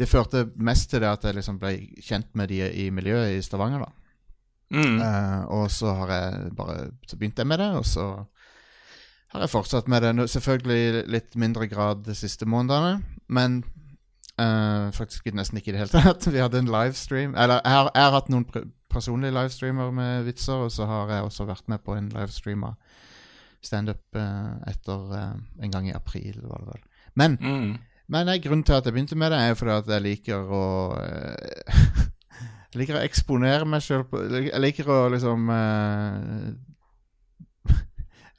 [0.00, 3.42] det, førte mest til det at jeg liksom ble kjent med de i miljøet i
[3.44, 3.84] Stavanger.
[3.86, 3.92] da
[4.70, 5.00] Mm.
[5.02, 8.24] Uh, og så har jeg bare Så begynte jeg med det, og så
[9.32, 10.30] har jeg fortsatt med det.
[10.30, 13.64] Selvfølgelig litt mindre grad de siste månedene, men
[14.40, 16.26] uh, faktisk nesten ikke i det hele tatt.
[16.34, 18.46] Vi hadde en livestream Eller jeg har, jeg har hatt noen
[18.90, 22.74] personlige livestreamer med vitser, og så har jeg også vært med på en livestream av
[23.62, 26.84] standup uh, etter uh, en gang i april, var det vel.
[27.14, 27.78] Men Mm.
[28.10, 30.64] Men nei, grunnen til at jeg begynte med det, er fordi at jeg liker å
[30.98, 31.76] eh,
[32.70, 36.50] Jeg liker å eksponere meg sjøl Jeg liker å liksom eh,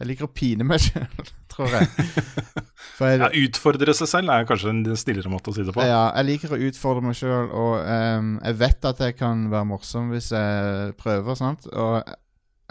[0.02, 1.08] Jeg liker å pine meg sjøl,
[1.52, 1.90] tror jeg.
[1.92, 5.84] Jeg, Ja, utfordre seg selv er kanskje en snillere måte å si det på.
[5.86, 9.70] ja, jeg liker å utfordre meg sjøl, og um, jeg vet at jeg kan være
[9.70, 11.68] morsom hvis jeg prøver, sant.
[11.70, 12.02] Og,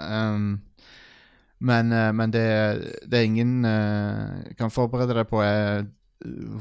[0.00, 0.50] um,
[1.60, 2.46] men eh, men det,
[3.12, 5.84] det ingen uh, kan forberede deg på, er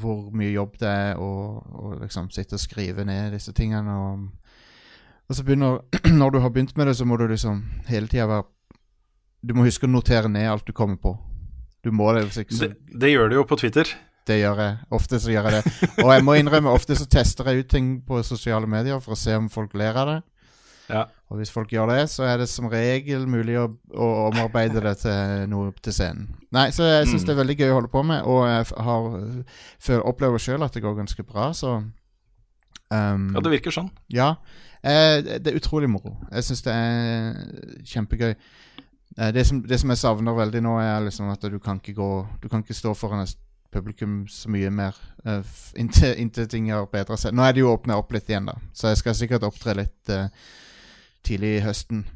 [0.00, 1.30] hvor mye jobb det er å
[1.60, 3.92] å liksom sitte og skrive ned disse tingene.
[3.92, 4.28] Og,
[5.28, 5.82] og så begynner
[6.20, 8.46] Når du har begynt med det, så må du liksom hele tida være
[9.42, 11.16] Du må huske å notere ned alt du kommer på.
[11.84, 13.88] Du må det, hvis ikke så Det, det gjør du jo på Twitter.
[14.28, 14.74] det gjør jeg.
[14.90, 15.88] Ofte så gjør jeg det.
[16.04, 19.18] Og jeg må innrømme, ofte så tester jeg ut ting på sosiale medier for å
[19.18, 20.18] se om folk ler av det.
[20.90, 21.04] Ja.
[21.30, 24.96] Og hvis folk gjør det, så er det som regel mulig å, å omarbeide det
[25.04, 26.28] til noe til scenen.
[26.50, 27.26] Nei, så jeg syns Mm.
[27.28, 29.06] det er veldig gøy å holde på med, og jeg har,
[29.78, 31.76] føler, opplever sjøl at det går ganske bra, så
[32.90, 33.90] um, Ja, det virker sånn.
[34.10, 34.34] ja.
[34.82, 36.14] Eh, det er utrolig moro.
[36.32, 37.34] Jeg syns det er
[37.84, 38.30] kjempegøy.
[39.18, 41.92] Eh, det, som, det som jeg savner veldig nå, er liksom at du kan ikke
[41.98, 42.06] gå
[42.40, 43.36] Du kan ikke stå foran et
[43.70, 44.96] publikum så mye mer
[45.28, 45.44] uh,
[45.78, 47.36] inntil, inntil ting har bedra seg.
[47.36, 50.10] Nå er det jo åpna opp litt igjen, da, så jeg skal sikkert opptre litt
[50.10, 50.26] eh,
[51.24, 52.06] tidlig i høsten.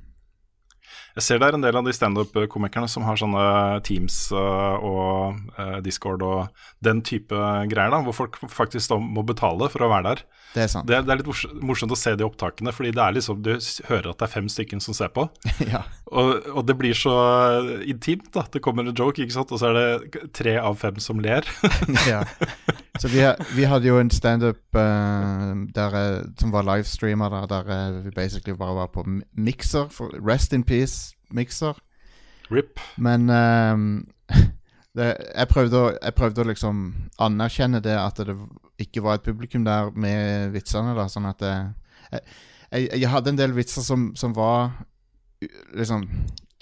[1.15, 3.43] Jeg ser det er en del av de standup-komikerne som har sånne
[3.87, 7.39] Teams øh, og øh, Discord og den type
[7.71, 10.25] greier, da, hvor folk faktisk må betale for å være der.
[10.55, 10.87] Det er sant.
[10.91, 13.53] Det det er litt morsomt å se de opptakene, fordi det er liksom, du
[13.89, 15.27] hører at det er fem stykker som ser på.
[15.73, 15.85] ja.
[16.11, 17.15] Og, og det blir så
[17.83, 18.47] intimt, da.
[18.51, 21.47] Det kommer en joke, ikke sant, og så er det tre av fem som ler.
[22.11, 22.23] ja.
[23.03, 23.25] Så vi,
[23.57, 28.55] vi hadde jo en standup uh, eh, som var livestreamer, der, der eh, vi basically
[28.59, 29.03] bare var på
[29.35, 29.91] mikser.
[30.23, 31.04] Rest in peace,
[31.35, 31.79] Mixer.
[32.51, 32.81] RIP.
[32.97, 33.89] Men ehm,
[34.97, 36.85] det, jeg, prøvde å, jeg prøvde å liksom
[37.23, 38.37] anerkjenne det at det
[38.83, 40.97] ikke var et publikum der med vitsene.
[40.97, 42.25] da Sånn at jeg,
[42.71, 44.73] jeg, jeg hadde en del vitser som, som var
[45.77, 46.07] liksom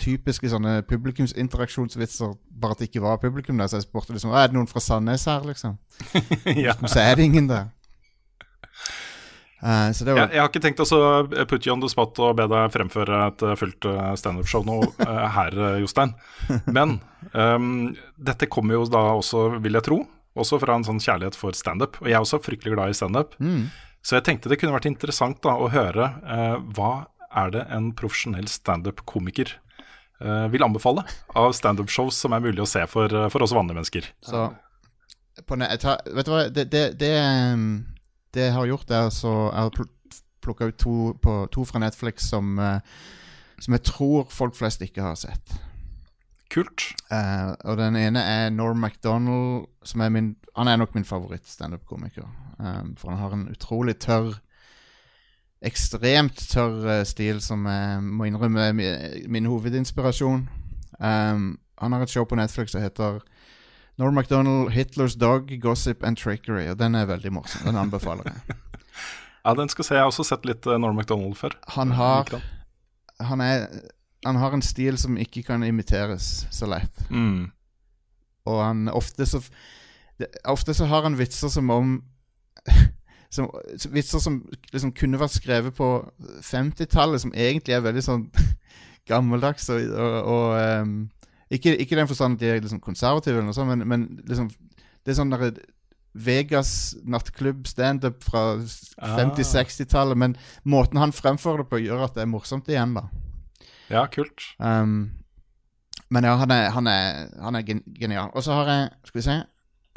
[0.03, 3.70] typiske sånne publikumsinteraksjonsvitser, bare at det ikke var publikum der.
[3.70, 5.79] Så jeg spurte liksom Er det noen fra Sandnes her, liksom?
[6.66, 6.75] ja.
[6.87, 7.70] Så er det ingen der.
[9.62, 11.90] Eh, så det var Jeg, jeg har ikke tenkt å putte put you on the
[11.92, 16.16] spot og be deg fremføre et eh, fullt eh, standup-show nå uh, her, eh, Jostein.
[16.66, 16.98] Men
[17.32, 20.02] um, dette kommer jo da også, vil jeg tro,
[20.38, 22.00] også fra en sånn kjærlighet for standup.
[22.02, 23.38] Og jeg er også fryktelig glad i standup.
[23.38, 23.64] mm,
[24.02, 26.92] Så jeg tenkte det kunne vært interessant da å høre uh, hva
[27.32, 29.54] er det en profesjonell standup-komiker
[30.20, 31.04] eh, vil anbefale
[31.38, 34.10] av standup-shows som er mulig å se for, eh, for oss vanlige mennesker.
[34.24, 34.50] Så
[35.48, 37.12] på tar, Vet du hva, det, det, det,
[37.54, 37.86] um,
[38.35, 39.91] det jeg har gjort, er så Jeg har pl
[40.43, 42.80] plukka ut to, på, to fra Netflix som, eh,
[43.62, 45.53] som jeg tror folk flest ikke har sett.
[46.51, 46.89] Kult.
[47.12, 52.26] Uh, og den ene er Norm MacDonald, som er min Han er nok min favoritt-standup-komiker.
[52.59, 54.35] Um, for han har en utrolig tørr
[55.62, 60.49] Ekstremt tørr eh, stil som jeg må innrømme er min, min hovedinspirasjon.
[60.99, 61.45] Um,
[61.78, 63.20] han har et show på Netflix som heter
[64.03, 66.66] Norm MacDonald, Hitler's Dog, Gossip and Trickery.
[66.72, 67.66] Og den er veldig morsom.
[67.68, 68.59] Den anbefaler jeg.
[69.42, 69.94] Ja, den skal se.
[69.96, 71.57] Jeg har også sett litt eh, Norm MacDonald før.
[71.74, 72.28] Han har
[73.18, 73.40] han.
[73.42, 73.66] Er
[74.22, 77.00] Han har en stil som ikke kan imiteres så lett.
[77.11, 77.50] Mm.
[78.46, 79.42] Og han ofte så
[80.46, 81.96] Ofte så har han vitser som om
[83.34, 83.48] som,
[83.90, 84.36] Vitser som
[84.72, 85.88] liksom kunne vært skrevet på
[86.46, 88.28] 50-tallet, som egentlig er veldig sånn
[89.11, 90.94] gammeldags og, og, og ehm,
[91.53, 94.09] ikke, ikke i den forstand at de er liksom konservative, eller noe sånt, men, men
[94.28, 94.50] liksom
[95.03, 95.53] Det er sånn derre
[96.12, 98.42] Vegas nattklubb standup fra
[99.00, 99.16] Ah.
[99.16, 100.36] 50-60-tallet, men
[100.68, 103.07] måten han fremfører det på, gjør at det er morsomt igjen, da.
[103.88, 104.44] Ja, kult.
[104.61, 105.12] Um,
[106.12, 108.30] men ja, han er, han er, han er gen genial.
[108.36, 109.38] Og så har jeg, skal vi se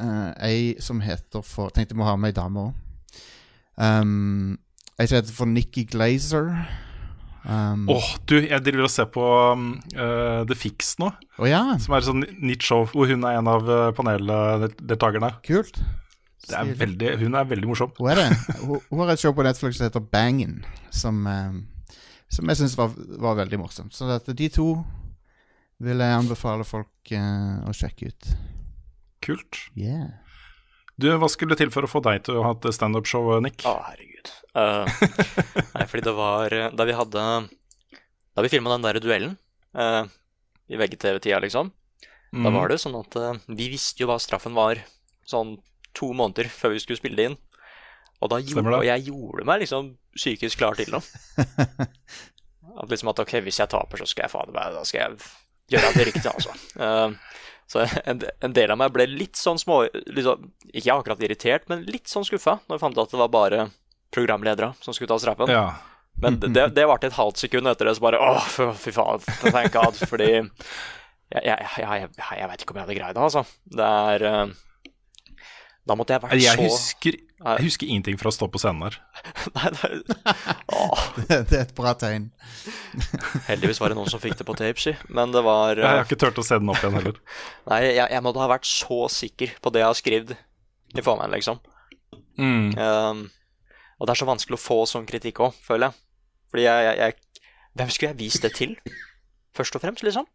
[0.02, 2.74] uh, Ei som heter for Tenkte jeg må ha med ei dame òg.
[3.76, 4.56] Um,
[5.00, 6.54] ei som heter for Nikki Glazer.
[7.46, 9.22] Um, Åh, du, jeg driver og ser på
[9.54, 13.22] um, eh, The Fix nå, Oh, ja, som er et sånn nytt show hvor hun
[13.28, 15.30] er en av uh, paneldeltakerne.
[15.46, 15.78] kult.
[16.46, 17.94] Det er veldig, hun er veldig morsom.
[17.98, 18.26] Hun er det.
[18.64, 20.60] Hun, hun har et show på Netflix som heter Bangin',
[20.94, 21.96] som, uh,
[22.30, 23.94] som jeg syns var, var veldig morsomt.
[23.98, 24.68] Så dette, de to
[25.86, 28.30] vil jeg anbefale folk uh, å sjekke ut.
[29.26, 29.62] Kult.
[29.78, 30.18] Yeah.
[30.98, 33.66] Du, Hva skulle til for å få deg til å ha et standup-show, Nick?
[33.68, 34.15] Å, herregud.
[34.56, 34.86] Eh,
[35.76, 37.24] nei, fordi det var eh, Da vi hadde
[38.36, 39.34] Da vi filma den der duellen
[39.76, 40.06] uh,
[40.72, 41.68] i VGTV-tida, liksom,
[42.34, 44.80] da var det sånn at uh, vi visste jo hva straffen var
[45.30, 45.54] sånn
[45.96, 47.36] to måneder før vi skulle spille det inn.
[48.24, 51.04] Og da gjorde, og jeg gjorde meg liksom psykisk klar til noe.
[52.82, 55.76] At liksom at ok, hvis jeg taper, så skal jeg faen meg Da skal jeg
[55.76, 56.56] gjøre det riktig, altså.
[56.76, 57.14] Uh,
[57.72, 61.86] så en, en del av meg ble litt sånn små liksom, Ikke akkurat irritert, men
[61.88, 63.62] litt sånn skuffa når jeg fant ut at det var bare
[64.16, 65.52] programledere som skulle ta straffen.
[65.52, 65.68] Ja.
[66.22, 68.46] Men det, det varte et halvt sekund etter det, så bare åh,
[68.80, 70.00] fy, faen, thank God.
[70.08, 73.44] Fordi jeg, jeg, jeg, jeg, vet ikke om jeg hadde greid det, altså.
[73.76, 74.94] Det er eh,
[75.86, 78.86] Da måtte jeg vært Jeg så husker, jeg husker ingenting fra å stå på scenen
[78.86, 78.98] der.
[79.58, 79.92] Nei, det,
[81.18, 82.30] det, det er et bra tegn.
[83.50, 84.96] heldigvis var det noen som fikk det på tape, si.
[85.12, 87.20] Men det var Jeg eh, har ikke turt å se den opp igjen heller.
[87.74, 90.38] Nei, jeg, jeg måtte ha vært så sikker på det jeg har skrevet
[90.96, 91.60] i formen, liksom.
[92.40, 92.72] Mm.
[92.80, 93.26] Um,
[94.00, 96.02] og det er så vanskelig å få sånn kritikk òg, føler jeg.
[96.52, 98.76] Fordi jeg, jeg, jeg Hvem skulle jeg vist det til?
[99.56, 100.28] Først og fremst, liksom.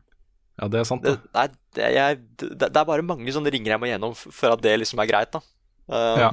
[0.60, 1.30] Ja, det er sant, Det, det.
[1.32, 1.46] nei,
[1.76, 4.74] det, jeg, det, det er bare mange sånne ringer jeg må gjennom for at det
[4.82, 5.40] liksom er greit, da.
[5.88, 6.28] Uh, Ja.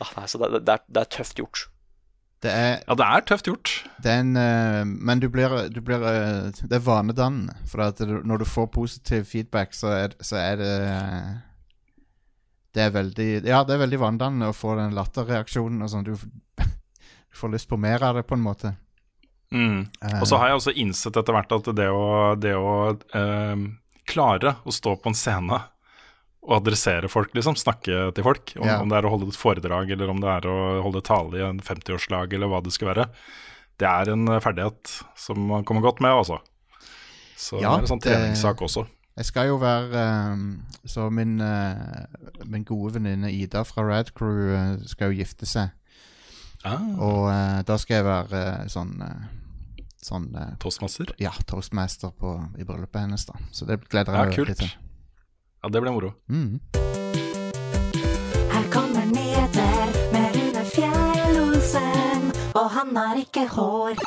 [0.00, 1.66] ah, nei, så det, det, er, det er tøft gjort.
[2.42, 3.72] Det er, ja, det er tøft gjort.
[4.02, 7.54] det er en uh, Men du blir, du blir uh, Det er vanedannende.
[7.70, 7.84] For
[8.26, 10.72] når du får positiv feedback, så er, så er det
[12.72, 16.06] Det er veldig Ja, det er veldig vanndannende å få den latterreaksjonen og sånn.
[16.08, 16.14] Du,
[16.62, 18.74] du får lyst på mer av det, på en måte.
[19.52, 19.84] Mm.
[20.20, 22.06] Og så har jeg også innsett etter hvert at det å,
[22.40, 23.64] det å eh,
[24.08, 25.58] klare å stå på en scene
[26.42, 28.80] og adressere folk, liksom, snakke til folk, om, Ja.
[28.82, 31.44] om det er å holde et foredrag eller om det er å holde tale i
[31.46, 33.04] en 50-årslag eller hva det skal være,
[33.78, 36.40] det er en eh, ferdighet som man kommer godt med, altså.
[37.36, 38.86] Så Ja, det er en sånn treningssak også.
[39.22, 40.46] Jeg skal jo være ehm,
[40.84, 42.06] Så min, eh,
[42.44, 45.70] min gode venninne Ida fra Rad Crew eh, skal jo gifte seg.
[46.66, 48.42] Ah, Og eh, da skal jeg være
[48.72, 48.96] sånn
[50.02, 50.26] Sånn
[50.58, 51.14] Toastmaster?
[51.22, 53.38] Ja, toastmaster på, i bryllupet hennes, da.
[53.54, 54.72] Så det gleder jeg meg ja, veldig til.
[55.62, 56.10] Ja, det ble moro.
[56.26, 56.58] Mm.
[58.50, 64.02] Her kommer nyheter med Rune Fjell-Olsen, og han har ikke hår.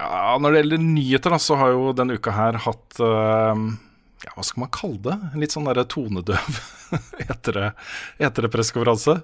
[0.00, 3.66] Ja, Når det gjelder nyheter, da, så har jo denne uka her hatt eh,
[4.24, 5.16] ja, Hva skal man kalle det?
[5.32, 6.60] En litt sånn derre tonedøv
[7.34, 9.18] etere-pressekonferanse.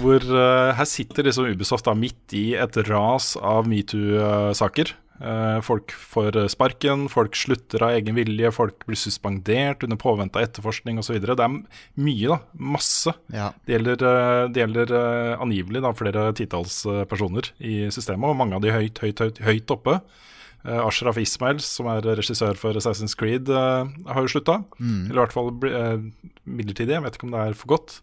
[0.00, 4.94] Hvor uh, her sitter liksom Ubisoft da midt i et ras av metoo-saker.
[5.20, 10.46] Uh, folk får sparken, folk slutter av egen vilje, folk blir suspendert under påvente av
[10.46, 11.18] etterforskning osv.
[11.20, 11.58] Det er
[12.00, 12.38] mye, da.
[12.56, 13.12] Masse.
[13.28, 13.50] Ja.
[13.66, 18.40] Det gjelder, eh, det gjelder uh, angivelig da, flere titalls eh, personer i systemet, og
[18.40, 20.00] mange av de høyt, høyt, høyt, høyt oppe.
[20.60, 24.58] Eh, Ashraf Ismail, som er regissør for Assassin's Creed, eh, har jo slutta.
[25.08, 26.02] Eller i hvert fall eh,
[26.44, 28.00] midlertidig, jeg vet ikke om det er for godt.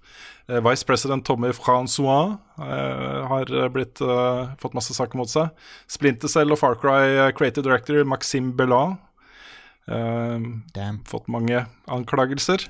[0.47, 5.49] Vice President Tommy Francois har blitt, fått masse saker mot seg.
[5.91, 8.95] Splinter Cell og Far Cry Creative Director Maxime Bellat.
[9.91, 11.01] Damn.
[11.03, 12.63] fått mange anklagelser.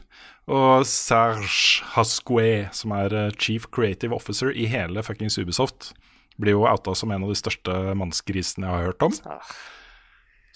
[0.49, 5.93] Og Serge Hasque, som er Chief Creative Officer i hele fuckings Ubisoft,
[6.41, 9.13] blir jo outa som en av de største mannsgrisene jeg har hørt om.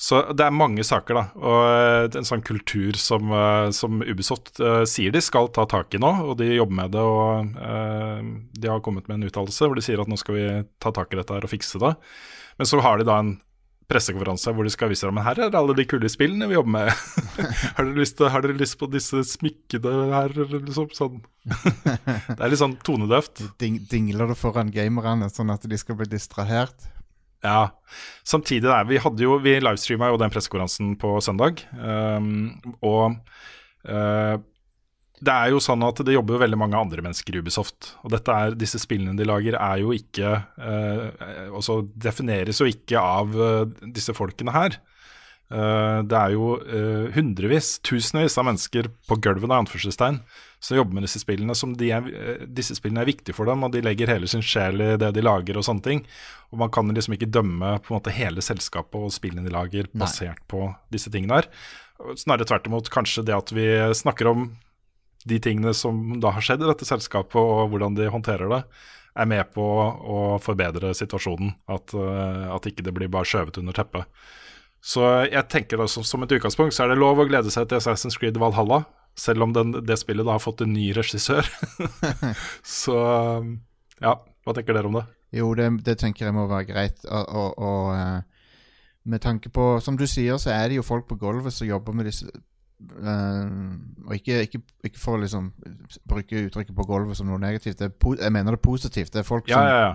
[0.01, 1.23] Så det er mange saker, da.
[1.37, 5.93] Og eh, en sånn kultur som, eh, som Ubisoft uh, sier de skal ta tak
[5.93, 7.03] i nå, og de jobber med det.
[7.05, 10.47] Og uh, de har kommet med en uttalelse hvor de sier at nå skal vi
[10.81, 11.93] ta tak i dette her og fikse det.
[12.57, 13.35] Men så har de da en
[13.91, 16.73] pressekonferanse hvor de skal vise dem Men her er alle de kule spillene vi jobber
[16.79, 16.89] med.
[17.75, 20.33] har, dere lyst har dere lyst på disse smykkene her?
[20.55, 21.21] Liksom, sånn.
[21.51, 23.43] det er litt sånn tonedøvt.
[23.61, 26.89] Ding, dingler det foran gamerne, sånn at de skal bli distrahert.
[27.41, 27.71] Ja.
[28.23, 31.63] Samtidig der, vi hadde jo, vi livestreama jo den pressekonferansen på søndag.
[31.73, 32.53] Um,
[32.85, 33.17] og
[33.89, 34.37] uh,
[35.21, 37.93] det er jo sånn at det jobber veldig mange andre mennesker i Ubisoft.
[38.05, 43.65] Og er, disse spillene de lager er jo ikke uh, defineres jo ikke av uh,
[43.93, 44.79] disse folkene her.
[45.51, 50.21] Eh, det er jo eh, hundrevis, tusenvis av mennesker på gulvet av anførselstegn
[50.63, 51.55] som jobber med disse spillene.
[51.57, 54.45] Som de er, eh, disse spillene er viktige for dem, og de legger hele sin
[54.45, 56.03] sjel i det de lager og sånne ting.
[56.53, 59.91] Og man kan liksom ikke dømme på en måte hele selskapet og spillene de lager
[59.91, 61.51] basert på disse tingene her.
[62.17, 64.51] Snarere tvert imot kanskje det at vi snakker om
[65.27, 68.63] de tingene som da har skjedd i dette selskapet, og hvordan de håndterer det,
[69.21, 71.51] er med på å forbedre situasjonen.
[71.69, 74.07] At, at ikke det blir bare skjøvet under teppet.
[74.81, 77.67] Så jeg tenker da som, som et utgangspunkt så er det lov å glede seg
[77.69, 78.81] til Assassin's Creed Valhalla,
[79.17, 81.45] selv om den, det spillet da har fått en ny regissør.
[82.81, 82.97] så
[84.01, 85.05] ja, hva tenker dere om det?
[85.37, 87.03] Jo, det, det tenker jeg må være greit.
[87.05, 88.47] Og, og, og eh,
[89.03, 91.95] med tanke på Som du sier, så er det jo folk på gulvet som jobber
[91.97, 92.29] med disse
[92.81, 93.77] Uh,
[94.07, 95.51] Og ikke, ikke, ikke for å liksom
[96.09, 97.77] bruke uttrykket på gulvet som noe negativt.
[97.77, 99.11] Det er jeg mener det er positivt.
[99.13, 99.91] Det er folk Ja, som, ja, ja.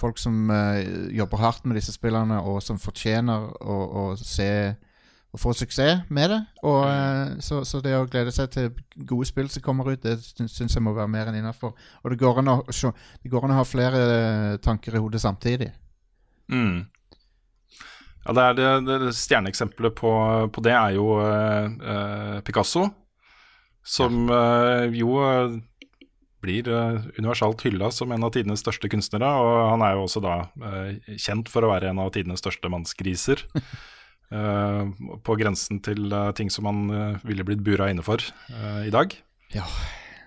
[0.00, 0.80] Folk som uh,
[1.14, 4.74] jobber hardt med disse spillene, og som fortjener å, å se
[5.34, 6.40] å få suksess med det.
[6.62, 8.72] Og, uh, så, så det å glede seg til
[9.06, 11.74] gode spill som kommer ut, det syns jeg må være mer enn innafor.
[12.02, 15.72] Og det går, å, det går an å ha flere eh, tanker i hodet samtidig.
[16.52, 16.84] Mm.
[18.24, 20.12] Ja, det, er det, det Stjerneeksempelet på,
[20.54, 22.86] på det er jo uh, Picasso,
[23.84, 24.30] som
[24.96, 25.16] jo
[26.44, 29.26] blir eh, universalt hylla som en av tidenes største kunstnere.
[29.40, 30.36] Og han er jo også da
[30.70, 33.44] eh, kjent for å være en av tidenes største mannsgriser.
[34.34, 34.86] Eh,
[35.22, 36.78] på grensen til ting som han
[37.28, 38.24] ville blitt bura inne for
[38.82, 39.12] i dag.
[39.52, 39.66] Ja.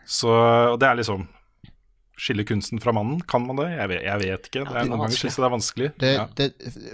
[0.07, 1.26] Så og det er liksom
[2.18, 3.68] Skille kunsten fra mannen, kan man det?
[3.74, 4.61] Jeg vet, jeg vet ikke.
[4.70, 5.89] Det er Noen ganger synes det er vanskelig.
[6.01, 6.24] Det, ja.
[6.39, 6.47] det,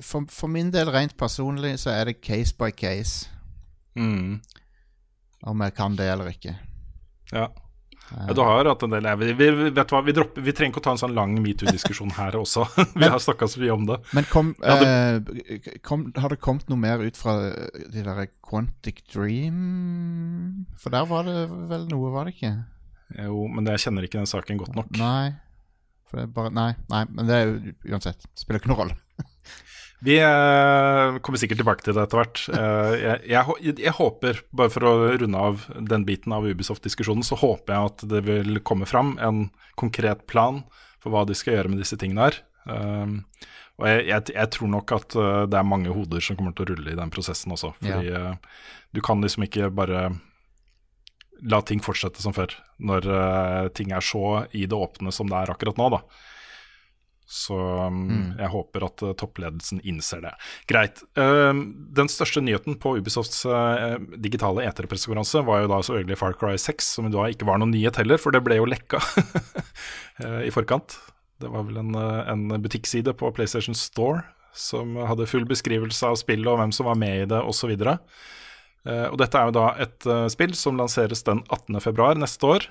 [0.03, 3.29] for, for min del, rent personlig, så er det case by case
[3.95, 4.41] Mm.
[5.45, 6.55] om jeg kan det eller ikke.
[7.31, 7.47] Ja.
[8.11, 10.81] Ja, du har hatt en del vi, vi, vet hva, vi, dropper, vi trenger ikke
[10.83, 12.65] å ta en sånn lang metoo-diskusjon her også.
[12.99, 13.97] vi har snakka så mye om det.
[14.13, 17.37] Men kom, Ja, eh, kom Har det kommet noe mer ut fra
[17.73, 20.67] de der Quantic Dream?
[20.77, 22.53] For der var det vel noe, var det ikke?
[23.23, 24.93] Jo, men jeg kjenner ikke den saken godt nok.
[24.99, 25.33] Nei.
[26.13, 28.27] Bare Nei, nei, men det er jo uansett.
[28.37, 28.99] Spiller ikke noen rolle.
[30.03, 32.41] Vi eh, kommer sikkert tilbake til det etter hvert.
[32.51, 37.39] Eh, jeg, jeg, jeg håper, bare for å runde av den biten av Ubisoft-diskusjonen, så
[37.39, 39.45] håper jeg at det vil komme fram en
[39.79, 40.61] konkret plan
[41.03, 42.41] for hva de skal gjøre med disse tingene her.
[42.63, 43.23] Um,
[43.81, 46.73] og jeg, jeg, tror nok at eh, det er mange hoder som kommer til å
[46.73, 47.73] rulle i den prosessen også.
[47.79, 48.35] Fordi ja.
[48.93, 50.11] du kan liksom ikke bare
[51.43, 55.41] la ting fortsette som før, når eh, ting er så i det åpne som det
[55.41, 56.03] er akkurat nå, da.
[57.33, 60.33] Så um, jeg håper at eh, toppledelsen innser det.
[60.69, 61.01] Greit.
[61.17, 61.61] Eh,
[61.97, 66.53] den største nyheten på Ubisofts eh, digitale eterpressekonferanse var jo da så øyelig Far Cry
[66.61, 69.01] 6, som da ikke var noen nyhet heller, for det ble jo lekka
[70.21, 70.99] eh, i forkant.
[71.41, 74.21] Det var vel en, en butikkside på PlayStation Store
[74.53, 77.73] som hadde full beskrivelse av spillet og hvem som var med i det osv.
[77.73, 81.81] Uh, og dette er jo da et spill som lanseres den 18.
[81.81, 82.69] februar neste år.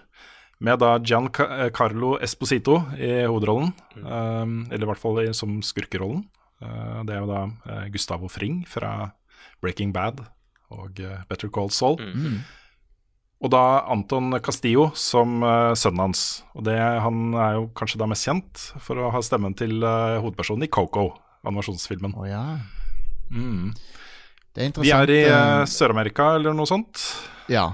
[0.63, 6.23] Med da Giancarlo Esposito i hovedrollen, eh, eller i hvert fall som skurkerollen.
[6.63, 9.11] Eh, det er jo da eh, Gustavo Fring fra
[9.63, 10.23] Breaking Bad
[10.73, 11.99] og eh, Better Call Saul.
[13.43, 16.45] Og da Anton Castillo som eh, sønnen hans.
[16.55, 20.21] Og det, han er jo kanskje da mest kjent for å ha stemmen til eh,
[20.23, 21.09] hovedpersonen i Coco,
[21.43, 22.15] animasjonsfilmen.
[22.15, 22.45] Oh, ja.
[23.35, 23.73] Mm.
[24.55, 27.03] Det er Vi er i eh, eh, Sør-Amerika eller noe sånt.
[27.51, 27.67] Ja.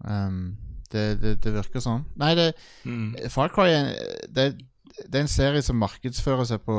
[0.00, 0.56] Um,
[0.92, 2.04] det, det, det virker sånn.
[2.20, 2.48] Nei, det
[2.84, 3.14] Mm.
[3.30, 3.68] Far Cry
[4.28, 4.46] det,
[5.00, 6.76] det er en serie som markedsfører seg på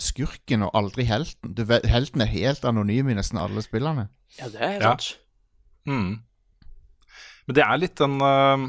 [0.00, 1.54] skurken og aldri helten.
[1.56, 4.08] Du, helten er helt anonym i nesten alle spillene.
[4.38, 4.92] Ja, det er Ja.
[4.92, 5.16] sant.
[5.88, 6.20] Mm.
[7.46, 8.68] Men det er litt en uh,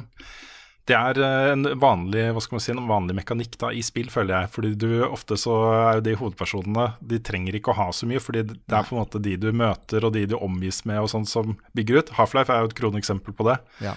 [0.90, 4.10] Det er øh, en vanlig hva skal man si, en vanlig mekanikk da i spill,
[4.12, 4.50] føler jeg.
[4.56, 8.20] Fordi du ofte så er jo de hovedpersonene De trenger ikke å ha så mye,
[8.20, 11.08] fordi det er på en måte de du møter og de du omgis med og
[11.14, 12.12] sånn som bygger ut.
[12.18, 13.60] Half-Life er jo et kroneksempel på det.
[13.86, 13.96] Ja.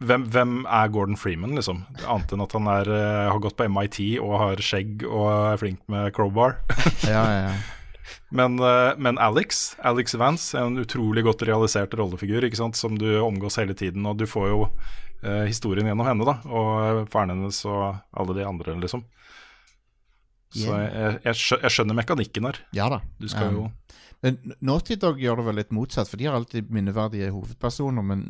[0.00, 1.82] Hvem, hvem er Gordon Freeman, liksom?
[2.08, 5.60] Annet enn at han er, øh, har gått på MIT og har skjegg og er
[5.60, 6.56] flink med crowbar.
[7.04, 7.52] Ja, ja, ja.
[8.34, 12.78] Men, eh, men Alex Alex Vance er en utrolig godt realisert rollefigur ikke sant?
[12.78, 14.06] som du omgås hele tiden.
[14.08, 14.60] Og du får jo
[15.22, 19.04] eh, historien gjennom henne da og faren hennes og alle de andre, liksom.
[20.50, 21.20] Så Yeah.
[21.22, 22.56] jeg, jeg, skjønner mekanikken her.
[22.74, 22.96] ja da.
[23.22, 26.68] Du skal Um, men Naughty Dog gjør det vel litt motsatt, for de har alltid
[26.72, 28.04] minneverdige hovedpersoner.
[28.04, 28.26] Men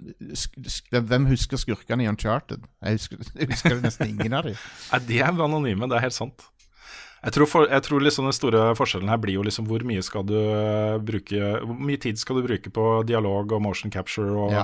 [0.95, 2.63] hvem husker skurkene i Uncharted?
[2.85, 4.59] Jeg husker, jeg husker nesten ingen av dem.
[4.93, 6.47] Nei, de er anonyme, det er helt sant.
[7.21, 10.01] Jeg tror, for, jeg tror liksom den store forskjellen her blir jo liksom hvor mye
[10.01, 14.33] skal du eh, bruke Hvor mye tid skal du bruke på dialog og motion capture
[14.41, 14.63] og Ja.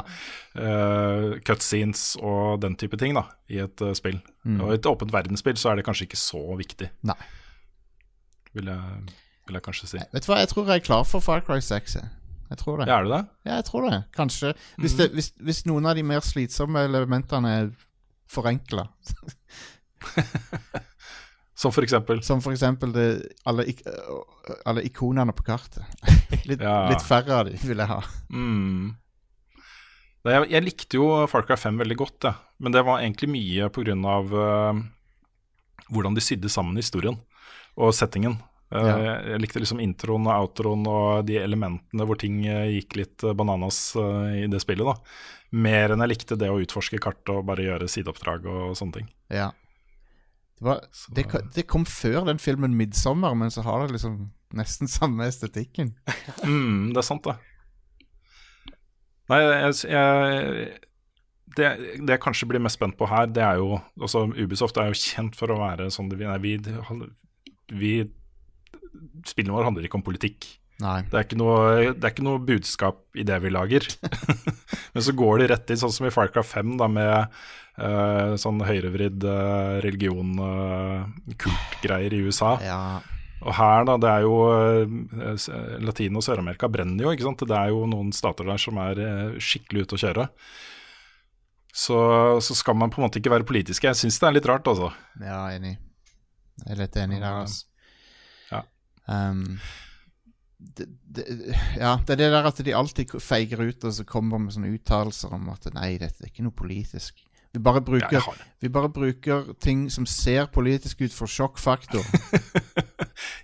[0.57, 4.23] uh, cutscenes og den type ting da i et uh, spill.
[4.57, 7.19] Og i et åpent verdensspill så er det kanskje ikke så viktig, Nei.
[8.57, 9.13] vil jeg,
[9.47, 9.99] vil jeg kanskje si.
[10.13, 11.95] Vet du hva, jeg tror jeg er klar for Far Cry 6.
[12.01, 12.09] jeg.
[12.51, 12.87] Jeg tror det.
[12.91, 13.23] Ja, er du det?
[13.47, 13.97] Ja, jeg tror det.
[14.15, 14.53] Kanskje.
[14.79, 17.71] Hvis, det, hvis, hvis noen av de mer slitsomme elementene er
[18.31, 18.87] forenkla,
[21.57, 22.21] Som for eksempel.
[22.23, 23.05] som for eksempel det,
[23.49, 23.79] alle, ik
[24.69, 25.85] alle ikonene på kartet.
[26.51, 26.89] Litt, Ja.
[26.91, 28.03] litt færre av de vil jeg ha.
[28.29, 28.91] Mm.
[30.27, 32.35] Nei, Jeg, jeg likte jo Far Cry 5 veldig godt, jeg.
[32.61, 33.97] men det var egentlig mye pga.
[33.97, 34.83] Uh,
[35.89, 37.17] hvordan de sydde sammen historien
[37.77, 38.37] og settingen.
[38.75, 39.19] Eh, Ja.
[39.33, 43.35] Jeg likte liksom introen og outroen og de elementene hvor ting eh, gikk litt eh,
[43.37, 44.87] bananas i det spillet.
[44.87, 44.97] da
[45.57, 49.11] Mer enn jeg likte det å utforske kart og bare gjøre sideoppdrag og sånne ting.
[49.31, 49.53] Ja.
[50.57, 50.81] Det, var,
[51.15, 55.95] det, det kom før den filmen 'Midsommer', men så har det liksom nesten samme estetikken.
[56.43, 57.37] Mm, det er sant, det.
[59.31, 60.81] Nei, jeg, jeg
[61.57, 61.71] det,
[62.03, 64.99] det jeg kanskje blir mest spent på her, det er jo altså Ubisoft er jo
[64.99, 66.57] kjent for å være sånn vi,
[67.73, 67.93] vi
[69.27, 70.49] Spillene våre handler ikke om politikk.
[70.77, 73.87] Det er noe, det er ikke noe budskap i det vi lager.
[74.93, 77.15] Men så går de rett inn, sånn som i Firecraft 5, da, med
[77.81, 82.57] uh, sånn høyrevridd uh, religion, uh, kultgreier i USA.
[82.65, 82.81] Ja.
[83.45, 85.49] Og her, da, det er jo eh,
[85.85, 87.45] Latin- og Sør-Amerika brenner jo, ikke sant.
[87.45, 90.27] Det er jo noen stater der som er eh, skikkelig ute å kjøre.
[91.77, 91.99] Så,
[92.41, 93.91] så skal man på en måte ikke være politiske.
[93.91, 94.89] Jeg syns det er litt rart, altså.
[95.21, 95.77] ja, enig.
[96.65, 97.69] Jeg er litt enig der, altså.
[99.07, 99.59] Um,
[100.57, 101.25] det, det,
[101.77, 104.73] ja, det er det der at de alltid feiger ut og så kommer med sånne
[104.75, 107.23] uttalelser om at nei, dette er ikke noe politisk.
[107.57, 112.05] Vi bare bruker, ja, vi bare bruker ting som ser politisk ut for sjokkfaktor.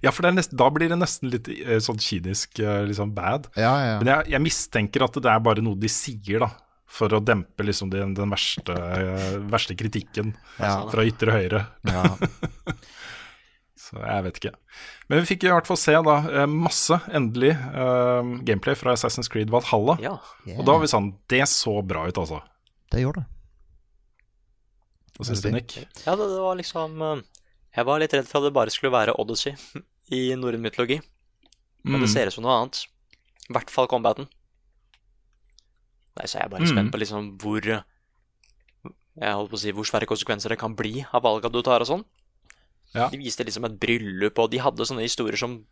[0.02, 3.14] Ja, for det er nest, da blir det nesten litt eh, sånn kynisk eh, liksom
[3.16, 3.46] bad.
[3.56, 3.94] Ja, ja.
[4.02, 6.50] Men jeg, jeg mistenker at det er bare noe de sier, da.
[6.92, 11.62] For å dempe liksom den, den verste, eh, verste kritikken fra ytre høyre.
[11.88, 12.04] ja.
[13.92, 14.52] Så jeg vet ikke.
[15.10, 19.28] Men vi fikk i hvert fall se da eh, masse, endelig, eh, gameplay fra Assassin's
[19.28, 19.98] Creed Valhalla.
[20.00, 20.14] Ja.
[20.56, 22.40] Og da var vi sånn Det så bra ut, altså.
[22.90, 23.28] Det gjorde det.
[25.18, 25.50] Hva syns du.
[25.52, 25.76] Nick?
[26.06, 27.20] Ja, det, det var liksom eh,
[27.76, 29.52] Jeg var litt redd for at det bare skulle være Odyssey
[30.16, 31.00] i norrøn mytologi.
[31.84, 32.06] Men Mm.
[32.06, 32.84] det ser ut som noe annet.
[33.50, 34.28] I hvert fall combaten.
[36.16, 36.72] Nei, så jeg er bare Mm.
[36.72, 41.04] spent på liksom hvor Jeg holdt på å si hvor svære konsekvenser det kan bli
[41.12, 42.04] av valga du tar og sånn.
[42.94, 43.08] Ja.
[43.08, 45.64] De viste liksom et bryllup, og de hadde sånne historier som,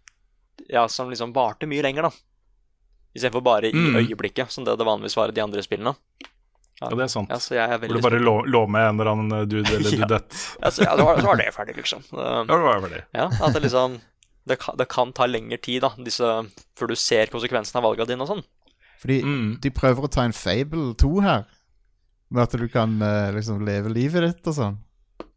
[0.69, 2.11] ja, som liksom varte mye lenger, da.
[3.15, 3.97] Istedenfor bare i Mm.
[3.99, 5.97] øyeblikket, som det det vanligvis var i de andre spillene.
[6.81, 7.29] Ja, det er sant.
[7.29, 9.91] Ja, så jeg er Hvor du bare lå, lå med en eller annen dude eller
[9.91, 10.07] Ja.
[10.07, 10.37] dudette.
[10.63, 12.03] ja, så, ja, så var, så var det ferdig, liksom.
[12.13, 13.03] Ja, det var ferdig.
[13.13, 14.01] ja, at det liksom
[14.47, 16.25] det kan, det kan ta lengre tid, da, disse,
[16.75, 18.45] før du ser konsekvensen av valgene dine og sånn.
[19.03, 19.61] Fordi Mm.
[19.61, 21.45] de prøver å ta en Fable 2 her.
[22.31, 24.79] Med at du kan eh, liksom leve livet ditt og sånn.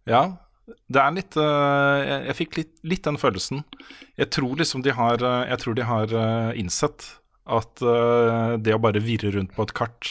[0.07, 3.63] Ja, det er litt eh, Jeg, jeg fikk litt, litt den følelsen.
[4.19, 7.09] Jeg tror liksom de har eh, Jeg tror de har eh, innsett
[7.43, 7.81] at
[8.63, 10.09] det å bare virre rundt på et kart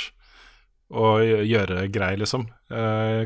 [0.93, 2.43] og gjøre greier, liksom,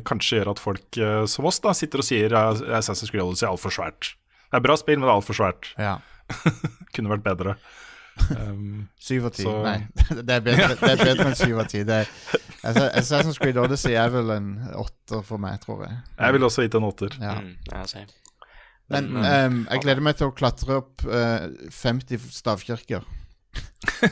[0.06, 3.74] kanskje gjør at folk som oss da sitter og sier Assassin's Creed Odyssey er altfor
[3.74, 4.12] svært.
[4.46, 5.72] Det er bra spill, men det er altfor svært.
[5.74, 5.96] Ja.
[6.94, 7.56] Kunne vært bedre.
[8.36, 9.44] Um, Syv av ti.
[9.46, 9.78] Nei,
[10.26, 11.82] det er, bedre, det er bedre enn syv av ti.
[11.86, 12.12] Det er-
[12.66, 15.98] Assa- Assassin's Creed Odyssey er vel en åtter for meg, tror jeg.
[16.18, 17.14] jeg vil også gitt en åtter.
[17.22, 17.36] Ja.
[17.38, 18.06] Mm, jeg.
[18.88, 23.06] Men Men, ehm, jeg gleder meg til å klatre opp uh, 50 stavkirker.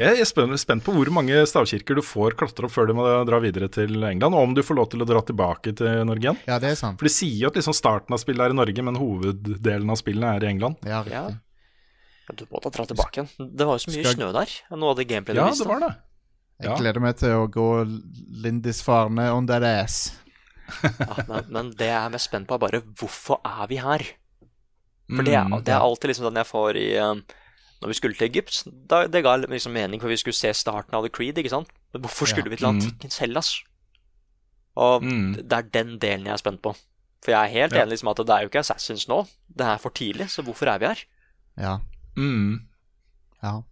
[0.00, 3.38] Jeg er spent, på hvor mange stavkirker du får klatre opp før du må dra
[3.42, 6.38] videre til England, og om du får lov til å dra tilbake til Norge igjen.
[6.48, 6.98] Ja, det er sant.
[7.00, 10.00] For de sier jo at liksom starten av spillet er i Norge, men hoveddelen av
[10.00, 10.80] spillene er i England.
[10.86, 11.26] Ja, Ja.
[11.28, 11.40] riktig.
[12.28, 13.50] Ja, Du må da dra tilbake igjen.
[13.56, 14.50] Det var jo så mye Skal- snø der.
[14.76, 15.94] Noe av det gameplayet Ja, du det var det.
[16.62, 17.66] Jeg gleder meg til å gå
[18.44, 19.96] Lindisfarne on that ass.
[20.82, 24.04] Ja, men, men det jeg er mest spent på, er bare hvorfor er vi her?
[25.10, 27.14] For det, er, Mm, det er alltid liksom den jeg får i eh,
[27.82, 30.94] Når vi skulle til Egypt, da, det ga liksom mening, for vi skulle se starten
[30.96, 31.68] av The Creed, ikke sant?
[31.92, 32.54] Men hvorfor skulle Ja.
[32.54, 32.78] vi til Mm.
[32.80, 33.50] antikkens Hellas?
[34.76, 35.34] Og Mm.
[35.36, 36.72] det er den delen jeg er spent på.
[37.22, 37.82] For jeg er helt Ja.
[37.84, 39.26] enig liksom at det er jo ikke Assassins nå.
[39.54, 40.98] Det er for tidlig, så hvorfor er vi her?
[41.58, 41.78] Ja.
[42.16, 42.60] Mm.
[43.42, 43.62] ja.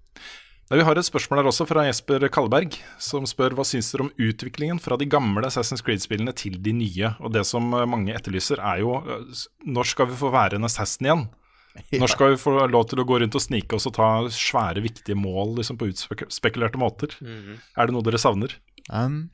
[0.73, 4.07] Da, Vi har et spørsmål her også fra Jesper Kalleberg, som spør hva syns dere
[4.07, 7.13] om utviklingen fra de gamle Assassin's Creed-spillene til de nye.
[7.21, 10.69] Og det som eh, mange etterlyser, er jo eh, når skal vi få være en
[10.71, 11.29] assassin igjen?
[12.03, 14.83] Når skal vi få lov til å gå rundt og snike oss og ta svære,
[14.85, 17.15] viktige mål liksom på utspekulerte måter?
[17.25, 17.55] Mm.
[17.81, 18.53] Er det noe dere savner?
[18.93, 19.31] Um,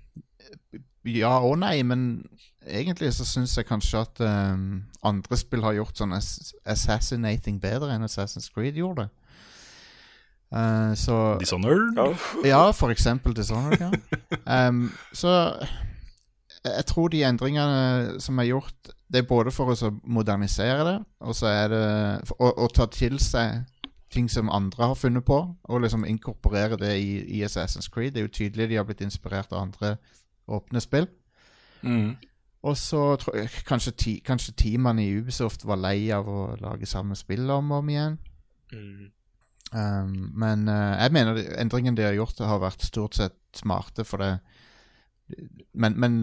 [1.02, 2.04] ja og nei, men
[2.68, 7.94] egentlig så syns jeg kanskje at um, andre spill har gjort sånn ass assassinating bedre
[7.94, 9.10] enn Assassin's Creed gjorde det.
[10.48, 11.98] Uh, så Dishonored?
[12.46, 14.68] Ja, for eksempel Dishonored, ja.
[14.68, 14.88] Um,
[15.20, 15.34] så
[16.64, 20.96] jeg jeg tror de endringene som er gjort, det er både for å modernisere det,
[21.20, 21.82] og så er det
[22.38, 23.62] å, å ta til seg
[24.12, 28.14] ting som andre har funnet på, og liksom inkorporere det i, i Assassin's Creed.
[28.14, 29.96] Det er jo tydelig de har blitt inspirert av andre
[30.48, 31.08] åpne spill.
[31.82, 32.16] Mm.
[32.66, 33.02] Og så
[33.36, 37.70] jeg kanskje, ti, kanskje teamene i Ubisoft var lei av å lage samme spill om
[37.70, 38.18] og om igjen.
[38.74, 39.10] Mm.
[39.68, 44.24] Um, men uh, jeg mener endringen de har gjort, har vært stort sett smarte, for
[44.24, 44.32] det
[45.76, 46.14] men, men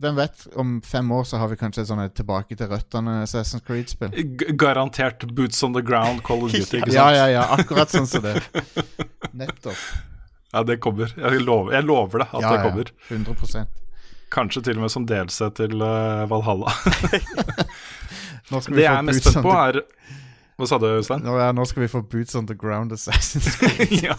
[0.00, 0.42] hvem vet?
[0.60, 4.12] Om fem år så har vi kanskje et sånn tilbake til røttene Assassin's Creed-spill.
[4.60, 6.98] Garantert boots on the ground Call of Duty, ikke sant?
[6.98, 7.46] Ja, ja, ja.
[7.56, 8.36] Akkurat sånn som det.
[9.40, 9.80] Nettopp.
[10.52, 11.12] Ja, det kommer.
[11.16, 12.66] Jeg lover, jeg lover det at Ja, det ja.
[12.68, 12.92] kommer.
[13.08, 13.88] 100
[14.30, 16.70] Kanskje til og med som DLC til eh, Valhalla.
[18.50, 19.80] Nå skal vi Det jeg er mest spent på, er
[20.60, 21.22] Hva sa du, Øystein?
[21.26, 24.10] nå, ja, nå skal vi få boots on the ground Assassin's Creed.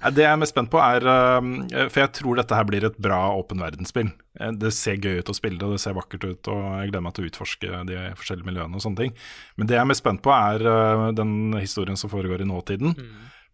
[0.00, 2.96] Det jeg er mest spent på, er eh, For jeg tror dette her blir et
[3.04, 4.08] bra åpen verdensspill.
[4.40, 7.04] Eh, Det ser gøy ut å spille det, det ser vakkert ut, og jeg gleder
[7.04, 9.12] meg til å utforske de forskjellige miljøene og sånne ting.
[9.60, 12.96] Men det jeg er mest spent på, er eh, den historien som foregår i nåtiden.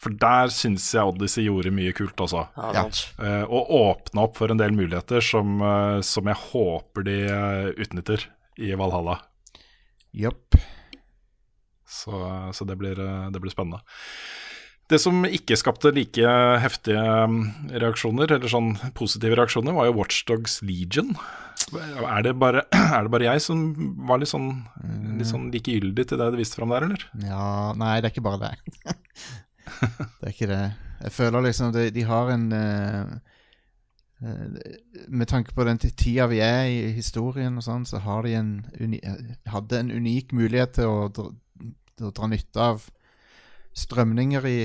[0.03, 2.47] For der syns jeg Odyssey gjorde mye kult, altså.
[2.57, 3.27] Ja, Uh.
[3.27, 7.69] Eh, og åpna opp for en del muligheter som, uh, som jeg håper de uh,
[7.81, 8.27] utnytter
[8.61, 9.19] i Valhalla.
[10.17, 10.59] Yep.
[11.87, 12.19] Så,
[12.53, 12.99] så det, blir,
[13.33, 13.81] det blir spennende.
[14.87, 17.41] Det som ikke skapte like heftige mm,
[17.73, 21.17] reaksjoner, eller sånn positive reaksjoner, var jo Watchdogs Legion.
[21.75, 22.67] Er det, bare,
[22.97, 23.65] er det bare jeg som
[24.07, 24.53] var litt sånn,
[25.19, 27.09] litt sånn likegyldig til det du viste fram der, eller?
[27.25, 28.95] Ja, nei, det er ikke bare det.
[30.19, 30.65] det er ikke det.
[31.03, 33.17] Jeg føler liksom de, de har en eh,
[35.09, 38.53] Med tanke på den tida vi er i historien og sånn, så har de en
[38.81, 39.01] uni,
[39.47, 41.27] hadde en unik mulighet til å dra,
[42.01, 42.87] å dra nytte av
[43.77, 44.61] strømninger i,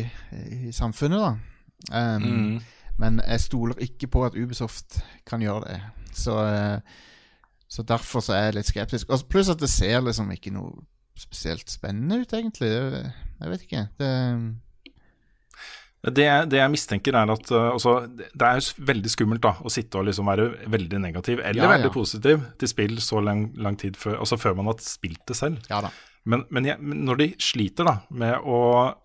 [0.70, 1.34] i samfunnet, da.
[1.92, 2.62] Um,
[3.02, 5.80] Men jeg stoler ikke på at Ubisoft kan gjøre det.
[6.16, 6.80] Så, uh,
[7.68, 9.10] så derfor så er jeg litt skeptisk.
[9.10, 10.86] Og pluss at det ser liksom ikke noe
[11.18, 12.70] spesielt spennende ut, egentlig.
[12.72, 13.88] Jeg vet ikke.
[14.00, 14.12] Det,
[16.02, 19.70] Det, det jeg mistenker er at uh, altså, det er jo veldig skummelt da, å
[19.70, 21.74] sitte og liksom være veldig negativ eller Ja, ja.
[21.76, 25.38] veldig positiv til spill så lang, lang tid før, altså før man har spilt det
[25.38, 25.60] selv.
[25.70, 25.92] ja da.
[26.26, 28.58] Men, men, jeg, men når de sliter da med å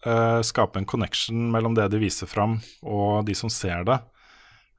[0.05, 3.97] uh, skape en connection mellom det de viser fram og de som ser det,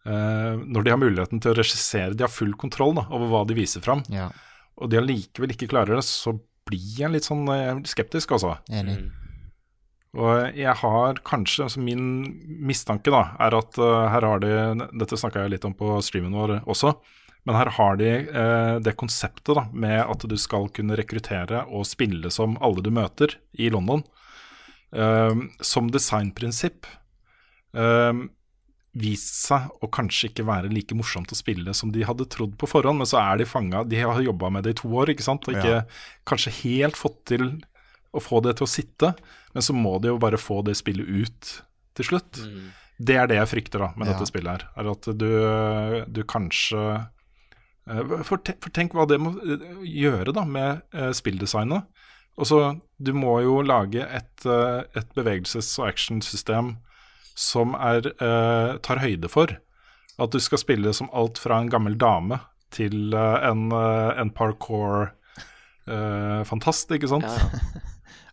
[0.10, 3.46] uh, når de har muligheten til å regissere, de har full kontroll da, over hva
[3.50, 4.30] de viser fram, Ja.
[4.78, 6.34] og de allikevel ikke klarer det, så
[6.68, 8.58] blir jeg litt sånn uh, skeptisk, altså.
[8.70, 9.00] Enig.
[10.16, 12.06] Og jeg har kanskje altså Min
[12.64, 14.52] mistanke da er at uh, her har de
[14.96, 16.96] Dette snakka jeg litt om på streamen vår også.
[17.48, 21.88] Men her har de eh, det konseptet da med at du skal kunne rekruttere og
[21.88, 24.04] spille som alle du møter i London.
[24.92, 26.90] eh, som designprinsipp
[27.72, 28.20] eh,
[29.00, 32.68] vist seg å kanskje ikke være like morsomt å spille som de hadde trodd på
[32.68, 33.86] forhånd, men så er de fanga.
[33.88, 35.86] De har jobba med det i to år, ikke sant, og ikke
[36.28, 37.52] kanskje helt fått til
[38.16, 39.14] å få det til å sitte,
[39.54, 41.62] men så må de jo bare få det spillet ut
[41.98, 42.40] til slutt.
[42.98, 44.14] Det er det jeg frykter da med Ja.
[44.14, 44.64] dette spillet her.
[44.78, 46.82] Er at du, du kanskje
[47.90, 51.84] eh, for, te, for tenk hva det må eh, gjøre da med eh, spilldesignet.
[52.38, 52.58] Og så
[53.02, 56.76] Du må jo lage et, et bevegelses- og actionsystem
[57.38, 58.02] som er,
[58.82, 59.48] tar høyde for
[60.18, 62.40] at du skal spille som alt fra en gammel dame
[62.74, 64.30] til en, eh, en
[65.88, 67.26] parkour-fantast, ikke sant?
[67.26, 67.38] Ja.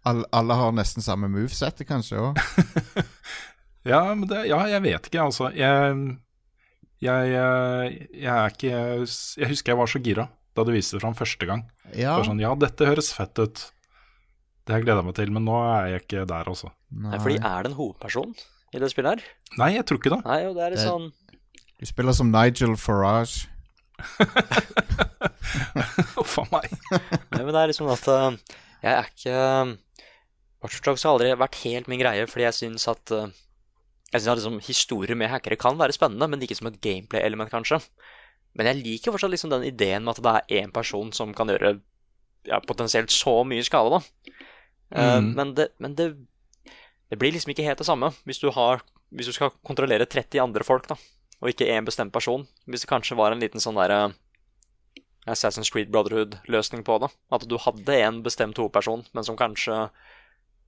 [0.04, 2.40] All, alle har nesten samme movesettet, kanskje òg.
[3.84, 3.98] Ja,
[4.48, 5.50] ja, jeg vet ikke, altså.
[5.52, 5.96] Jeg,
[7.04, 10.24] jeg, jeg, jeg er ikke Jeg husker jeg var så gira
[10.56, 11.66] da du viste det fram første gang.
[11.90, 12.14] Ja.
[12.14, 13.60] Det var sånn, ja, dette høres fett ut.
[14.64, 16.70] Det har jeg gleda meg til, men nå er jeg ikke der, altså.
[16.96, 18.32] Nei, fordi er det en hovedperson
[18.72, 19.28] i det spillet her?
[19.60, 20.20] Nei, jeg tror ikke det.
[20.30, 21.10] Nei, og det er litt Det- sånn
[21.82, 23.50] Du spiller som Nigel Farage.
[26.16, 26.72] Huff a meg.
[27.34, 28.38] Nei, men det er liksom at eh,
[28.84, 29.42] jeg er ikke
[30.64, 33.32] Watch Dogs har aldri vært helt min greie, fordi jeg syns at eh,
[34.14, 37.50] Jeg synes at liksom, Historier med hackere kan være spennende, men ikke som et gameplay-element,
[37.52, 37.82] kanskje.
[38.54, 41.50] Men jeg liker fortsatt liksom den ideen med at det er én person som kan
[41.50, 41.74] gjøre
[42.46, 44.38] ja, potensielt så mye skade, da.
[44.94, 45.00] Mm.
[45.00, 46.06] Uh, men det, men det,
[47.10, 50.38] det blir liksom ikke helt det samme hvis du, har, hvis du skal kontrollere 30
[50.44, 50.96] andre folk, da,
[51.40, 52.46] og ikke én bestemt person.
[52.70, 54.14] Hvis det kanskje var en liten sånn derre
[55.26, 57.10] Assassin's Creed Brotherhood-løsning på det.
[57.32, 59.88] At du hadde en bestemt hovedperson, men som kanskje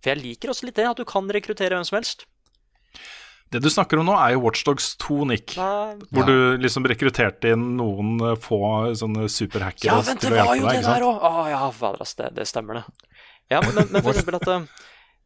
[0.06, 2.20] For jeg liker også litt det, at du kan rekruttere hvem som helst.
[3.50, 5.52] Det du snakker om nå, er jo Watchdogs 2, Nick.
[5.58, 8.58] Nei, Hvor du liksom rekrutterte inn noen eh, få
[8.98, 10.78] sånne superhackere ja, vent, til det å var jo deg.
[10.82, 11.18] det der òg!
[11.26, 13.18] Å ja, fader, ass, det, det stemmer, det.
[13.50, 14.66] Ja, men, men, men for eksempel at eh,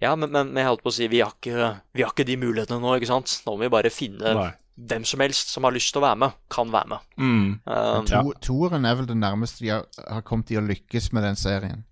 [0.05, 2.37] Ja, men, men jeg holdt på å si vi har, ikke, vi har ikke de
[2.41, 3.39] mulighetene nå, ikke sant?
[3.45, 4.49] Nå må vi bare finne Nei.
[4.93, 7.11] hvem som helst som har lyst til å være med, kan være med.
[7.21, 7.51] Mm.
[7.65, 8.21] Eh, Ja.
[8.25, 11.41] To, toeren er vel det nærmeste de har, har kommet i å lykkes med den
[11.41, 11.87] serien.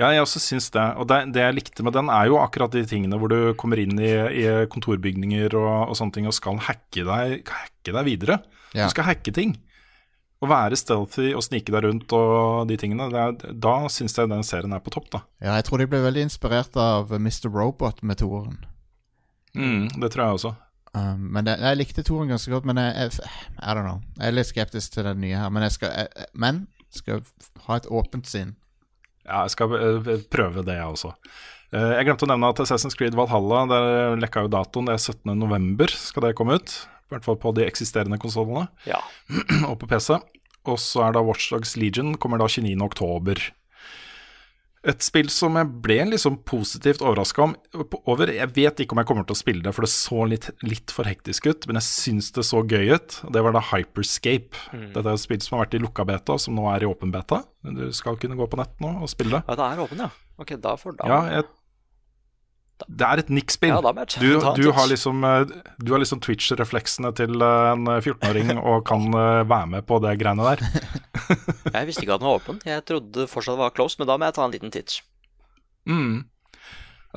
[0.00, 0.84] Ja, jeg også syns det.
[0.96, 3.80] Og det, det jeg likte med den, er jo akkurat de tingene hvor du kommer
[3.82, 8.38] inn i, i kontorbygninger og, og sånne ting og skal hacke deg, hacke deg videre.
[8.72, 8.86] Ja.
[8.88, 9.58] Du skal hacke ting.
[10.40, 14.30] Å være stealthy og snike deg rundt og de tingene, det er, da syns jeg
[14.32, 15.20] den serien er på topp, da.
[15.44, 17.50] Ja, jeg tror de ble veldig inspirert av Mr.
[17.52, 18.56] Robot med toeren.
[19.52, 20.54] Mm, det tror jeg også.
[20.96, 23.28] Um, men det, jeg likte toren ganske godt, men jeg, jeg,
[23.60, 24.00] I don't know.
[24.16, 25.52] Jeg er litt skeptisk til den nye her.
[25.52, 27.20] Men jeg skal, jeg- men skal
[27.66, 28.56] ha et åpent sinn.
[29.30, 31.12] Ja, jeg skal eh, prøve det, jeg også.
[31.70, 34.90] Eh, Jeg glemte å nevne at Assassin's Creed Valhalla Der lekka jo datoen.
[34.90, 35.36] Det er 17.
[35.38, 36.74] november skal det komme ut.
[37.10, 38.98] I hvert fall på de eksisterende konsollene ja.
[39.70, 40.18] og på PC.
[40.68, 43.48] Og så er da Watchdogs Legion kommer da 29.
[44.88, 47.50] Et spill som jeg ble liksom positivt overraska
[48.08, 48.30] over.
[48.32, 50.94] Jeg vet ikke om jeg kommer til å spille det, for det så litt, litt
[50.94, 51.66] for hektisk ut.
[51.68, 53.18] Men jeg syns det så gøy ut.
[53.28, 54.56] Det var da Hyperscape.
[54.72, 57.12] Dette er et spill som har vært i lukka beta, som nå er i åpen
[57.12, 57.42] beta.
[57.60, 59.42] Du skal kunne gå på nett nå og spille det.
[59.52, 60.10] ja, det er åpen, ja.
[60.40, 61.44] Ok, da får da Ja, jeg,
[62.88, 63.72] det er et Nick-spill.
[63.74, 68.84] Ja, du, du, har liksom, eh, du har liksom Twitch-refleksene til eh, en 14-åring og
[68.88, 70.64] kan eh, være med på det greiene der.
[71.76, 72.60] Jeg visste ikke at den var åpen.
[72.66, 75.00] Jeg trodde fortsatt det var closed, men da må jeg ta en liten titt.
[75.88, 76.24] Mm.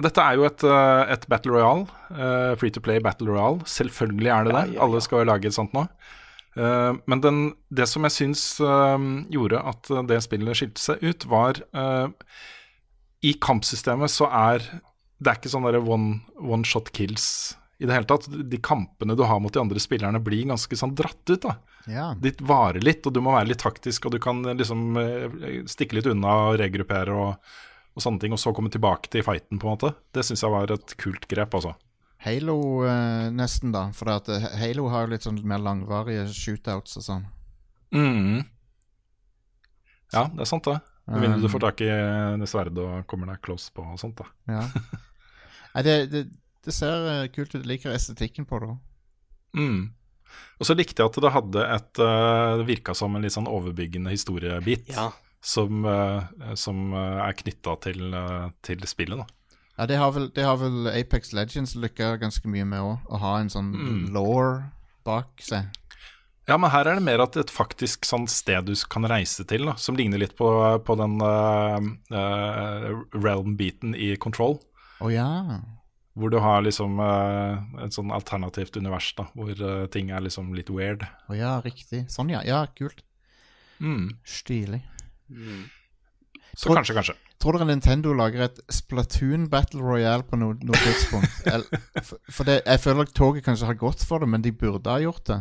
[0.03, 0.63] Dette er jo et,
[1.13, 1.85] et Battle Royale.
[2.09, 3.65] Uh, free to play Battle Royale.
[3.69, 4.63] Selvfølgelig er det det.
[4.73, 4.85] Ja, ja.
[4.85, 5.85] Alle skal jo lage et sånt nå.
[6.57, 7.41] Uh, men den,
[7.73, 8.97] det som jeg syns uh,
[9.33, 11.61] gjorde at det spillet skilte seg ut, var
[13.23, 14.65] I kampsystemet så er
[15.23, 17.25] det er ikke sånn one, one shot kills
[17.81, 18.27] i det hele tatt.
[18.29, 21.41] De kampene du har mot de andre spillerne, blir ganske sånn dratt ut.
[21.41, 21.55] da
[21.87, 22.13] Ja.
[22.15, 25.63] de varer litt, og du må være litt taktisk, og du kan eh, liksom eh,
[25.67, 27.49] stikke litt unna og regruppere og,
[27.95, 29.93] og sånne ting, og så komme tilbake til fighten, på en måte.
[30.15, 31.73] Det syns jeg var et kult grep, altså.
[32.23, 33.89] Halo eh, nesten, da.
[33.91, 37.25] For at, eh, Halo har jo litt sånn mer langvarige shootouts og sånn.
[37.93, 38.45] Mm.
[40.13, 40.79] Ja, det er sant, det.
[41.09, 41.89] Med mindre du Um, får tak i
[42.39, 44.29] det sverdet og kommer deg close på og sånt, da.
[44.47, 44.63] Ja.
[45.73, 46.23] Nei, det, det,
[46.65, 47.61] det ser eh, kult ut.
[47.63, 48.79] Jeg liker estetikken på det òg.
[49.57, 49.81] Mm.
[50.59, 53.45] Og så likte jeg at det hadde et uh, Det virka som en litt sånn
[53.49, 55.11] overbyggende historiebit Ja.
[55.43, 59.27] som, eh, som eh, er knytta til, eh, til spillet, da.
[59.77, 62.97] Ja, det har, vel, det har vel Apex Legends lykka ganske mye med òg.
[63.09, 64.03] Å ha en sånn Mm.
[64.13, 64.61] law
[65.05, 65.65] bak seg.
[66.47, 69.65] Ja, men her er det mer at et faktisk sånn sted du kan reise til,
[69.65, 70.47] da, som ligner litt på,
[70.83, 71.79] på den uh,
[72.11, 74.59] uh, realm-biten i Control.
[75.01, 75.29] Å ja.
[76.13, 80.51] Hvor du har liksom uh, et sånn alternativt univers, da, hvor uh, ting er liksom
[80.53, 81.07] litt weird.
[81.29, 82.05] Å ja, riktig.
[82.13, 82.43] Sånn, ja.
[82.45, 83.01] Ja, kult.
[83.81, 84.11] Mm.
[84.27, 84.83] Stilig.
[86.53, 87.15] Så Tror- kanskje, kanskje.
[87.41, 91.41] Tror dere Nintendo lager et Splatoon Battle Royale på noe, noe tidspunkt?
[91.53, 94.53] Eller, for for det, jeg føler at toget kanskje har gått for det, men de
[94.55, 95.39] burde ha gjort det.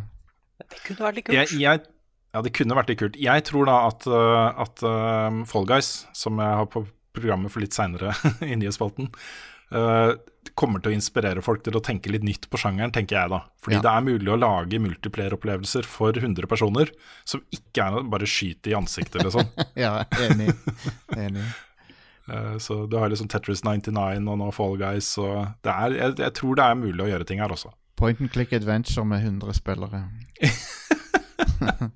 [0.63, 1.37] Det kunne vært litt kult.
[1.37, 1.85] Jeg, jeg,
[2.33, 3.21] ja, det kunne vært litt kult.
[3.21, 7.61] Jeg tror da at, uh, at uh, Fall Guys, som jeg har på programmet for
[7.65, 8.13] litt seinere
[8.51, 9.09] i nyhetsspalten,
[9.75, 10.13] uh,
[10.59, 13.43] kommer til å inspirere folk til å tenke litt nytt på sjangeren, tenker jeg da.
[13.63, 13.83] Fordi Ja.
[13.87, 16.91] det er mulig å lage multiplayer-opplevelser for 100 personer
[17.25, 19.47] som ikke er bare skyter i ansiktet, liksom.
[19.85, 20.51] Ja, enig.
[21.17, 21.45] enig.
[22.29, 26.19] Uh, så du har liksom Tetris 99 og nå Fall Guys, og det er, jeg,
[26.23, 27.73] jeg tror det er mulig å gjøre ting her også.
[27.99, 30.05] Point and click adventure med 100 spillere.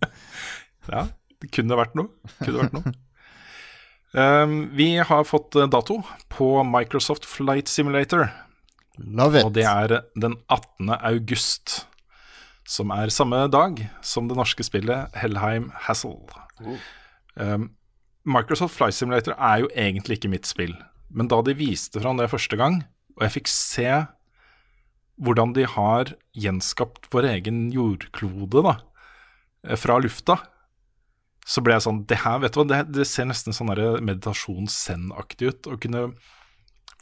[0.86, 1.06] Ja,
[1.42, 2.12] det kunne vært noe.
[2.38, 2.92] Kunne vært noe.
[4.16, 5.98] Um, vi har fått eh, dato
[6.32, 8.30] på Microsoft Flight Simulator,
[8.96, 9.44] Love it.
[9.44, 10.88] og det er den 18.
[10.96, 11.82] august.
[12.66, 16.16] Som er samme dag som det norske spillet Hellheim Hassel.
[17.36, 17.68] Um,
[18.24, 20.72] Microsoft Flight Simulator er jo egentlig ikke mitt spill,
[21.12, 22.80] men da de viste fram det første gang,
[23.14, 23.90] og jeg fikk se
[25.22, 28.78] hvordan de har gjenskapt vår egen jordklode da,
[29.68, 30.40] eh, fra lufta,
[31.46, 34.00] så ble jeg sånn Det her, vet du hva, det, det ser nesten sånn der
[34.02, 35.68] meditasjons-zen-aktig ut.
[35.70, 36.00] Å kunne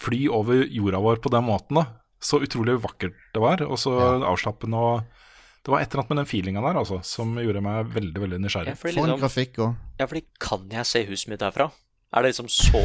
[0.05, 1.79] fly over jorda vår på den måten.
[1.81, 1.87] da
[2.21, 3.95] Så utrolig vakkert det var, og så
[4.29, 4.77] avslappende.
[4.77, 8.21] og Det var et eller annet med den feelinga der altså, som gjorde meg veldig
[8.21, 8.77] veldig Ja, nysgjerrig.
[8.77, 9.75] fordi, For en liksom, grafikk òg.
[10.01, 11.71] ja, fordi kan jeg se huset mitt herfra?
[12.15, 12.85] Er det liksom så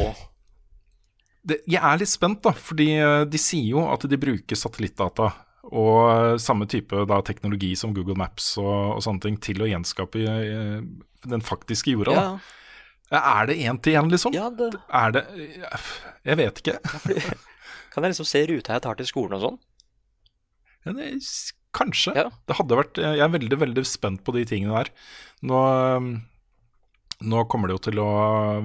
[1.42, 5.30] det, jeg er litt spent, da, fordi eh, de sier jo at de bruker satellittdata
[5.68, 10.22] og samme type da, teknologi som Google Maps og, og sånne ting til å gjenskape
[11.28, 12.16] den faktiske jorda.
[12.16, 12.32] Ja.
[13.10, 14.34] Er det én til én, liksom?
[14.36, 15.24] ja det, Er det
[16.22, 16.76] Jeg vet ikke.
[17.92, 19.56] Kan jeg liksom se ruta jeg tar til skolen og sånn?
[20.86, 21.08] Ja, det,
[21.76, 22.14] kanskje.
[22.46, 24.92] Det hadde vært Jeg er veldig, veldig spent på de tingene der.
[25.42, 25.58] Nå,
[27.20, 28.10] nå kommer det jo til å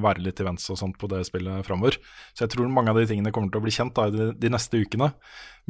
[0.04, 1.98] være litt events og sånt på det spillet framover.
[2.32, 4.52] Så jeg tror mange av de tingene kommer til å bli kjent da, de, de
[4.54, 5.12] neste ukene.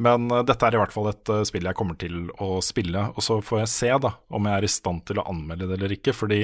[0.02, 3.07] Men uh, dette er i hvert fall et uh, spill jeg kommer til å spille.
[3.16, 5.80] Og så får jeg se da om jeg er i stand til å anmelde det
[5.80, 6.14] eller ikke.
[6.14, 6.41] Fordi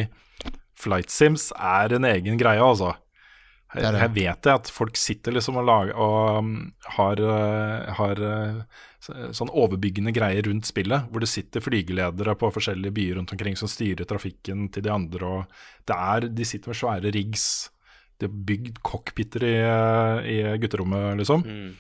[0.82, 2.96] Flight Sims er en egen greie, altså.
[3.72, 6.56] Her, her vet Jeg at folk sitter liksom og, lager, og um,
[6.98, 8.20] har, uh, har
[9.02, 13.70] sånn overbyggende greier rundt spillet, hvor det sitter flygeledere på forskjellige byer rundt omkring som
[13.72, 17.46] styrer trafikken til de andre, og det er, de sitter med svære rigs.
[18.22, 21.42] De har bygd cockpiter i, uh, i gutterommet, liksom.
[21.42, 21.72] Mm.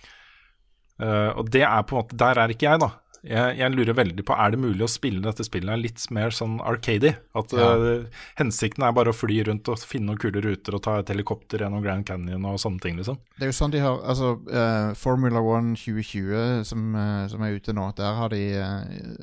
[1.01, 2.89] Uh, og det er på en måte, der er ikke jeg, da.
[3.21, 6.55] Jeg, jeg lurer veldig på, er det mulig å spille dette spillet litt mer sånn
[6.65, 7.11] arcady?
[7.37, 7.67] At Ja.
[7.77, 8.05] uh,
[8.39, 11.61] hensikten er bare å fly rundt og finne noen kule ruter og ta et helikopter
[11.61, 13.19] gjennom Grand Canyon og sånne ting, liksom.
[13.37, 17.59] Det er jo sånn de har Altså, uh, Formula 1 2020 som, uh, som er
[17.59, 18.41] ute nå, der har, de,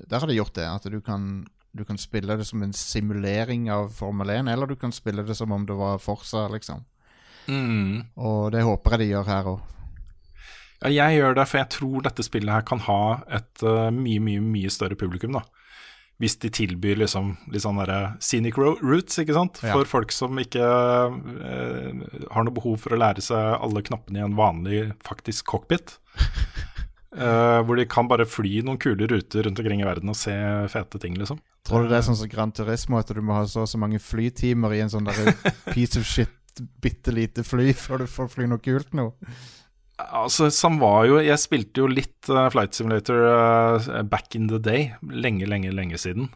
[0.06, 0.68] der har de gjort det.
[0.70, 4.76] At du kan, du kan spille det som en simulering av Formel 1, eller du
[4.78, 6.84] kan spille det som om det var Forsa, liksom.
[8.14, 9.60] Og det håper jeg de gjør her òg.
[10.84, 13.00] Ja, jeg gjør det, for jeg tror dette spillet her kan ha
[13.34, 15.42] et uh, mye, mye mye større publikum, da.
[16.18, 19.60] Hvis de tilbyr liksom litt sånn derre scenic roots, routes, ikke sant.
[19.62, 19.74] Ja.
[19.74, 24.24] For folk som ikke uh, har noe behov for å lære seg alle knappene i
[24.26, 25.96] en vanlig, faktisk cockpit.
[27.14, 30.34] Uh, hvor de kan bare fly noen kule ruter rundt omkring i verden og se
[30.70, 31.42] fete ting, liksom.
[31.66, 33.78] Tror du det er sånn som Grand Turismo, at du må ha så og så
[33.82, 35.34] mange flytimer i en sånn der
[35.74, 36.34] piece of shit,
[36.82, 39.12] bitte lite fly før du får fly noe kult nå?
[39.98, 44.60] Altså, Sam var jo Jeg spilte jo litt uh, Flight Simulator uh, back in the
[44.62, 46.30] day, lenge, lenge, lenge siden.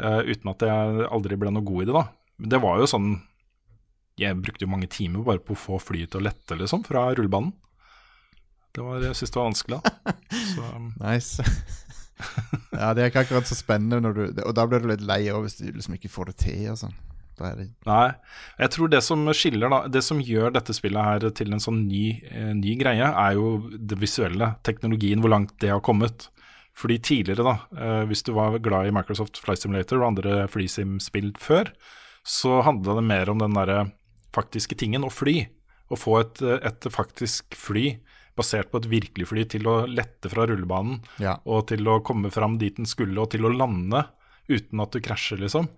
[0.00, 2.04] Uh, uten at jeg aldri ble noe god i det, da.
[2.40, 3.10] Men det var jo sånn
[4.20, 7.10] Jeg brukte jo mange timer bare på å få flyet til å lette, liksom, fra
[7.12, 7.52] rullebanen.
[8.76, 10.14] Det var, jeg syntes det var vanskelig, da.
[10.52, 11.44] Så, um, Nice.
[12.72, 15.22] ja, det er ikke akkurat så spennende, når du, og da blir du litt lei
[15.32, 16.96] av hvis du liksom ikke får det til og sånn.
[17.36, 18.14] Det Nei.
[18.58, 21.82] Jeg tror det som skiller, da Det som gjør dette spillet her til en sånn
[21.88, 24.54] ny, eh, ny greie, er jo det visuelle.
[24.64, 26.28] Teknologien, hvor langt det har kommet.
[26.76, 31.32] Fordi tidligere, da, eh, hvis du var glad i Microsoft Flight Simulator og andre FreeSim-spill
[31.40, 31.72] før,
[32.24, 33.92] så handla det mer om den derre
[34.34, 35.46] faktiske tingen, å fly.
[35.90, 37.98] Å få et, et faktisk fly
[38.36, 41.38] basert på et virkelig fly til å lette fra rullebanen Ja.
[41.46, 44.04] og til å komme fram dit den skulle, og til å lande
[44.50, 45.68] uten at du krasjer, liksom.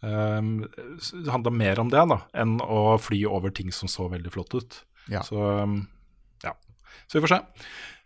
[0.00, 0.64] Um,
[1.12, 4.56] det handla mer om det da, enn å fly over ting som så veldig flott
[4.56, 4.82] ut.
[5.12, 5.24] Ja.
[5.26, 5.82] Så um,
[6.44, 6.54] ja,
[7.06, 7.40] så vi får se.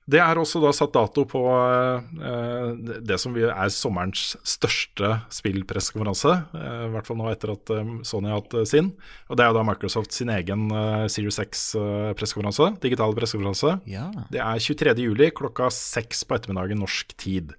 [0.04, 6.34] Det er også da satt dato på uh, det, som er sommerens største spillpressekonferanse.
[6.52, 8.92] Uh, I hvert fall nå etter at eh, Sony har hatt uh, sin.
[9.30, 10.68] Og det er jo da Microsoft sin egen
[11.08, 12.74] Series X-pressekonferanse.
[12.84, 13.78] Digital pressekonferanse.
[13.88, 14.10] Ja.
[14.34, 14.92] Det er 23.
[15.06, 17.56] juli klokka seks på ettermiddagen norsk tid.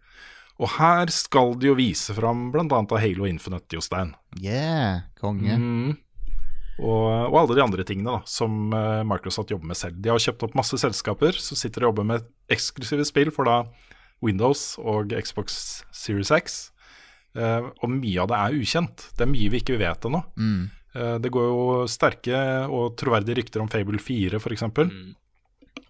[0.61, 2.65] Og her skal de jo vise fram bl.a.
[3.01, 4.13] Halo Infinite, Jostein.
[4.39, 5.57] Yeah, konge.
[5.59, 5.95] Mm.
[6.79, 9.99] Og, og alle de andre tingene da, som eh, Microsoft jobber med selv.
[10.03, 13.57] De har kjøpt opp masse selskaper som sitter og jobber med eksklusive spill for da
[14.23, 15.59] Windows og Xbox
[15.95, 16.57] Series X.
[17.35, 19.01] Uh, og mye av det er ukjent.
[19.19, 20.21] Det er mye vi ikke vet ennå.
[20.39, 20.61] Mm.
[20.95, 22.37] Uh, det går jo sterke
[22.71, 25.09] og troverdige rykter om Fable 4 f.eks., Mm.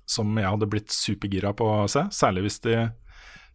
[0.09, 2.07] som jeg hadde blitt supergira på å se.
[2.13, 2.79] Særlig hvis de,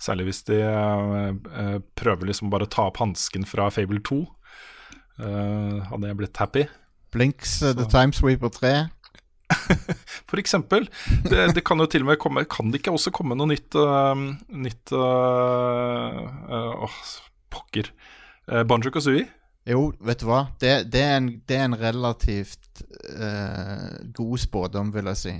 [0.00, 1.32] særlig hvis de eh,
[1.62, 4.20] eh, prøver liksom bare å ta opp hansken fra Fable 2.
[5.20, 6.64] Eh, hadde jeg blitt happy.
[7.10, 8.72] Blinks uh, The Timesweeper 3.
[10.30, 10.86] For eksempel.
[11.26, 13.74] Det, det kan jo til og med komme Kan det ikke også komme noe nytt
[13.74, 14.14] uh,
[14.54, 17.00] Nytt uh, uh,
[17.50, 17.90] pokker.
[18.46, 19.26] Uh, Banjo Kazooie?
[19.66, 20.44] Jo, vet du hva?
[20.62, 22.80] Det, det, er, en, det er en relativt
[24.16, 25.34] god spådom, vil jeg si.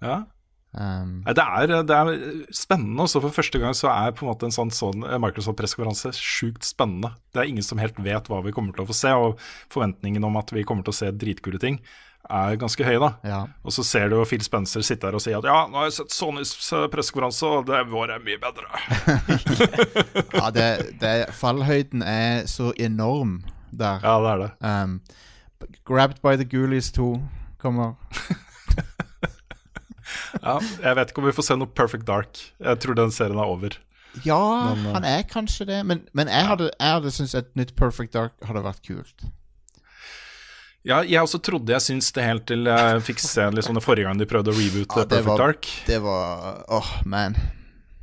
[0.00, 0.22] Ja.
[0.70, 2.10] Um, det, er, det er
[2.54, 3.02] spennende.
[3.02, 7.14] Også for første gang så er på en måte en sånn, sånn Microsoft-pressekonferanse sjukt spennende.
[7.34, 9.40] Det er ingen som helt vet hva vi kommer til å få se, og
[9.72, 11.80] forventningen om at vi kommer til å se dritkule ting,
[12.30, 13.08] er ganske høy, da.
[13.26, 13.38] ja.
[13.66, 15.88] Og så ser du jo Phil Spencer sitte her og si at ja, nå har
[15.88, 18.68] jeg sett Sonys eh, pressekonferanse, og det vår er mye bedre.
[20.38, 20.68] ja det,
[21.00, 23.40] det, fallhøyden er så enorm
[23.72, 24.04] der.
[24.04, 24.52] Ja, det er det.
[24.62, 25.00] Um,
[25.88, 27.16] Grabbed by the Ghoulies 2
[27.58, 27.96] kommer.
[30.38, 32.40] Ja, jeg vet ikke om vi får se noe Perfect Dark.
[32.62, 33.76] Jeg tror den serien er over.
[34.26, 34.40] Ja,
[34.74, 37.76] Men, uh, han er kanskje det, men, men jeg hadde, jeg hadde syntes et nytt
[37.78, 39.28] Perfect Dark hadde vært kult.
[40.86, 44.08] Ja, jeg også trodde jeg syntes det helt til jeg fikk se liksom det forrige
[44.08, 45.68] gang de prøvde å reboote Ja, Perfect var- Dark.
[45.86, 47.36] Det var Åh, man.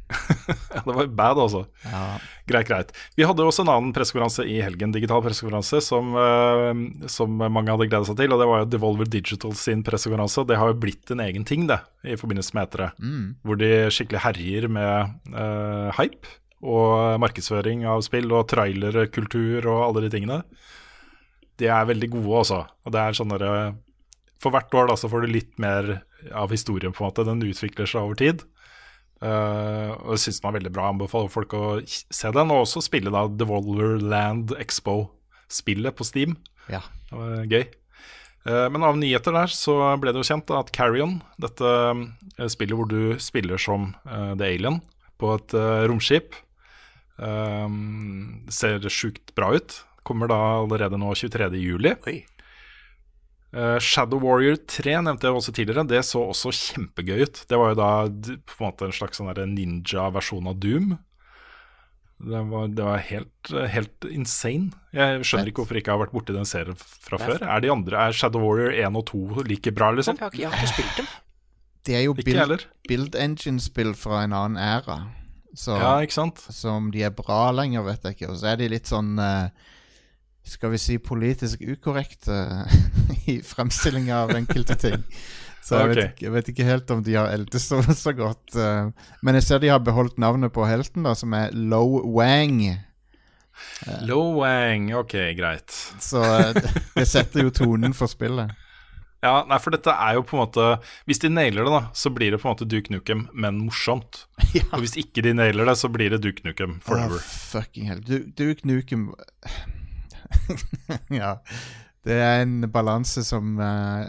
[0.07, 1.65] Ja, det var bad, altså.
[1.83, 2.03] Ja.
[2.47, 2.93] Greit, greit.
[3.19, 7.89] Vi hadde også en annen pressekonferanse i helgen, digital pressekonferanse, som, eh, som mange hadde
[7.89, 8.33] gleda seg til.
[8.33, 10.45] Og det var jo Devolver Digital sin pressekonferanse.
[10.47, 12.91] Det har jo blitt en egen ting, det, i forbindelse med etere.
[13.43, 20.07] Hvor de skikkelig herjer med uh, hype og markedsføring av spill og trailerkultur og alle
[20.07, 20.39] de tingene.
[21.57, 22.63] De er veldig gode, også.
[22.85, 23.75] Og det er sånn derre
[24.37, 27.25] For hvert år da, så får du litt mer av historien, på en måte.
[27.25, 28.43] Den utvikler seg over tid.
[29.17, 30.91] Eh, og jeg syns den var veldig bra.
[30.91, 36.37] Anbefaler folk å se den, og også spille da Devolverland Expo-spillet på Steam.
[36.69, 36.83] ja.
[37.07, 37.61] Det var gøy.
[38.47, 42.75] Uh, men av nyheter der så ble det jo kjent at Carrion, dette eh, spillet
[42.79, 44.81] hvor du spiller som uh, The Alien
[45.17, 45.55] på et
[45.89, 46.35] romskip,
[48.53, 49.79] ser sjukt bra ut.
[50.05, 51.47] Kommer da allerede nå 23.
[53.55, 55.87] Eh, Shadow Warrior 3 nevnte jeg også tidligere.
[55.87, 57.43] Det så også kjempegøy ut.
[57.47, 60.97] Det var jo da på en måte en slags sånn ninja-versjon av Doom.
[62.17, 64.71] Det var, det var helt, helt insane.
[64.91, 65.51] Jeg skjønner Fett.
[65.51, 67.43] ikke hvorfor jeg ikke har vært borti den serien fra før.
[67.45, 70.17] Er de andre, er Shadow Warrior 1 og 2 like bra, Jeg liksom?
[70.23, 71.11] har, ikke, jeg har ikke spilt dem.
[71.87, 74.97] Det er jo build, build engine-spill fra en annen æra.
[75.57, 76.41] Så Ja, ikke sant?
[76.51, 78.31] Så om de er bra lenger, vet jeg ikke.
[78.33, 79.53] Og så er de litt sånn eh,
[80.47, 82.37] Skal vi si politisk ukorrekte
[83.33, 85.03] i fremstillinga av enkelte ting.
[85.67, 88.55] Så jeg, vet, ikke- jeg vet ikke helt om de har eldes så, så godt.
[88.55, 88.87] eh.
[89.21, 91.81] men jeg ser de har beholdt navnet på helten, da, som er Lo
[92.15, 92.61] Wang.
[94.07, 95.73] Lo Wang, ok, greit.
[95.99, 96.53] Så eh,
[96.95, 98.53] det setter jo tonen for spillet.
[99.25, 100.65] Ja, nei, for dette er jo på en måte
[101.09, 104.27] Hvis de nailer det, da, så blir det på en måte Duke Nukem, men morsomt.
[104.55, 104.61] ja.
[104.71, 107.17] Og hvis ikke de nailer det, så blir det Duke Nukem forever.
[107.17, 108.03] Oh, fucking hell.
[108.37, 109.09] Duke Nukem
[111.21, 111.37] Ja.
[112.07, 114.07] Det er en balanse som uh,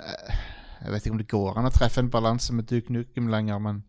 [0.84, 3.58] Jeg vet ikke om det går an å treffe en balanse med Duke Nukem lenger,
[3.62, 3.82] men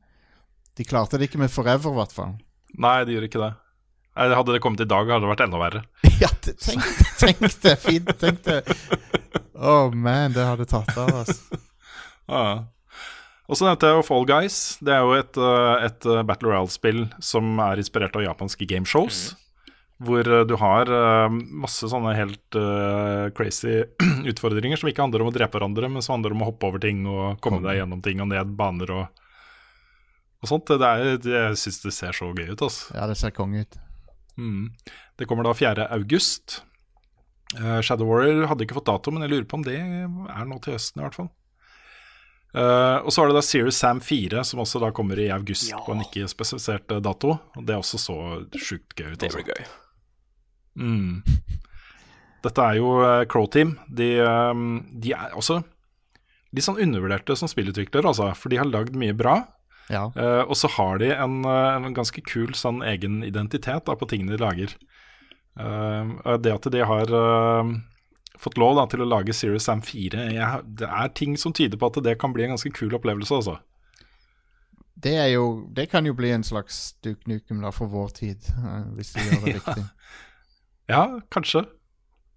[0.80, 2.38] de klarte det ikke med Forever, i hvert fall.
[2.80, 3.52] Nei, de gjør ikke det.
[4.20, 5.84] Hadde det kommet i dag, hadde det vært enda verre.
[6.24, 6.90] ja, tenk,
[7.20, 7.76] tenk det!
[7.84, 8.62] Fint, tenk det.
[9.60, 11.60] Oh man, det hadde tatt av, altså.
[12.30, 12.70] Ja.
[13.50, 14.58] Og så nevnte jeg jo Fall Guys.
[14.86, 19.32] Det er jo et, uh, et uh, Battle Royale-spill som er inspirert av japanske gameshows.
[20.00, 23.82] Hvor uh, du har uh, masse sånne helt uh, crazy
[24.32, 26.84] utfordringer som ikke handler om å drepe hverandre, men som handler om å hoppe over
[26.84, 29.28] ting og komme deg gjennom ting og ned baner og,
[30.40, 30.72] og sånt.
[30.72, 32.96] Det er, jeg syns det ser så gøy ut, altså.
[32.96, 33.80] Ja, det ser konge ut.
[34.40, 34.72] Mm.
[35.20, 35.90] Det kommer da 4.
[36.00, 36.62] august.
[37.58, 40.62] Eh, Shadow Warrior hadde ikke fått dato, men jeg lurer på om det er nå
[40.64, 41.30] til høsten i hvert fall.
[42.50, 45.68] Uh, og så er det da Serious Sam 4, som også da kommer i august
[45.70, 45.84] Ja.
[45.86, 47.36] på en ikke spesifisert eh, dato.
[47.54, 48.16] Og det er også så
[48.58, 49.20] sjukt gøy ut.
[49.22, 49.44] Det altså.
[49.44, 49.68] blir gøy.
[50.76, 51.24] Mm.
[52.46, 53.78] Dette er jo uh, Crow Team.
[53.92, 54.64] De, eh,
[55.04, 55.62] de er også
[56.56, 58.32] litt sånn undervurderte som spillutviklere, altså.
[58.38, 59.42] For de har lagd mye bra.
[59.90, 60.08] Ja.
[60.16, 64.08] Eh, og så har de en, eh, en ganske kul sånn egen identitet da, på
[64.10, 64.76] tingene de lager.
[65.60, 67.72] Eh, det at de har eh,
[68.40, 71.82] fått lov da, til å lage Serious Sam 4, jeg, det er ting som tyder
[71.82, 73.42] på at det kan bli en ganske kul opplevelse.
[73.42, 73.58] Altså.
[74.96, 78.50] Det, er jo, det kan jo bli en slags Duke Nukem da, for vår tid,
[78.54, 79.86] eh, hvis de gjør det riktig.
[80.90, 81.04] Ja,
[81.34, 81.68] kanskje.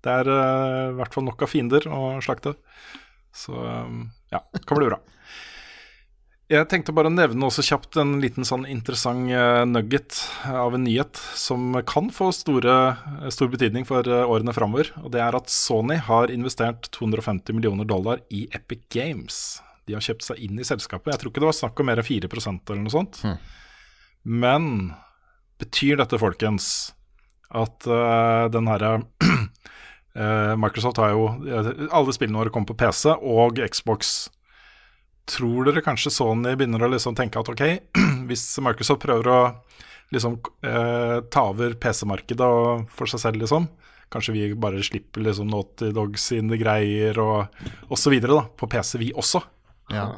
[0.03, 2.57] Det er eh, i hvert fall nok av fiender å slakte.
[3.33, 3.99] Så eh,
[4.35, 5.01] ja, det kan bli bra.
[6.53, 10.19] Jeg tenkte bare å nevne også kjapt en liten sånn interessant eh, nugget
[10.51, 12.75] av en nyhet som kan få store,
[13.33, 14.91] stor betydning for eh, årene framover.
[15.01, 19.63] Og det er at Sony har investert 250 millioner dollar i Epic Games.
[19.89, 21.15] De har kjøpt seg inn i selskapet.
[21.15, 23.23] Jeg tror ikke det var snakk om mer enn 4% eller noe sånt.
[24.29, 24.69] Men
[25.63, 26.67] betyr dette, folkens,
[27.53, 31.27] at uh, den herre uh, Microsoft har jo
[31.93, 34.31] Alle spillene våre kommer på PC og Xbox.
[35.29, 37.65] Tror dere kanskje Sony begynner å liksom tenke at ok,
[38.29, 39.41] hvis Microsoft prøver å
[40.13, 42.51] liksom uh, ta over PC-markedet
[42.93, 43.69] for seg selv, liksom,
[44.13, 49.41] kanskje vi bare slipper liksom Naughty Dog sine greier og, da, på PC, vi også.
[49.93, 50.11] Ja.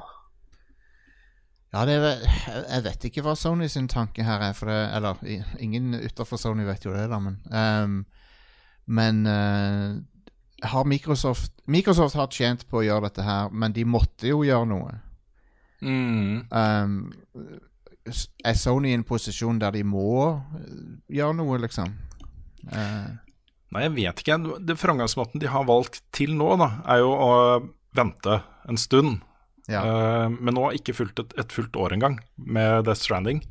[1.75, 2.21] Ja, det er,
[2.69, 5.19] jeg vet ikke hva Sony sin tanke her er, for det, eller
[5.59, 7.97] ingen utenfor Sony vet jo det, da, men um,
[8.87, 9.97] Men uh,
[10.63, 14.69] har Microsoft Microsoft har tjent på å gjøre dette her, men de måtte jo gjøre
[14.69, 14.93] noe.
[15.81, 16.45] Mm.
[16.53, 16.99] Um,
[18.45, 20.37] er Sony i en posisjon der de må
[21.09, 21.97] gjøre noe, liksom?
[22.69, 23.17] Uh,
[23.75, 24.37] Nei, jeg vet ikke.
[24.63, 27.33] Det framgangsmåten de har valgt til nå, da, er jo å
[27.97, 29.25] vente en stund.
[29.71, 29.81] Ja.
[29.81, 33.43] Uh, men nå ikke fulgt et, et fullt år engang med Death Stranding,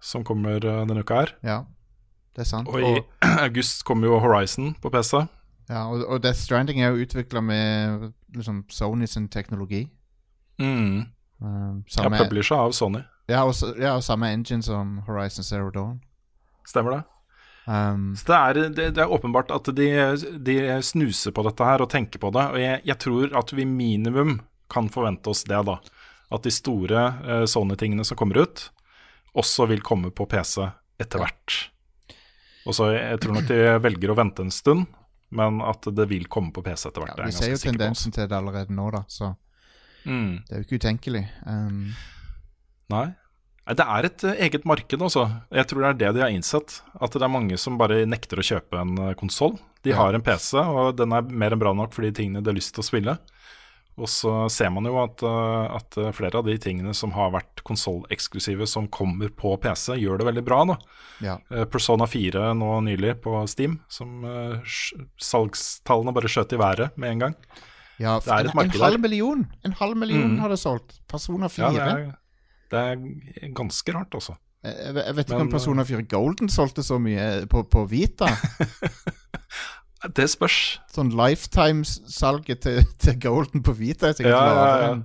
[0.00, 1.34] som kommer eh, denne uka her.
[1.44, 1.62] ja,
[2.36, 2.68] det er sant.
[2.68, 3.00] Og i
[3.46, 5.22] august kommer jo Horizon på PC.
[5.68, 9.88] ja, og, og Death Stranding er jo utvikla med liksom, Sony sin teknologi.
[10.60, 11.06] Mm.
[11.40, 13.00] Um, Ja, samme, publisher av Sony.
[13.28, 16.00] ja, og, ja, og samme engine som Horizon Zero Dawn.
[16.68, 17.02] Stemmer det?
[17.66, 19.88] Um, Så det er, det, det er åpenbart at de,
[20.44, 22.44] de snuser på dette her og tenker på det.
[22.52, 24.40] Og jeg, jeg tror at vi minimum
[24.70, 25.78] kan forvente oss det, da.
[26.30, 28.68] At de store uh, Sony-tingene som kommer ut,
[29.34, 30.62] også vil komme på PC
[31.00, 31.58] etter hvert.
[32.68, 34.86] Og så jeg, jeg tror nok de velger å vente en stund,
[35.34, 37.18] men at det vil komme på PC etter hvert.
[37.18, 39.32] er vi ser jo tendensen til det allerede nå, da, så.
[40.04, 40.40] Mm.
[40.48, 41.24] det er jo ikke utenkelig.
[41.46, 41.90] Um,
[42.90, 43.08] Nei.
[43.70, 45.26] Det er et eh, eget marked, altså.
[45.54, 46.80] Jeg tror det er det de har innsett.
[46.98, 49.60] At det er mange som bare nekter å kjøpe en konsoll.
[49.86, 50.00] De Ja.
[50.00, 52.56] har en PC, og den er mer enn bra nok for de tingene de har
[52.56, 53.14] lyst til å spille.
[54.00, 57.30] Og så ser man jo at, eh, at eh, flere av de tingene som har
[57.34, 60.60] vært konsolleksklusive som kommer på PC, gjør det veldig bra.
[60.72, 60.76] da.
[61.26, 61.34] ja.
[61.52, 64.24] Eh, Persona 4 nå nylig på Steam, som
[65.20, 67.34] salgstallene bare skjøt i været med en gang.
[68.00, 68.74] ja Det er et en, der.
[68.74, 69.46] en halv million!
[69.64, 70.38] En halv million Mm.
[70.40, 71.00] har det solgt.
[71.08, 71.72] Persona 4.
[71.74, 71.88] Ja,
[72.70, 74.36] det er, det er ganske rart, altså.
[74.64, 78.28] jeg vet ikke Men, om Persona 4 Golden solgte så mye på, på Vita.
[80.16, 80.80] Det spørs.
[80.94, 84.92] sånn lifetime-salget til, til Golden på Vita er sikkert Ja, ja, lavere ja.
[84.94, 85.02] enn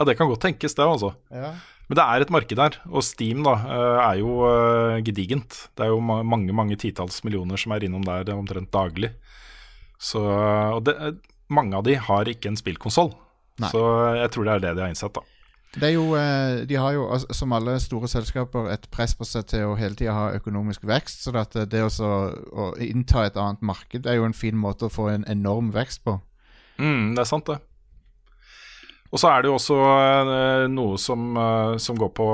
[0.00, 1.12] Ja, det kan godt tenkes, det, altså.
[1.30, 1.52] ja.
[1.90, 5.56] Men det er et marked der, og Steam da, eh, er jo eh, gedigent.
[5.74, 9.10] Det er jo mange mange titalls millioner som er innom der omtrent daglig.
[9.98, 11.18] Så, og det, eh,
[11.50, 13.10] mange av de har ikke en spillkonsoll,
[13.58, 13.82] så
[14.20, 15.18] jeg tror det er det de har innsett.
[15.18, 15.26] da.
[15.72, 19.24] Det er jo, eh, De har jo, altså, som alle store selskaper, et press på
[19.28, 21.22] seg til å hele tida ha økonomisk vekst.
[21.22, 22.10] Så at det å,
[22.50, 26.02] å innta et annet marked er jo en fin måte å få en enorm vekst
[26.04, 26.16] på.
[26.80, 27.60] Mm, det er sant, det.
[29.10, 32.26] Og så er det jo også eh, noe som, eh, som går på,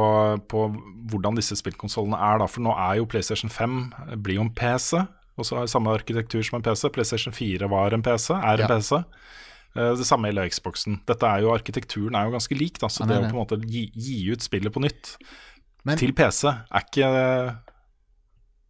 [0.52, 0.64] på
[1.12, 2.40] hvordan disse spillkonsollene er.
[2.42, 3.78] da, For nå er jo PlayStation 5
[4.10, 5.00] eh, blir jo en PC,
[5.36, 6.88] og så har samme arkitektur som en PC.
[6.92, 8.68] PlayStation 4 var en PC, er en Ja.
[8.68, 9.00] PC.
[9.78, 11.00] Eh, Det samme gjelder Xboxen.
[11.06, 13.36] Dette er jo, Arkitekturen er jo ganske lik, da, så Ja, det det å på
[13.36, 15.16] en måte gi, gi ut spillet på nytt
[15.84, 17.10] Men, til PC er ikke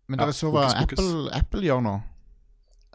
[0.09, 0.69] men ja, er så hva.
[0.85, 1.97] Apple, Apple gjør nå?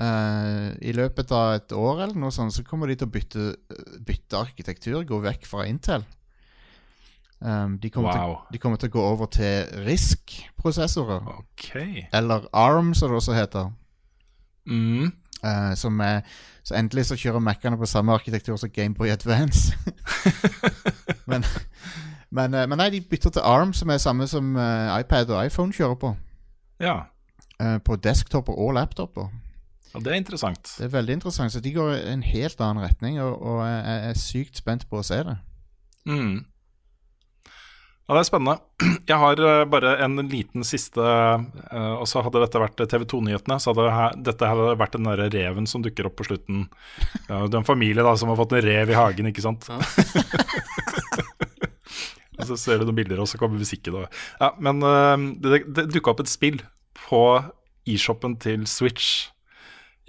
[0.01, 3.47] Uh, I løpet av et år eller noe sånt, så kommer de til å bytte,
[4.07, 6.05] bytte arkitektur, gå vekk fra Intel.
[7.41, 8.35] Um, de, kommer Wow.
[8.47, 11.21] til, de kommer til å gå over til RISK-prosessorer.
[11.41, 12.07] Okay.
[12.13, 13.71] Eller ARM, som det også heter.
[14.69, 15.11] Mm.
[15.43, 16.21] Uh, som er,
[16.63, 19.73] så endelig så kjører Mac-ene på samme arkitektur som Gameboy Advance.
[21.31, 21.45] men,
[22.29, 25.45] men, eh, men nei, de bytter til ARM, som er samme som eh, iPad og
[25.45, 26.15] iPhone kjører på.
[26.81, 26.99] Ja.
[27.61, 29.29] eh, på desktoper og laptoper.
[29.93, 30.75] ja, det er interessant.
[30.77, 31.51] Det er veldig interessant.
[31.51, 34.89] Så de går i en helt annen retning, og, og jeg jeg er sykt spent
[34.89, 35.37] på å se det.
[36.05, 36.45] Mm.
[38.11, 38.57] Ja, det er spennende.
[39.07, 43.55] Jeg har eh, bare en liten siste eh, Og så hadde dette vært TV 2-nyhetene,
[43.55, 46.65] så hadde dette hadde vært den derre reven som dukker opp på slutten.
[47.29, 49.63] Ja, det er en familie da som har fått en rev i hagen, ikke sant.
[52.41, 53.95] Og så ser du noen bilder, og så kommer musikken.
[54.01, 55.15] Og, ja, men eh,
[55.45, 56.59] det, det dukka opp et spill
[56.99, 57.23] på
[57.87, 59.29] e-shoppen til Switch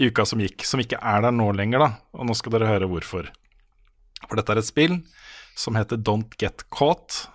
[0.03, 1.91] i uka som gikk, som ikke er der nå lenger, da.
[2.19, 3.31] Og nå skal dere høre hvorfor.
[4.27, 4.99] For dette er et spill
[5.55, 7.29] som heter Don't Get Caught.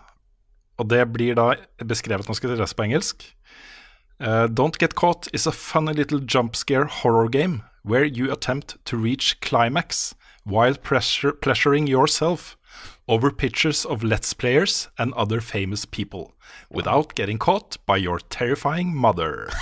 [0.78, 1.56] Og det blir da
[1.86, 3.26] beskrevet, nå skal dere lese på engelsk.
[4.20, 8.78] Uh, Don't Get Caught is a funny little jump scare horror game where you attempt
[8.86, 12.58] to reach climax while pressure, pleasuring yourself
[13.08, 16.34] over pictures of Let's Players and other famous people
[16.70, 19.50] without getting caught by your terrifying mother.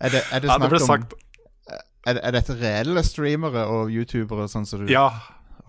[0.00, 1.18] Er det, er det Ja, det snakk sagt om
[2.06, 5.08] er, er dette reelle streamere og youtubere, sånn som du Ja.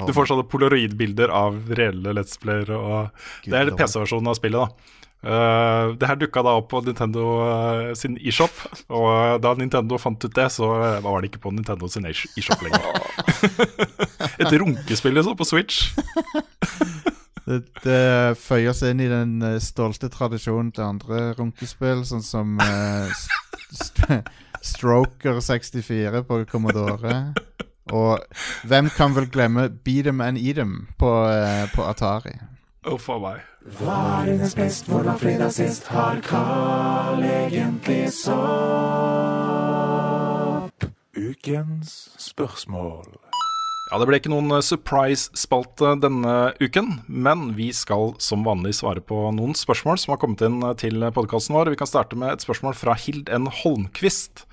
[0.08, 2.78] Du får sånne polaroidbilder av reelle Let's Playere.
[2.78, 4.70] Og det er PC-versjonen av spillet.
[4.70, 8.56] da Uh, Det her dukka da opp på Nintendo uh, sin eShop,
[8.88, 10.70] og og da Nintendo fant ut det, så
[11.04, 12.80] var det ikke på Nintendo sin e-shop lenger.
[14.40, 15.90] Et runkespill liksom på Switch.
[17.50, 22.60] Det, det føyer seg inn i den eh, stolte tradisjonen til andre runkespill, sånn som
[22.62, 23.10] eh,
[23.74, 24.20] st
[24.62, 27.16] Stroker 64 på Commodore.
[27.92, 28.20] Og
[28.70, 32.40] hvem kan vel glemme Beat 'em and Eat 'em på, eh, på Atari?
[32.86, 33.42] Å, faen meg.
[41.20, 43.18] Ukens spørsmål.
[43.90, 49.02] Ja, Det ble ikke noen eh, surprise-spalte denne uken, men vi skal som vanlig svare
[49.02, 51.72] på noen spørsmål som har kommet inn eh, til podkasten vår.
[51.74, 53.50] Vi kan starte med et spørsmål fra Hild N.
[53.64, 54.46] Holmquist,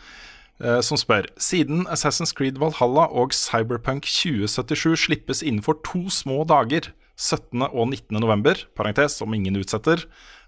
[0.81, 7.65] som spør Siden Assassin's Creed Valhalla og Cyberpunk 2077 slippes innenfor to små dager, 17.
[7.67, 8.17] og 19.
[8.21, 10.05] november, parentes om ingen utsetter,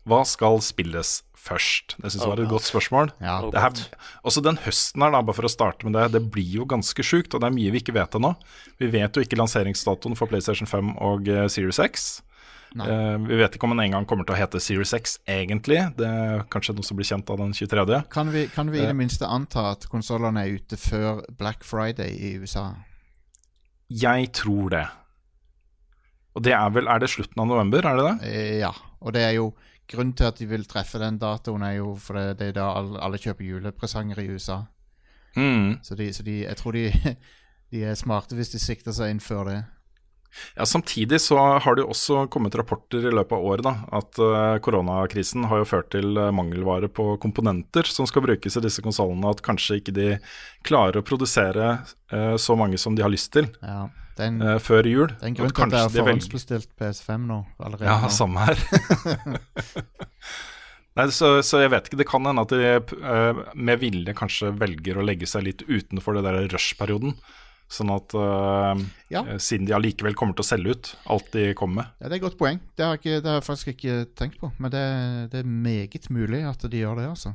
[0.08, 1.96] hva skal spilles først?
[1.98, 3.10] Det syns jeg var et godt spørsmål.
[3.24, 3.38] Ja.
[3.52, 3.82] Det her,
[4.26, 7.04] også den høsten her, da, bare for å starte med det, det blir jo ganske
[7.04, 8.34] sjukt, og det er mye vi ikke vet ennå.
[8.80, 12.08] Vi vet jo ikke lanseringsdatoen for PlayStation 5 og eh, Series X.
[12.76, 15.80] Eh, vi vet ikke om den en gang kommer til å hete Series X egentlig.
[15.98, 18.02] Det er kanskje noe som blir kjent av den 23.
[18.12, 22.12] Kan vi, kan vi i det minste anta at konsollene er ute før Black Friday
[22.12, 22.70] i USA?
[23.88, 24.84] Jeg tror det.
[26.36, 28.28] Og det er vel Er det slutten av november, er det det?
[28.28, 28.72] Eh, ja.
[29.00, 29.52] Og det er jo
[29.88, 33.00] grunnen til at de vil treffe den datoen, er jo fordi det er da alle,
[33.00, 34.62] alle kjøper julepresanger i USA.
[35.36, 35.78] Mm.
[35.82, 36.92] Så, de, så de, jeg tror de,
[37.72, 39.58] de er smarte hvis de sikter seg inn før det.
[40.56, 44.18] Ja, Samtidig så har det jo også kommet rapporter i løpet av året da, at
[44.20, 48.84] uh, koronakrisen har jo ført til eh, mangelvare på komponenter som skal brukes i disse
[48.84, 50.08] konsollene, at kanskje ikke de
[50.66, 51.70] klarer å produsere
[52.12, 53.88] uh, så mange som de har lyst til Ja,
[54.20, 55.08] den, uh, før jul.
[55.14, 57.40] det er en grunn til at det er forhåndsbestilt PS5 nå.
[57.58, 58.12] Allerede Ja, nå.
[58.12, 58.62] samme her.
[60.98, 61.98] Nei, så, så jeg vet ikke.
[62.00, 66.24] Det kan hende at de med vilje kanskje velger å legge seg litt utenfor det
[66.26, 67.14] der rush-perioden.
[67.68, 68.78] Sånn at uh,
[69.12, 69.20] Ja.
[69.26, 71.90] eh, Siden de allikevel kommer til å selge ut alt de kommer med.
[72.00, 72.60] Ja, Det er et godt poeng.
[72.76, 74.48] Det har, jeg det har jeg faktisk ikke tenkt på.
[74.58, 74.84] Men det,
[75.34, 77.34] det er meget mulig at de gjør det, altså.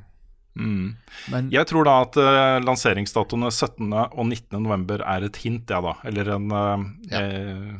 [0.58, 0.96] Mm.
[1.34, 3.94] Men Jeg tror da at uh, lanseringsdatoene 17.
[3.94, 4.58] og 19.
[4.62, 5.96] november er et hint, ja da.
[6.06, 7.22] Eller en uh, Ja.
[7.22, 7.74] eh,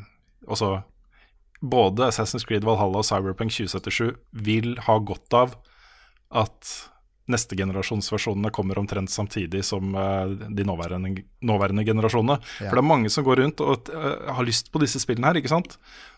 [0.48, 0.76] Også
[1.64, 4.14] både Assassin's Creed Valhalla og Cyberpunk 2077
[4.46, 5.54] vil ha godt av
[6.34, 6.74] at
[7.32, 12.40] neste generasjons versjonene kommer omtrent samtidig som eh, de nåværende, nåværende generasjonene.
[12.60, 12.68] Ja.
[12.68, 15.40] For det er mange som går rundt og uh, har lyst på disse spillene her,
[15.40, 15.78] ikke sant?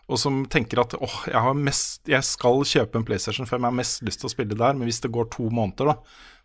[0.10, 3.70] Og som tenker at åh, jeg, har mest, jeg skal kjøpe en PlayStation 5, jeg
[3.70, 5.96] har mest lyst til å spille der, men hvis det går to måneder da,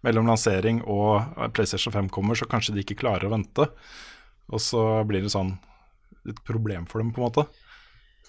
[0.07, 3.69] mellom lansering og eh, PlayStation 5 kommer, så kanskje de ikke klarer å vente.
[4.51, 5.57] Og så blir det sånn
[6.29, 7.49] et problem for dem, på en måte.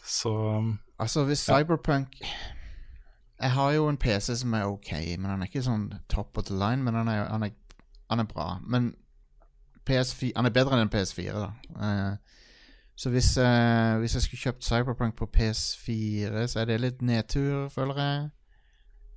[0.08, 0.32] Så
[0.96, 2.16] altså, hvis Cyberpunk
[3.42, 6.46] Jeg har jo en PC som er ok, men han er ikke sånn top of
[6.46, 6.84] the line.
[6.86, 7.56] Men han er, han er,
[8.10, 8.52] han er bra.
[8.62, 8.92] Men
[9.90, 11.50] PS4, han er bedre enn en PS4, da.
[11.82, 12.42] Uh,
[12.96, 17.70] så hvis, uh, hvis jeg skulle kjøpt Cyberpunk på PS4, så er det litt nedtur,
[17.74, 18.30] føler jeg.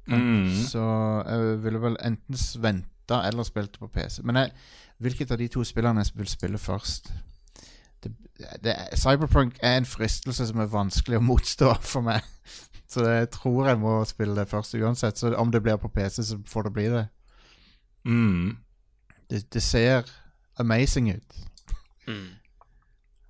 [0.06, 0.48] mm.
[0.70, 0.84] Så
[1.28, 4.22] jeg ville vel enten venta eller spilt på PC.
[4.22, 4.52] Men jeg,
[4.98, 7.12] hvilket av de to spillene jeg vil spille først?
[8.04, 8.12] Det,
[8.64, 12.24] det, Cyberpunk er en fristelse som er vanskelig å motstå for meg.
[12.94, 15.18] Så jeg tror jeg må spille det først uansett.
[15.18, 17.04] Så om det blir på PC, så får det bli det.
[18.06, 18.56] Mm.
[19.30, 20.10] Det, det ser
[20.58, 21.36] amazing ut.
[22.06, 22.26] Mm.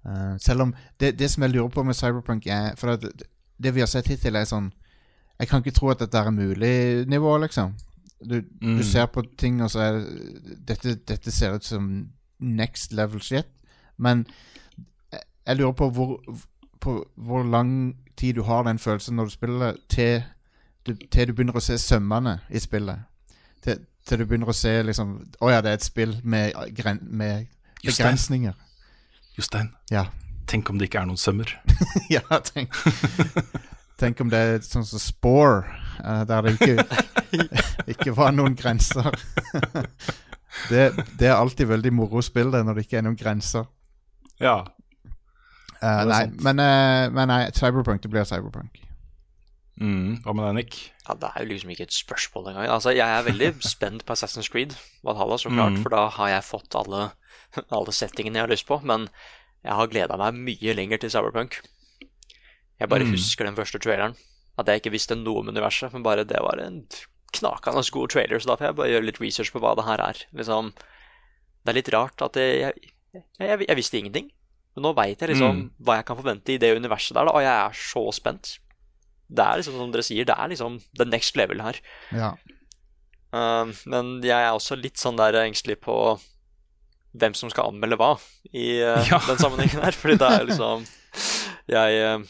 [0.04, 3.12] Uh, selv om det, det som jeg lurer på med Cyberpunk, er For det,
[3.62, 4.66] det vi har sett hittil, er sånn
[5.38, 7.72] Jeg kan ikke tro at dette er mulig nivå, liksom.
[8.24, 8.76] Du, Mm.
[8.78, 9.96] du ser på ting, og så er
[10.68, 11.88] dette, dette ser ut som
[12.40, 13.46] next level shit.
[13.98, 14.26] Men
[15.12, 16.20] jeg, jeg lurer på hvor,
[16.80, 20.22] på hvor lang tid du har den følelsen når du spiller, til
[20.86, 23.06] du, til du begynner å se sømmene i spillet.
[23.64, 27.00] Til, til du begynner å se liksom Å ja, det er et spill med, gren,
[27.02, 27.46] med
[27.84, 28.54] begrensninger.
[29.38, 30.06] Jostein, Ja.
[30.46, 31.48] Tenk om det ikke er noen sømmer.
[32.12, 32.76] ja, tenk
[33.96, 35.70] Tenk om det er sånn som Spore,
[36.02, 36.84] eh, der det ikke,
[37.94, 39.14] ikke var noen grenser.
[40.70, 40.88] det,
[41.18, 43.68] det er alltid veldig moro å spille det når det ikke er noen grenser.
[44.42, 44.58] Ja.
[45.80, 48.80] Eh, er nei, men, uh, men nei, Cyberpunk, det blir Cyberpunk.
[49.74, 50.76] Mm, hva med deg, Nick?
[51.02, 52.68] Ja, Det er jo liksom ikke et spørsmål engang.
[52.70, 55.82] Altså, Jeg er veldig spent på Assassin's Creed, Valhalla, så klart, mm.
[55.82, 57.10] for da har jeg fått alle,
[57.78, 58.78] alle settingene jeg har lyst på.
[58.82, 59.08] Men
[59.64, 61.58] jeg har gleda meg mye lenger til Cyberpunk.
[62.78, 63.16] Jeg bare mm.
[63.16, 64.14] husker den første traileren.
[64.58, 66.84] At jeg ikke visste noe om universet, men bare det var en
[67.34, 70.02] knakende god trailer, så da får jeg bare gjøre litt research på hva det her
[70.04, 70.20] er.
[70.38, 70.70] Liksom,
[71.64, 74.30] det er litt rart at jeg, jeg, jeg, jeg visste ingenting.
[74.74, 75.70] Men nå veit jeg liksom Mm.
[75.86, 78.58] hva jeg kan forvente i det universet der, da, og jeg er så spent.
[79.30, 81.78] Det er liksom som dere sier, det er liksom the next level her.
[82.12, 82.32] Ja.
[83.34, 85.94] Uh, men jeg er også litt sånn der engstelig på
[87.14, 88.12] hvem som skal anmelde hva
[88.52, 89.18] i uh, Ja.
[89.26, 89.92] den sammenhengen her.
[89.94, 90.84] Fordi det er liksom
[91.70, 92.24] Jeg uh,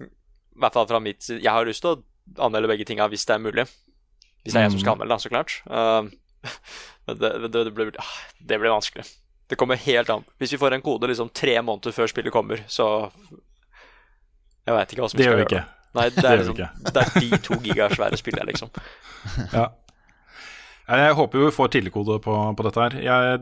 [0.00, 2.02] I hvert fall fra mitt Jeg har lyst til å
[2.46, 3.66] anmelde begge tinga hvis det er mulig.
[4.44, 5.58] Hvis det er jeg som skal anmelde, da, så klart.
[7.06, 8.10] Uh, det, det, det, blir, ah,
[8.40, 9.04] det blir vanskelig.
[9.48, 10.24] Det kommer helt an.
[10.40, 13.10] Hvis vi får en kode liksom tre måneder før spillet kommer, så
[14.64, 15.64] Jeg veit ikke hva som Det skal gjør vi gjøre ikke.
[15.94, 16.56] Nei, det Det er, liksom,
[16.94, 18.70] det er de to gigasvære spillene, liksom.
[19.58, 19.66] Ja.
[20.84, 22.96] Jeg håper jo vi får tidligkode på, på dette her.
[23.00, 23.38] Jeg,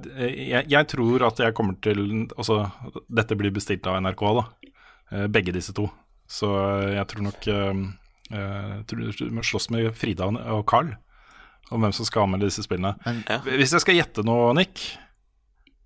[0.47, 2.03] jeg, jeg tror at jeg kommer til
[2.37, 2.61] Altså,
[3.11, 4.45] dette blir bestilt av NRK, da.
[5.11, 5.89] Eh, Begge disse to.
[6.31, 6.51] Så
[6.95, 7.81] jeg tror nok eh,
[8.31, 10.93] eh, tror Du må slåss med Frida og Carl
[11.73, 12.95] om hvem som skal anmelde disse spillene.
[13.07, 13.39] Men, Ja.
[13.47, 14.83] Hvis jeg skal gjette noe, Nick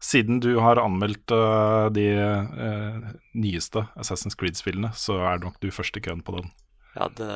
[0.02, 5.96] Siden du har anmeldt uh, de uh, nyeste Assassin's Creed-spillene, så er nok du først
[5.96, 6.50] i køen på den.
[6.96, 7.30] Ja, det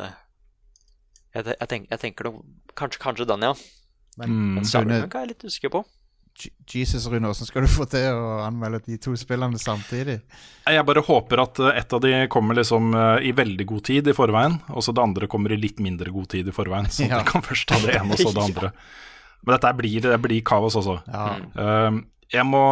[1.35, 2.41] Jeg, jeg, tenk, jeg tenker nok
[2.77, 3.55] Kanskje, kanskje den, ja.
[4.19, 4.55] men, Mm.
[4.61, 5.81] Men Rune, er jeg litt usikker på.
[6.73, 10.21] Jesus, Rune, hvordan skal du få til å anmelde de to spillene samtidig?
[10.71, 12.95] Jeg bare håper at eh, et av de kommer liksom
[13.27, 16.31] i veldig god tid i forveien, og så det andre kommer i litt mindre god
[16.37, 16.89] tid i forveien.
[16.93, 17.19] Så Ja.
[17.21, 18.73] du kan først ta det ene og så det andre.
[19.43, 21.01] Men dette blir, det blir kaos også.
[21.11, 21.27] Ja.
[21.65, 22.01] Eh,
[22.31, 22.63] jeg må,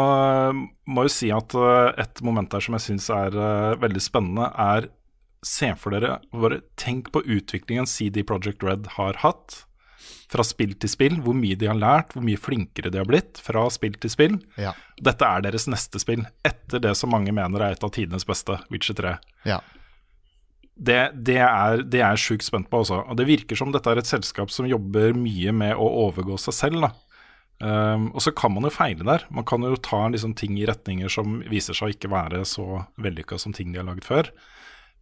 [0.87, 4.53] må jo si at eh, et moment der som jeg syns er eh, veldig spennende,
[4.55, 4.93] er
[5.47, 9.61] Se for dere, bare tenk på utviklingen CD Project Red har hatt.
[10.29, 13.39] Fra spill til spill, hvor mye de har lært, hvor mye flinkere de har blitt
[13.41, 14.35] fra spill til spill.
[14.59, 14.73] Ja.
[14.99, 18.59] Dette er deres neste spill, etter det som mange mener er et av tidenes beste,
[18.67, 19.15] Witcher 3.
[19.47, 19.61] ja.
[20.79, 23.01] Det, det, er, det er jeg sjukt spent på, altså.
[23.11, 26.55] Og det virker som dette er et selskap som jobber mye med å overgå seg
[26.55, 26.93] selv, da.
[27.59, 29.25] Um, og så kan man jo feile der.
[29.35, 32.85] Man kan jo ta liksom ting i retninger som viser seg å ikke være så
[33.03, 34.31] vellykka som ting de har laget før.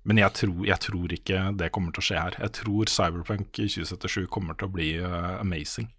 [0.06, 2.38] Men jeg tror, jeg tror ikke det kommer til å skje her.
[2.46, 5.90] Jeg tror Cyberpunk 2077 kommer til å bli uh, amazing.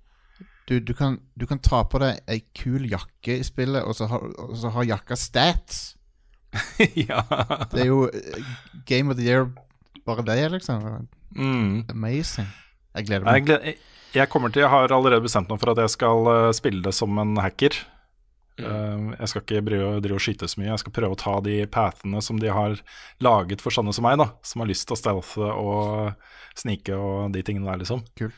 [0.67, 4.07] Du, du, kan, du kan ta på deg ei kul jakke i spillet, og så
[4.11, 5.93] har, og så har jakka stats.
[7.07, 7.21] ja.
[7.71, 8.41] Det er jo eh,
[8.87, 9.47] Game of the Year
[10.07, 11.07] bare det, liksom.
[11.35, 11.85] Mm.
[11.91, 12.49] Amazing.
[12.97, 13.53] Jeg gleder Jeg, meg.
[13.67, 13.77] jeg-
[14.17, 16.93] jeg kommer til, jeg har allerede bestemt meg for at jeg skal uh, spille det
[16.97, 17.77] som en hacker.
[18.57, 19.11] Mm.
[19.19, 20.71] jeg skal ikke drive, og- drive og skyte så mye.
[20.71, 22.79] Jeg skal prøve å ta de pathene som de har
[23.21, 24.31] laget for sånne som meg, da.
[24.41, 26.15] Som har lyst til å stealthe og
[26.57, 28.01] snike og de tingene der, liksom.
[28.17, 28.33] Kult.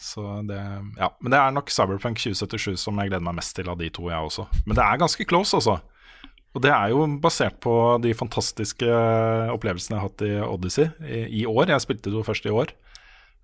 [0.00, 0.58] Så det,
[1.00, 1.08] ja.
[1.24, 4.10] Men det er nok Cyberpunk 2077 som jeg gleder meg mest til av de to,
[4.12, 4.44] jeg også.
[4.66, 5.78] Men det er ganske close, altså.
[6.52, 7.72] Og det er jo basert på
[8.04, 8.92] de fantastiske
[9.54, 11.72] opplevelsene jeg har hatt i Odyssey i, i år.
[11.72, 12.72] Jeg spilte det jo først i år.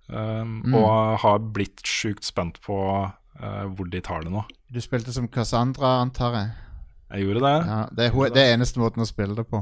[0.09, 0.73] Um, Mm.
[0.79, 4.43] Og har blitt sjukt spent på uh, hvor de tar det nå.
[4.71, 6.51] Du spilte som Cassandra, antar jeg.
[7.11, 7.55] Jeg gjorde det.
[7.67, 9.61] Ja, det, er, det er eneste måten å spille det på.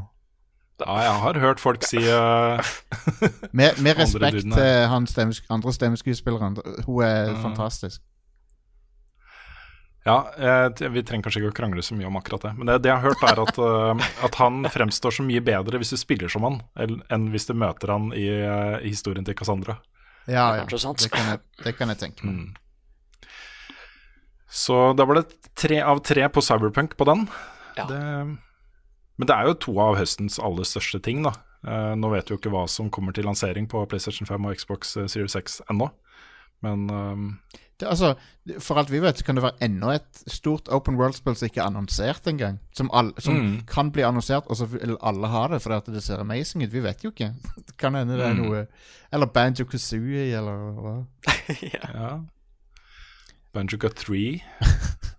[0.81, 2.59] Ja, jeg har hørt folk si uh,
[3.57, 6.57] Med, med respekt til stemmes, andre stemmeskuespilleren.
[6.85, 7.41] Hun er Mm.
[7.45, 8.01] fantastisk.
[10.05, 12.51] Ja, jeg, vi trenger kanskje ikke å krangle så mye om akkurat det.
[12.59, 15.79] Men det, det jeg har hørt, er at, uh, at han fremstår så mye bedre
[15.81, 19.33] hvis du spiller som han, enn hvis du møter han i, eh, i historien til
[19.39, 19.79] Cassandra.
[20.25, 20.93] Ja, Det ja.
[20.93, 22.35] Det kan jeg, det kan jeg tenke meg.
[22.35, 22.53] Mm.
[24.55, 27.25] Så da var det tre av tre på Cyberpunk på den.
[27.75, 27.85] Ja.
[27.89, 27.99] Det,
[29.19, 31.35] men det er jo to av høstens aller største ting, da.
[31.65, 34.59] Uh, nå vet vi jo ikke hva som kommer til lansering på PlayStation 5 og
[34.59, 35.89] Xbox eh, Series X ennå.
[36.63, 38.13] Men eh, Det, altså,
[38.63, 41.59] for alt vi vet, så kan det være enda et stort open world-spill som ikke
[41.59, 42.59] er annonsert engang.
[42.77, 43.61] Som, all, som Mm.
[43.67, 46.71] kan bli annonsert, og så vil alle ha det fordi at det ser amazing ut.
[46.71, 47.33] Vi vet jo ikke.
[47.67, 48.45] Det kan hende det er Mm.
[48.45, 48.65] noe
[49.11, 50.95] Eller Banjo Kazooie, eller hva.
[51.73, 51.91] ja.
[51.93, 52.19] ja.
[53.53, 54.41] Banjo 3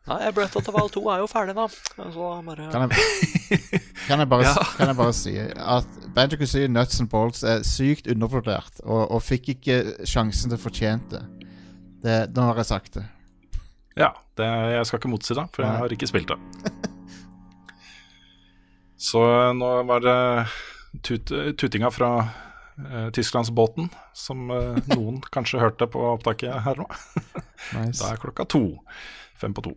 [0.07, 1.65] Nei, Brett of the 2 er jo ferdig, da.
[1.99, 3.71] Altså, bare Kan jeg,
[4.07, 4.53] kan jeg, bare, Ja.
[4.77, 9.23] kan jeg bare si at Banjo Kazooie Nuts and Bolts er sykt undervurdert, og, og
[9.23, 11.19] fikk ikke sjansen til det fortjente.
[11.19, 11.36] Det,
[12.07, 13.05] nå har jeg sagt det.
[13.97, 14.47] Ja, det,
[14.77, 16.39] jeg skal ikke motsi det, for jeg har ikke spilt det.
[19.09, 19.21] Så
[19.57, 20.19] nå var det
[21.05, 26.89] tut, tutinga fra uh, Tysklandsbåten, som uh, noen kanskje hørte på opptaket her nå.
[27.77, 27.99] Nice.
[27.99, 28.63] Da er klokka to.
[29.41, 29.73] Fem på to.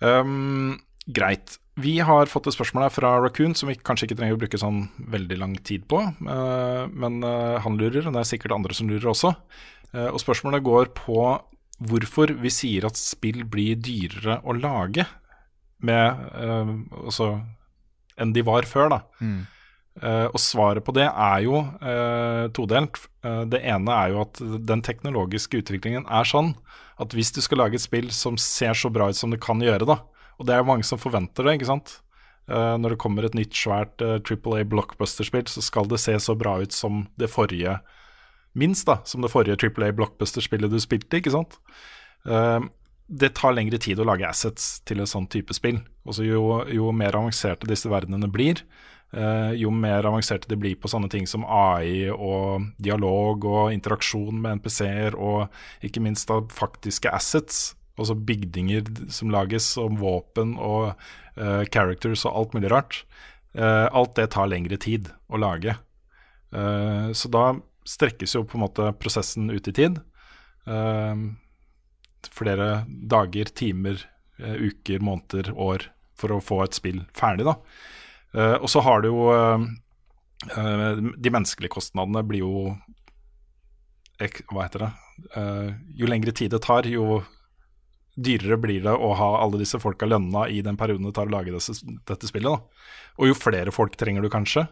[0.00, 1.58] Um, greit.
[1.78, 4.58] Vi har fått et spørsmål her fra Raccoon som vi kanskje ikke trenger å bruke
[4.58, 4.80] sånn
[5.12, 6.00] veldig lang tid på.
[6.02, 9.30] eh, men eh, han lurer, og det er sikkert andre som lurer også.
[9.94, 11.20] Eh, og spørsmålet går på
[11.78, 15.06] hvorfor vi sier at spill blir dyrere å lage
[15.84, 16.72] med, eh,
[17.04, 17.30] altså,
[18.18, 18.90] enn de var før.
[18.96, 19.00] da.
[19.20, 19.46] Mm.
[20.02, 22.98] Eh, og svaret på det er jo eh, todelt.
[23.24, 26.54] Eh, det ene er jo at den teknologiske utviklingen er sånn
[26.98, 29.62] at hvis du skal lage et spill som ser så bra ut som det kan
[29.62, 30.00] gjøre, da,
[30.38, 31.98] og det er jo mange som forventer det, ikke sant.
[32.48, 36.14] Eh, når det kommer et nytt svært eh, Triple A blockbuster-spill, så skal det se
[36.22, 37.78] så bra ut som det forrige
[38.58, 41.60] Minst, da, som det forrige Triple A blockbuster-spillet du spilte, ikke sant.
[42.26, 42.66] Uh,
[43.08, 45.80] det tar lengre tid å lage assets til en sånn type spill.
[46.08, 46.42] Også jo,
[46.74, 48.60] jo mer avanserte disse verdenene blir,
[49.16, 54.42] uh, jo mer avanserte de blir på sånne ting som AI og dialog og interaksjon
[54.42, 55.48] med NPC-er, og
[55.86, 62.34] ikke minst da faktiske assets, altså bygninger som lages, og våpen og uh, characters og
[62.34, 63.02] alt mulig rart.
[63.56, 65.78] Uh, alt det tar lengre tid å lage.
[66.48, 67.50] Så da
[67.88, 70.00] strekkes jo på en måte prosessen ut i tid.
[70.68, 71.14] Uh,
[72.34, 74.02] flere dager, timer,
[74.42, 75.88] uh, uker, måneder, år
[76.18, 77.46] for å få et spill ferdig.
[77.48, 77.56] da.
[78.34, 82.74] Uh, og så har du jo eh, De menneskelige kostnadene blir jo
[84.20, 84.90] ek, Hva heter det?
[85.96, 87.22] Jo lengre tid det tar, jo
[88.18, 91.32] dyrere blir det å ha alle disse folka lønna i den perioden det tar å
[91.32, 91.74] lage disse,
[92.06, 92.50] dette spillet.
[92.50, 92.92] da.
[93.18, 94.66] Og jo flere folk trenger du kanskje.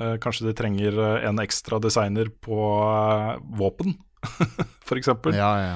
[0.00, 3.98] Eh, kanskje de trenger eh, en ekstra designer på eh, våpen,
[4.86, 5.12] f.eks.
[5.36, 5.74] Ja, ja.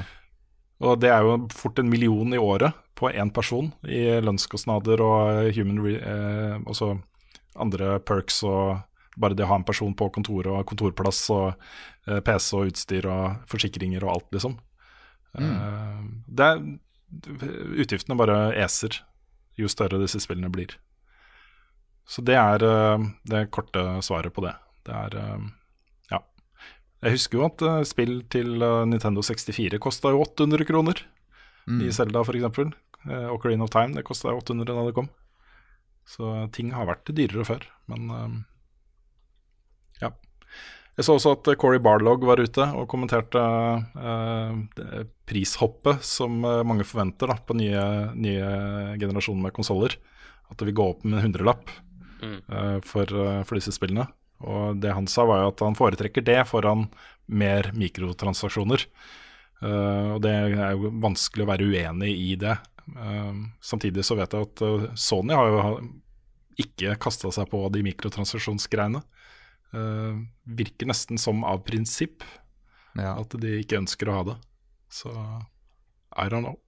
[0.85, 5.51] Og det er jo fort en million i året på én person i lønnskostnader og
[5.57, 6.95] human eh, også
[7.61, 8.81] andre perks og
[9.21, 11.53] bare det å ha en person på kontoret og kontorplass og
[12.09, 14.57] eh, PC og utstyr og forsikringer og alt, liksom.
[15.39, 16.65] Eh, det er,
[17.85, 19.03] utgiftene bare eser
[19.59, 20.75] jo større disse spillene blir.
[22.05, 24.55] Så det er eh, det korte svaret på det.
[24.85, 25.45] Det er eh,
[26.13, 26.21] ja.
[27.05, 28.57] Jeg husker jo at eh, spill til
[28.91, 31.05] Nintendo 64 kosta jo 800 kroner.
[31.65, 32.75] I Zelda f.eks.
[33.33, 35.09] Ocarina of Time det kosta 800 da det kom.
[36.05, 38.11] Så ting har vært dyrere før, men
[40.03, 40.11] ja.
[40.93, 47.33] Jeg så også at Corey Barlog var ute og kommenterte eh, prishoppet som mange forventer
[47.33, 48.53] da, på nye, nye
[49.01, 49.97] generasjoner med konsoller.
[50.53, 51.73] At det vil gå opp med en hundrelapp
[52.23, 54.07] eh, for, eh, for disse spillene.
[54.45, 56.89] Og det han sa, var jo at han foretrekker det foran
[57.27, 58.87] mer mikrotransaksjoner.
[59.65, 62.57] Eh, og det er jo vanskelig å være uenig i det.
[63.65, 64.63] Samtidig så vet jeg at
[65.01, 65.61] Sony har jo
[66.61, 69.01] ikke kasta seg på de mikrotransaksjonsgreiene.
[69.75, 72.23] Eh, virker nesten som av prinsipp
[72.95, 73.17] ja.
[73.17, 74.37] at de ikke ønsker å ha det.
[74.93, 76.61] Så I don't know.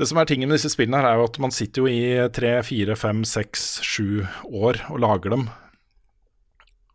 [0.00, 2.28] Det som er tingen med disse spillene, her er jo at man sitter jo i
[2.32, 5.42] tre, fire, fem, seks, sju år og lager dem.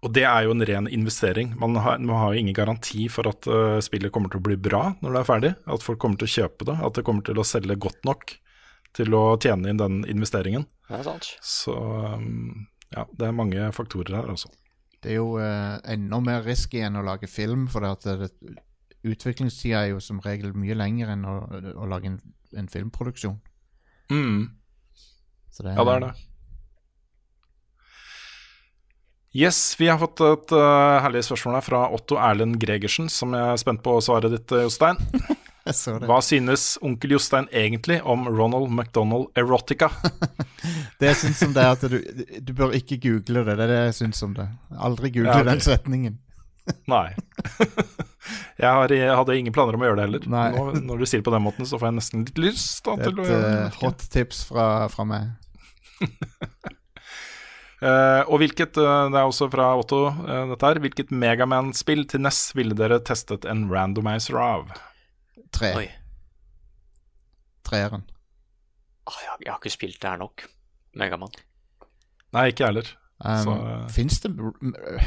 [0.02, 1.52] Og det er jo en ren investering.
[1.62, 4.58] Man har, man har jo ingen garanti for at uh, spillet kommer til å bli
[4.58, 5.54] bra når det er ferdig.
[5.70, 6.80] At folk kommer til å kjøpe det.
[6.82, 8.34] At det kommer til å selge godt nok
[8.98, 10.66] til å tjene inn den investeringen.
[10.90, 11.30] Det er sant.
[11.46, 14.50] Så um, ja, det er mange faktorer her, altså.
[15.06, 18.32] Det er jo uh, enda mer risky enn å lage film, for at det,
[19.06, 21.36] utviklingstida er jo som regel mye lenger enn å,
[21.78, 22.20] å lage en,
[22.54, 23.40] en filmproduksjon.
[24.12, 24.50] Mm.
[25.52, 26.14] Så det Ja, det er det.
[29.36, 33.44] Yes, vi har fått et uh, herlig spørsmål her fra Otto Erlend Gregersen, som jeg
[33.52, 35.02] er spent på svaret ditt, uh, Jostein.
[35.66, 36.06] Jeg så det.
[36.06, 39.90] Hva synes onkel Jostein egentlig om Ronald McDonald Erotica?
[41.00, 41.96] Det jeg syns om det, er at du,
[42.48, 43.56] du bør ikke google det.
[43.58, 44.46] Det er det jeg syns om det.
[44.78, 45.50] Aldri google Ja, okay.
[45.50, 46.14] den setningen.
[46.90, 47.14] Nei.
[48.62, 50.24] jeg, har, jeg hadde ingen planer om å gjøre det heller.
[50.34, 50.46] Nei.
[50.56, 52.96] Nå, når du sier det på den måten, så får jeg nesten litt lyst da,
[52.98, 53.68] Det til å et gjøre det.
[53.84, 55.28] hot tips fra, fra meg.
[57.84, 60.02] uh, og hvilket, eh, det er også fra Otto,
[60.52, 60.82] dette her.
[60.88, 64.74] Hvilket Megaman-spill til NES ville dere testet en randomizer av?
[65.56, 65.72] Tre.
[65.84, 65.88] Oi.
[67.66, 68.04] Treeren.
[69.06, 70.48] Ah, jeg, har- jeg har ikke spilt det her nok.
[70.98, 71.34] Megaman.
[72.36, 72.90] Nei, ikke jeg heller.
[73.24, 73.54] Um, Så,
[73.96, 74.32] Fins det,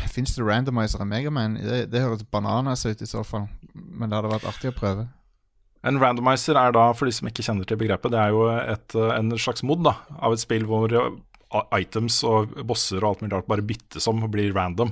[0.09, 1.59] finnes det randomizer i Megaman?
[1.61, 3.49] Det, det høres bananas ut i så fall.
[3.75, 5.09] Men det hadde vært artig å prøve.
[5.85, 8.95] En randomizer er da, for de som ikke kjenner til begrepet, det er jo et,
[8.97, 13.21] eh, en slags mod da, av et spill hvor eh, items og bosser og alt
[13.23, 14.91] mulig rart bare byttes om og blir random.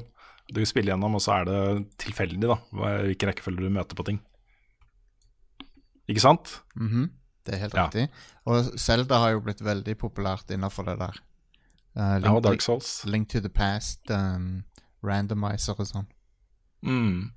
[0.53, 1.61] Du spiller gjennom, og så er det
[2.05, 4.21] tilfeldig da, hvilken rekkefølge du møter på ting.
[6.07, 6.61] Ikke sant?
[6.79, 7.09] Mhm,
[7.47, 7.85] Det er helt Ja.
[7.87, 8.09] riktig.
[8.47, 11.19] Og Zelda har jo blitt veldig populært innafor det der.
[11.97, 13.05] Uh, Ja, og Dark Souls.
[13.07, 14.65] Link to the Past, um,
[15.03, 16.07] randomizer og sånn.
[16.85, 17.31] Mm.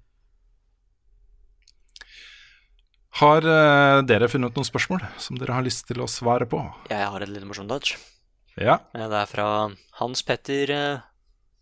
[3.19, 6.59] Har uh, dere funnet noen spørsmål som dere har lyst til å svare på?
[6.91, 7.97] Jeg har et litt morsomt dodge.
[8.59, 8.77] Ja.
[8.93, 9.45] Eh, Det er fra
[10.01, 10.67] Hans Petter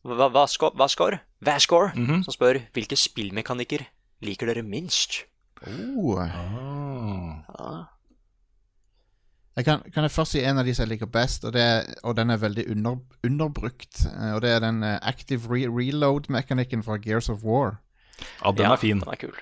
[0.07, 2.23] Hva- Vaskor, Vaskor, Vaskor Mhm.
[2.25, 3.85] som spør hvilke spillmekanikker
[4.21, 5.23] liker dere minst?
[5.67, 6.17] Oh.
[6.17, 7.43] Ah.
[7.59, 7.85] Ja.
[9.57, 11.61] Jeg kan, kan jeg først si en av de som jeg liker best, og, det,
[11.65, 14.03] er- og den er veldig under, underbrukt.
[14.05, 17.79] eh, Og det er den eh, active re reload-mekanikken fra Gears of War.
[18.45, 18.99] ja, den Ja, er fin.
[19.01, 19.33] Den er kul.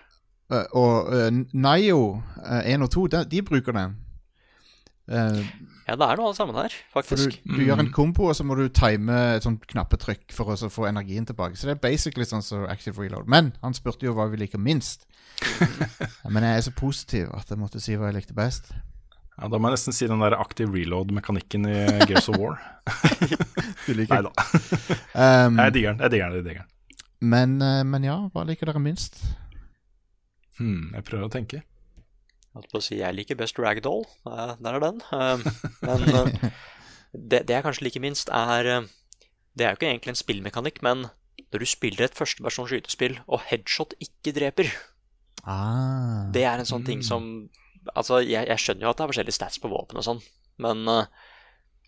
[0.49, 2.21] Uh, og uh, Nio
[2.65, 3.95] 1 og 2, de, de bruker den.
[5.11, 5.41] Uh,
[5.87, 7.65] Ja, det er noe av det samme her, for du, du mm.
[7.67, 11.27] gjør en kombo, og så må du time et sånt knappetrykk for å få energien
[11.29, 11.59] tilbake.
[11.59, 13.27] Så det er basically sånn som active reload.
[13.29, 15.05] Men han spurte jo hva vi liker minst.
[16.25, 18.71] Men jeg er så positiv at jeg måtte si hva jeg likte best.
[19.35, 21.75] Ja, Da må jeg nesten si den der active reload-mekanikken i
[22.07, 22.55] Gears of War.
[23.85, 24.31] Du liker Nei da.
[25.47, 26.01] Um, Jeg digger den.
[26.05, 26.71] jeg digger den, jeg digger den.
[27.33, 29.19] men, eh, men ja, hva liker dere minst?
[30.59, 31.61] Hmm, jeg prøver å tenke.
[32.95, 34.05] Jeg liker best Ragdoll.
[34.25, 35.01] Der er den.
[35.11, 35.43] Eh,
[35.83, 36.49] Men eh,
[37.31, 38.87] det, det jeg kanskje liker minst, er eh,
[39.55, 41.05] Det er jo ikke egentlig en spillmekanikk, men
[41.51, 44.71] når du spiller et førsteversjons skytespill, og headshot ikke dreper,
[45.45, 46.25] Ah.
[46.33, 47.25] det er en sånn ting som
[47.93, 50.21] Altså, jeg, jeg skjønner jo at det er forskjellige stats på våpen og sånn,
[50.63, 51.31] men uh,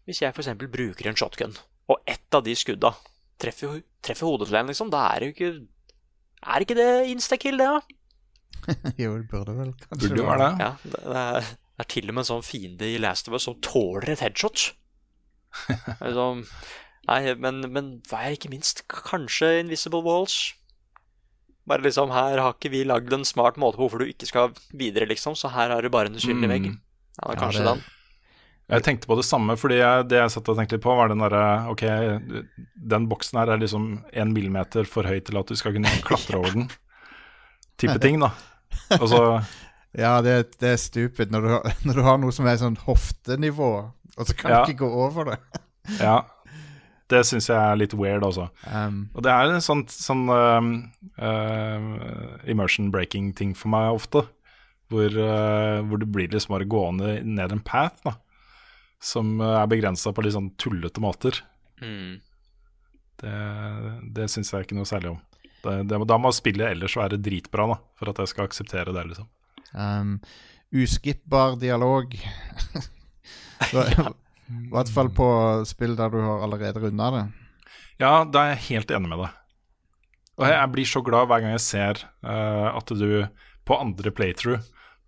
[0.08, 0.54] hvis jeg f.eks.
[0.60, 1.56] bruker en shotgun,
[1.92, 2.94] og ett av de skudda
[3.42, 5.52] treffer, treffer hodet til en, liksom, da er det jo ikke
[6.48, 7.82] Er ikke det instakill, det, da?
[9.02, 10.52] jo, det burde vel kanskje Burde være det.
[10.62, 11.48] Ja, det det er,
[11.78, 14.24] det er til og med en sånn fiende i Last of Us som tåler et
[14.24, 14.68] headshot.
[16.04, 16.28] altså,
[17.10, 18.86] nei, men, men hva er ikke minst?
[18.92, 20.38] Kanskje Invisible Walls?
[21.68, 24.54] Bare liksom, Her har ikke vi lagd en smart måte på hvorfor du ikke skal
[24.74, 26.54] videre, liksom, så her har du bare en usynlig Mm.
[26.54, 26.66] vegg.
[26.72, 27.84] Ja, da er Ja, kanskje det- den.
[28.70, 31.08] Jeg tenkte på det samme, fordi jeg, det jeg satt og tenkte litt på, var
[31.08, 31.82] den derre Ok,
[32.88, 36.36] den boksen her er liksom én millimeter for høy til at du skal kunne klatre
[36.38, 36.70] over den.
[37.78, 38.32] Type ting, da.
[39.00, 39.22] Og så
[39.98, 43.70] Ja, det, det er stupid når du, når du har noe som er sånn hoftenivå,
[44.18, 44.66] og så kan Ja.
[44.66, 45.40] du ikke gå over det.
[46.00, 46.22] Ja.
[47.08, 48.50] Det syns jeg er litt weird, altså.
[48.68, 50.72] Um, Og det er en sånn, sånn um,
[51.16, 54.26] uh, immersion breaking-ting for meg ofte.
[54.92, 58.18] Hvor, uh, hvor det blir liksom bare gående ned en path, da.
[59.04, 61.40] Som uh, er begrensa på litt sånn tullete måter.
[61.80, 62.20] Mm.
[63.24, 63.38] Det,
[64.20, 65.24] det syns jeg ikke noe særlig om.
[65.64, 69.08] Det, det, da må spillet ellers være dritbra, da, for at jeg skal akseptere det,
[69.14, 69.32] liksom.
[69.74, 70.18] um,
[70.76, 72.14] uskippbar dialog.
[73.72, 73.84] Så,
[74.48, 75.28] I hvert fall på
[75.68, 77.26] spill der du har allerede runda det.
[78.00, 79.36] Ja, da er jeg helt enig med deg.
[80.38, 83.26] Og jeg, blir så glad hver gang jeg ser uh, at du
[83.68, 84.62] på andre playthrough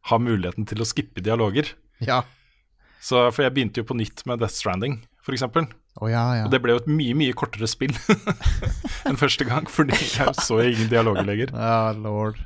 [0.09, 1.69] har muligheten til å skippe dialoger.
[2.01, 2.23] Ja.
[2.99, 5.45] Så, for jeg begynte jo på nytt med Death Stranding, f.eks.
[5.99, 6.45] Å ja, ja.
[6.47, 7.93] Og det ble jo et mye, mye kortere spill
[9.07, 11.53] enn første gang, fordi jeg så ingen dialoger lenger.
[11.53, 12.39] Ja, lord.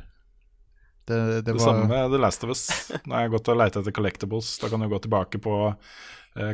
[1.03, 2.65] Det, det Det var samme med The Last of Us.
[3.03, 4.53] Nå har jeg gått og leita etter collectibles.
[4.61, 5.55] Da kan du gå tilbake på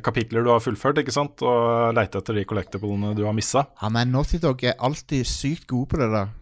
[0.03, 3.63] kapitler du har fullført, ikke sant, og leite etter de collectiblene du har missa.
[3.79, 6.33] Ja, men Naughty Dog er alltid sykt gode på det der.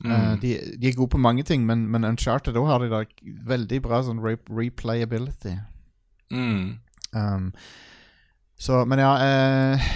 [0.00, 0.12] Mm.
[0.12, 3.02] Eh, de, de er gode på mange ting, men, men Uncharted da har de da
[3.52, 5.56] veldig bra sånn re replayability.
[6.32, 6.78] Mm.
[7.12, 7.50] Um,
[8.60, 9.86] så, men ja eh,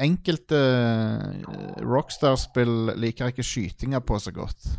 [0.00, 4.70] Enkelte eh, Rockstar-spill liker ikke skytinga på så godt.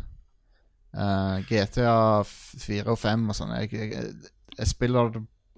[0.94, 3.54] Eh, GTA 4 og 5 og sånn.
[3.62, 4.08] Jeg, jeg,
[4.58, 5.12] jeg spiller,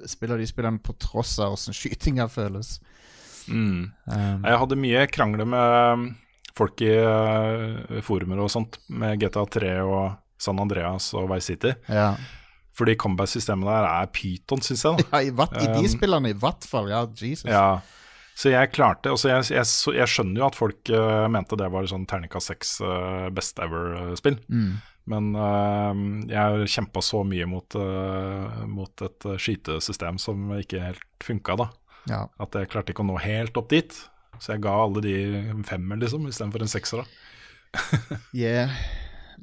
[0.08, 2.76] spiller de spillene på tross av åssen skytinga føles.
[3.48, 3.92] Mm.
[4.10, 6.06] Um, Jeg hadde mye krangler med
[6.56, 11.76] folk i uh, forumer og sånt, med GTA 3 og San Andreas og Vice City.
[11.88, 12.14] ja.
[12.76, 14.98] Fordi combat-systemet der er pyton, syns jeg.
[14.98, 16.90] da ja, i, vatt, i de Um, spillene i hvert fall.
[16.92, 17.46] Ja, Jesus.
[17.48, 17.78] Ja,
[18.36, 19.64] så jeg klarte altså jeg, jeg,
[19.96, 24.36] jeg skjønner jo at folk uh, mente det var sånn terningkast seks uh, best ever-spill.
[24.52, 24.74] Mm.
[25.06, 25.94] Men uh,
[26.30, 31.70] jeg kjempa så mye mot, uh, mot et skytesystem som ikke helt funka, da.
[32.10, 32.20] Ja.
[32.42, 33.94] At jeg klarte ikke å nå helt opp dit.
[34.42, 35.16] Så jeg ga alle de
[35.54, 37.02] en femmer, liksom, istedenfor en sekser.
[37.02, 37.10] da.
[38.36, 38.72] Yeah.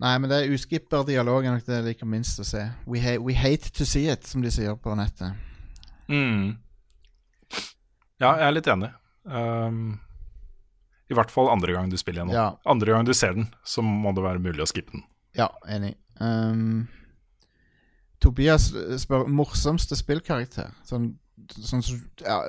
[0.01, 2.63] Nei, men det er uskipper dialog er nok det jeg liker minst å se.
[2.89, 5.37] We, ha we hate to see it, som de sier på nettet.
[6.09, 6.55] Mm.
[8.21, 8.89] Ja, jeg er litt enig.
[9.23, 9.99] Um,
[11.11, 12.35] I hvert fall andre gang du spiller gjennom.
[12.35, 12.47] Ja.
[12.69, 15.05] Andre gang du ser den, så må det være mulig å skippe den.
[15.37, 15.95] Ja, enig.
[16.21, 16.87] Um,
[18.23, 20.71] Tobias eh, spør morsomste spillkarakter.
[20.87, 21.11] Sånn,
[21.57, 22.39] sånn, som, ja,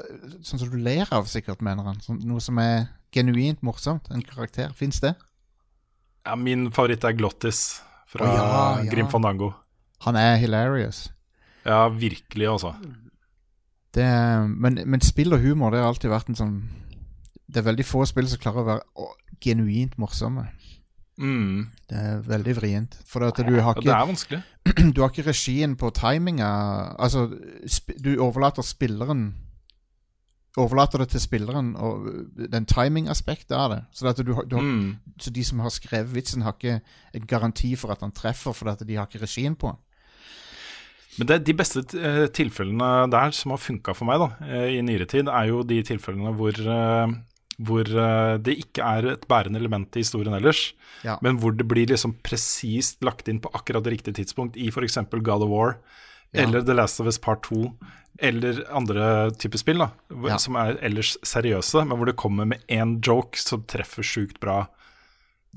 [0.45, 2.03] sånn som du ler av, sikkert, mener han.
[2.05, 4.11] Sånn, noe som er genuint morsomt.
[4.15, 4.75] En karakter.
[4.77, 5.15] Fins det?
[6.25, 8.47] Ja, min favoritt er Glottis fra oh, ja,
[8.85, 8.93] ja.
[8.93, 9.53] Grim Fandango.
[10.07, 11.09] Han er hilarious.
[11.65, 12.75] Ja, virkelig, altså.
[13.95, 14.05] Det,
[14.49, 16.55] men, men spill og humor det har alltid vært en sånn
[17.47, 19.07] Det er veldig få spill som klarer å være å,
[19.45, 20.49] genuint morsomme.
[21.19, 21.69] Mm.
[21.89, 22.95] Det er veldig vrient.
[23.07, 24.43] For at du har Ja, det er vanskelig.
[24.97, 26.49] Du har ikke regien på timinga.
[26.99, 27.29] Altså,
[28.03, 29.35] du overlater spilleren
[30.57, 32.05] Overlater det til spilleren og
[32.53, 33.81] den timingaspektet av det.
[33.91, 34.97] Så, du, du har, Mm.
[35.19, 36.77] så de som har skrevet vitsen, har ikke
[37.15, 39.73] en garanti for at han treffer, for at de har ikke regien på.
[41.19, 44.81] Men det, de beste eh, tilfellene der som har funka for meg da, eh, i
[44.87, 47.15] nyere tid, er jo de tilfellene hvor, eh,
[47.63, 50.73] hvor eh, det ikke er et bærende element i historien ellers,
[51.05, 51.19] Ja.
[51.23, 54.97] men hvor det blir liksom presist lagt inn på akkurat det riktige tidspunkt i f.eks.
[55.13, 55.77] God of War
[56.33, 56.43] Ja.
[56.43, 57.73] eller The Last of Us Part 2
[58.19, 59.91] eller andre typer spill da,
[60.29, 60.37] Ja.
[60.39, 64.67] som er ellers seriøse, men hvor det kommer med én joke som treffer sjukt bra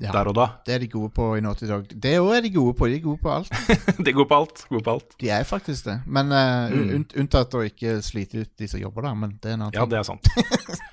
[0.00, 0.12] Ja.
[0.14, 0.46] der og da.
[0.66, 1.88] Det er de gode på i Naughty Dog.
[1.90, 2.86] Det òg er de gode på.
[2.86, 3.50] De er gode på alt.
[4.06, 4.64] De går på alt.
[4.70, 5.16] Gode på alt.
[5.18, 5.96] De er faktisk det.
[6.06, 6.90] Men eh, Mm.
[6.94, 9.14] un unntatt å ikke slite ut de som jobber der.
[9.18, 9.90] Men det er en annen Ja, ting.
[9.90, 10.28] det er sant.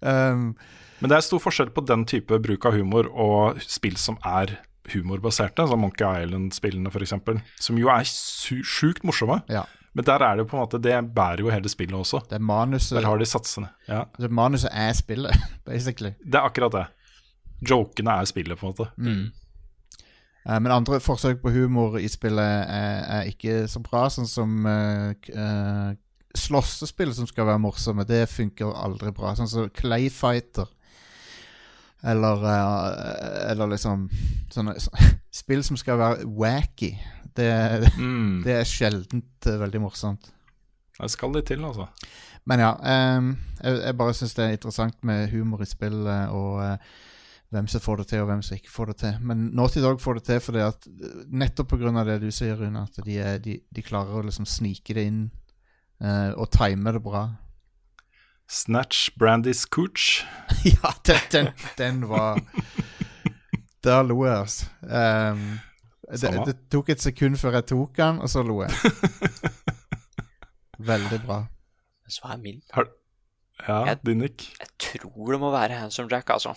[0.00, 0.56] Um,
[1.00, 4.58] Men det er stor forskjell på den type bruk av humor og spill som er
[4.92, 7.14] humorbaserte, som Monkey Island-spillene f.eks.,
[7.60, 9.42] som jo er sjukt morsomme.
[9.48, 9.64] ja.
[9.92, 12.20] Men der er det på en måte Det bærer jo hele spillet også.
[12.30, 13.70] Det er manuset Der har de satsene.
[13.88, 15.34] Ja, Det Manuset er spillet,
[15.66, 16.12] basically.
[16.22, 16.84] Det er akkurat det.
[17.68, 18.88] Jokene er spillet, på en måte.
[18.96, 19.32] Mm.
[20.46, 24.54] Eh, men andre forsøk på humor i spillet er, er ikke så bra, sånn som
[24.66, 25.90] uh, uh,
[26.36, 28.06] slåssespill som skal være morsomme.
[28.08, 29.34] Det funker aldri bra.
[29.36, 30.68] Sånn som Clayfighter.
[32.00, 32.44] Eller,
[33.50, 34.06] eller liksom
[34.48, 34.88] sånne, så,
[35.42, 36.94] Spill som skal være wacky.
[37.36, 37.50] Det,
[37.98, 38.40] Mm.
[38.42, 40.30] det er sjeldent veldig morsomt.
[40.96, 41.86] Det skal litt til, altså.
[42.48, 46.32] Men ja, Um, jeg, jeg bare syns det er interessant med humor i spill, eh,
[46.32, 46.76] og eh,
[47.50, 49.14] hvem som får det til, og hvem som ikke får det til.
[49.26, 52.82] Men Naughty Dog får det til fordi at eh, nettopp av det du sier, Rune,
[52.86, 55.22] at de, er, de, de klarer å liksom snike det inn
[56.02, 57.24] uh, og time det bra.
[58.50, 60.24] Snatch Brandys Cooch.
[60.64, 62.40] ja, den, den, den var
[63.84, 64.66] Der lo jeg, altså.
[64.82, 65.60] Um,
[66.10, 68.74] det, det tok et sekund før jeg tok den, og så lo jeg.
[70.90, 71.44] Veldig bra.
[72.10, 72.62] Så er mild
[73.68, 74.50] ja, Jeg- din Nick.
[74.58, 76.54] Jeg tror det må være Handsome Jack, altså.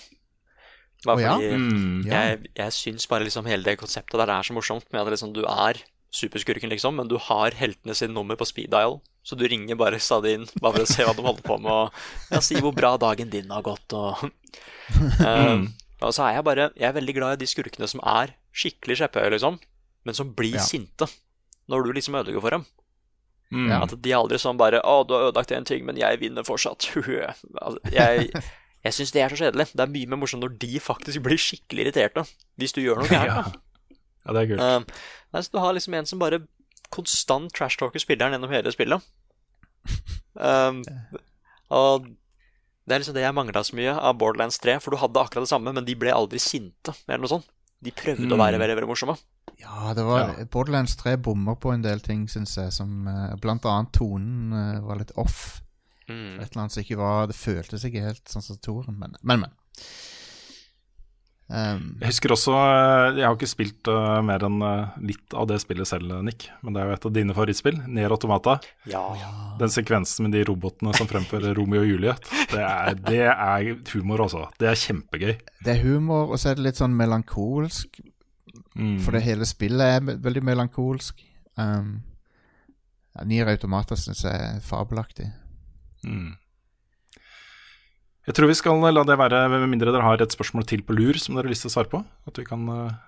[1.06, 1.34] Bare oh, ja?
[1.36, 2.06] fordi Mm.
[2.08, 2.22] Ja.
[2.30, 5.34] jeg, jeg syns bare liksom hele det konseptet der er så morsomt med at liksom
[5.36, 5.82] du er
[6.14, 9.00] superskurken, liksom, men du har heltene sin nummer på speed dial.
[9.24, 11.72] Så du ringer bare stadig inn bare for å se hva de holder på med,
[11.72, 11.92] og
[12.32, 14.30] ja, si hvor bra dagen din har gått, og
[15.26, 15.64] Eh,
[16.04, 18.98] Og så er jeg bare Jeg er veldig glad i de skurkene som er skikkelig
[19.00, 19.58] skjeppehøye, liksom,
[20.06, 20.62] men som blir Ja.
[20.66, 21.08] sinte
[21.72, 22.66] når du liksom ødelegger for dem.
[23.54, 23.72] Mm.
[23.72, 26.90] At de aldri sånn bare 'Å, du har ødelagt en ting, men jeg vinner fortsatt'.
[27.62, 28.30] altså, jeg
[28.84, 29.68] jeg syns det er så kjedelig.
[29.74, 32.26] Det er mye mer morsomt når de faktisk blir skikkelig irriterte.
[32.60, 33.24] Hvis du gjør noe Ja.
[33.26, 33.56] gærent.
[34.26, 34.62] ja, det er kult.
[34.62, 34.86] Um,
[35.34, 36.42] altså, du har liksom en som bare
[36.94, 39.02] konstant trashtalker spilleren gjennom hele spillet.
[40.36, 40.84] Um,
[41.74, 42.08] og
[42.88, 45.46] det er liksom det jeg mangla så mye av Borderlands 3, for du hadde akkurat
[45.46, 47.48] det samme, men de ble aldri sinte, eller noe sånt.
[47.84, 48.62] De prøvde å være Mm.
[48.64, 49.16] veldig veldig morsomme.
[49.60, 53.64] Ja, det var Borderlands 3 bommer på en del ting, syns jeg, som uh, blant
[53.66, 55.62] annet tonen uh, var litt off.
[56.10, 56.40] Mm.
[56.40, 59.46] Et eller annet som ikke var Det føltes ikke helt sånn som toren, men, men.
[59.46, 59.54] men.
[61.54, 65.46] Um, Jeg husker også eh, Jeg har ikke spilt uh, mer enn uh, litt av
[65.52, 66.48] det spillet selv, Nick.
[66.64, 67.82] Men det er jo et av dine favorittspill.
[67.94, 68.56] Nier Automata.
[68.90, 69.04] Ja.
[69.60, 72.32] Den sekvensen med de robotene som fremfører Romeo og Juliet.
[72.52, 74.48] Det er, det er humor, altså.
[74.58, 75.36] Det er kjempegøy.
[75.68, 78.02] det er humor, og så er det litt sånn melankolsk.
[78.74, 78.98] Mm.
[79.04, 81.22] For det hele spillet er veldig melankolsk.
[81.60, 82.00] Um,
[83.14, 85.30] ja, Nier Automata syns jeg er fabelaktig.
[86.08, 86.34] Mm.
[88.24, 90.96] Jeg tror vi skal la det være, med mindre dere har et spørsmål til på
[90.96, 92.00] lur som dere har lyst til å svare på.
[92.30, 93.02] At vi kan eh,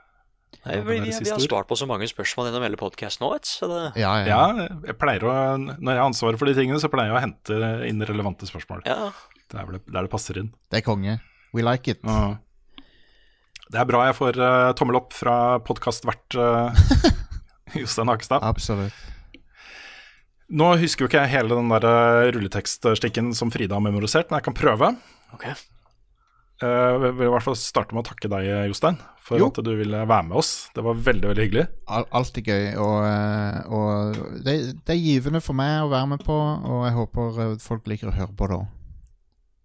[0.65, 3.51] Nei, vi, vi, vi har svart på så mange spørsmål gjennom hele podkasten nå, vet
[3.61, 3.75] du.
[4.01, 4.25] Ja, ja.
[4.27, 7.23] Ja, jeg pleier å Når jeg har ansvaret for de tingene, så pleier jeg å
[7.23, 8.85] hente inn relevante spørsmål.
[8.89, 9.13] ja.
[9.45, 10.47] Det er vel der det passer inn.
[10.73, 11.19] Det er konge.
[11.53, 12.01] We like it.
[12.03, 12.39] Ja.
[13.69, 16.73] Det er bra jeg får uh, tommel opp fra podkastvert uh,
[17.79, 18.41] Jostein Hakestad.
[18.45, 18.97] Absolutt.
[20.53, 24.37] Nå husker jo ikke jeg hele den der eh, rulletekststikken som Frida har memorisert, men
[24.41, 24.91] jeg kan prøve.
[25.33, 25.45] Ok.
[25.49, 29.47] Eh, Jeg vil i hvert fall starte med å takke deg, Jostein, for Jo.
[29.49, 30.69] at du ville være med oss.
[30.75, 31.65] Det var veldig, veldig hyggelig.
[31.89, 32.63] Al alltid gøy.
[32.77, 34.55] Og, eh, og det,
[34.85, 38.13] det er givende for meg å være med på, og jeg håper eh, folk liker
[38.13, 38.67] å høre på det òg.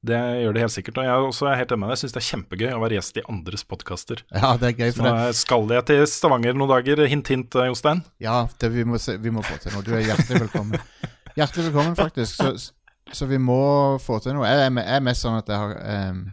[0.01, 0.99] Det gjør det helt sikkert.
[0.99, 1.97] Og jeg er også helt enig med deg.
[1.99, 4.23] Jeg syns det er kjempegøy å være gjest i andres podkaster.
[4.33, 4.93] Ja, det er gøy.
[4.97, 7.03] For nå skal jeg til Stavanger noen dager.
[7.11, 8.01] Hint, hint, eh, Jostein.
[8.23, 9.85] Ja, det vi, må se, vi må få til noe.
[9.85, 10.81] Du er hjertelig velkommen.
[11.37, 12.41] Hjertelig velkommen, faktisk.
[12.41, 12.73] Så,
[13.13, 13.61] så vi må
[14.01, 14.49] få til noe.
[14.49, 16.25] Jeg jeg er mest sånn at jeg har em,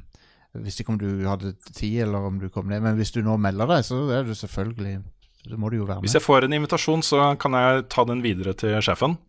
[0.64, 2.82] Visste ikke om du hadde tid, eller om du kom ned.
[2.82, 4.96] Men hvis du nå melder deg, så er du selvfølgelig
[5.44, 6.08] Så må du jo være med.
[6.08, 9.20] Hvis jeg får en invitasjon, så kan jeg ta den videre til sjefen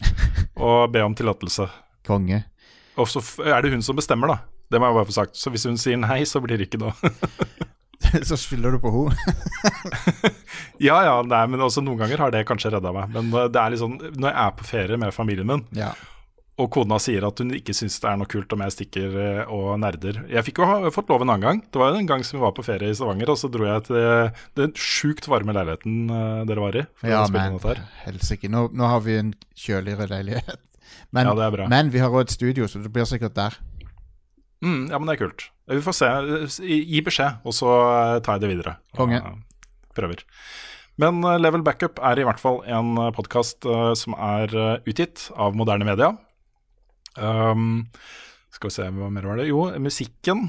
[0.69, 1.66] og be om tillatelse
[2.09, 2.47] Konge.
[2.99, 4.39] Og så er det hun som bestemmer, da.
[4.69, 5.39] Det må jeg bare få sagt.
[5.39, 7.12] Så hvis hun sier nei, så blir det ikke noe.
[8.29, 9.16] så spiller du på henne.
[10.89, 13.11] ja ja, nei, men også noen ganger har det kanskje redda meg.
[13.15, 15.91] Men uh, det er litt sånn, når jeg er på ferie med familien min, ja.
[16.61, 19.55] og kona sier at hun ikke syns det er noe kult om jeg stikker uh,
[19.55, 21.65] og nerder Jeg fikk jo ha, fått lov en annen gang.
[21.65, 23.66] Det var jo en gang som vi var på ferie i Stavanger, og så dro
[23.70, 26.15] jeg til uh, den sjukt varme leiligheten
[26.49, 26.87] dere var i.
[27.09, 27.61] Ja, men
[28.05, 28.53] helsike.
[28.53, 30.68] Nå, nå har vi en kjøligere leilighet.
[31.17, 33.57] Men, Ja, er men vi har òg et studio, så det blir sikkert der.
[34.61, 35.49] Mm, ja, men det er kult.
[35.71, 36.09] Vi får se.
[36.67, 38.77] Gi beskjed, og så uh, tar jeg det videre.
[38.99, 39.21] Konge.
[39.23, 39.37] Uh,
[39.97, 40.25] prøver.
[41.01, 43.65] Men uh, Level Backup er i hvert fall en podkast
[43.97, 44.53] som er
[44.89, 46.13] utgitt av moderne media.
[47.19, 47.89] Um,
[48.55, 49.49] skal vi se, hva mer var det?
[49.51, 50.49] Jo, musikken,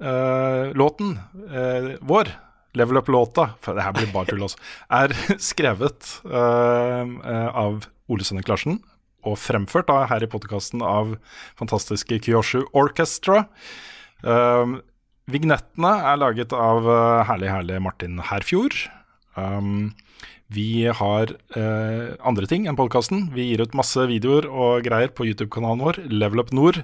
[0.00, 1.16] uh, låten
[1.50, 2.32] uh, vår,
[2.78, 4.60] Level Up-låta, for det her blir bare tull også,
[4.94, 5.14] er
[5.50, 8.78] skrevet uh, uh, av Ole Sønnek Larsen
[9.26, 11.16] og fremført da, her i podkasten av
[11.58, 13.44] fantastiske Kyoshu Orchestra.
[14.22, 14.80] Um,
[15.30, 18.76] vignettene er laget av uh, herlig, herlig Martin Herfjord.
[19.36, 19.92] Um,
[20.50, 23.28] vi har uh, andre ting enn podkasten.
[23.36, 26.82] Vi gir ut masse videoer og greier på YouTube-kanalen vår, Level Up Nord.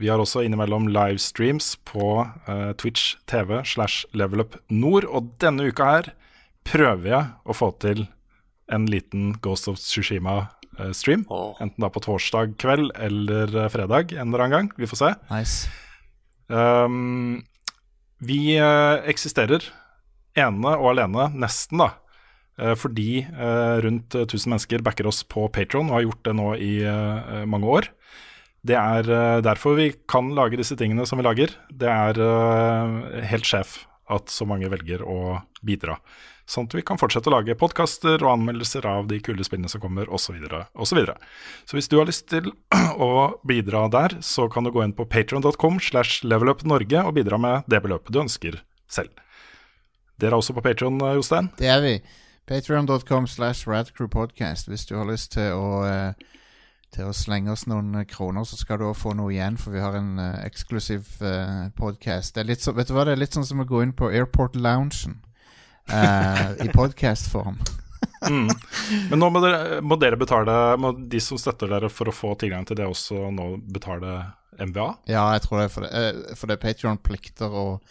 [0.00, 5.04] Vi har også innimellom livestreams på uh, Twitch TV slash Level Up Nord.
[5.04, 6.12] Og denne uka her
[6.64, 8.06] prøver jeg å få til
[8.72, 9.76] en liten Ghost of
[10.76, 11.24] Tsushima-stream.
[11.60, 14.70] Enten da på torsdag kveld eller eh, fredag en eller annen gang.
[14.76, 15.10] Vi får se.
[15.30, 15.68] Nice.
[16.48, 17.42] Um,
[18.22, 19.64] vi eh, eksisterer
[20.38, 21.90] ene og alene, nesten, da.
[22.58, 26.48] eh, fordi eh, rundt 1000 mennesker backer oss på Patron og har gjort det nå
[26.56, 27.88] i eh, mange år.
[28.62, 31.52] Det er eh, derfor vi kan lage disse tingene som vi lager.
[31.68, 33.82] Det er eh, helt sjef
[34.12, 35.96] at så mange velger å bidra.
[36.52, 39.80] Sånn at vi kan fortsette å lage podkaster og anmeldelser av de kule spillene som
[39.80, 40.36] kommer, osv.
[40.36, 41.14] Så, videre.
[41.64, 42.50] så hvis du har lyst til
[43.08, 43.12] å
[43.48, 47.80] bidra der, så kan du gå inn på patron.com slash levelupnorge og bidra med det
[47.84, 48.60] beløpet du ønsker
[48.90, 49.14] selv.
[50.20, 51.48] Dere er også på Patron, Jostein?
[51.58, 51.96] Det er vi.
[52.46, 54.68] Patreon.com slash radcrewpodcast.
[54.68, 56.12] Hvis du har lyst til å, eh,
[56.92, 59.74] til å slenge oss noen eh, kroner, så skal du også få noe igjen, for
[59.74, 62.34] vi har en eh, eksklusiv uh, podkast.
[62.34, 65.31] Det er litt det er litt sånn som å gå inn på Airport Loungen eh,
[65.90, 67.58] i podkastform.
[68.22, 68.46] Mm.
[69.10, 72.36] Men nå må dere, må dere betale Må de som støtter dere for å få
[72.38, 74.12] tilgang til det, også nå betale
[74.62, 74.84] MVA?
[75.10, 75.90] Ja, jeg tror det for det.
[75.90, 77.82] eh, For det er Patreon plikter og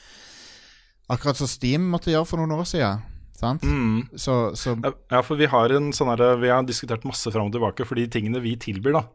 [1.12, 3.04] Akkurat som Steam måtte gjøre for noen år siden.
[3.36, 3.64] Sant?
[3.68, 4.08] Mm.
[4.16, 4.78] Så, så
[5.12, 8.00] Ja, for vi har en sånn herre Vi har diskutert masse fram og tilbake, for
[8.00, 9.06] de tingene vi tilbyr da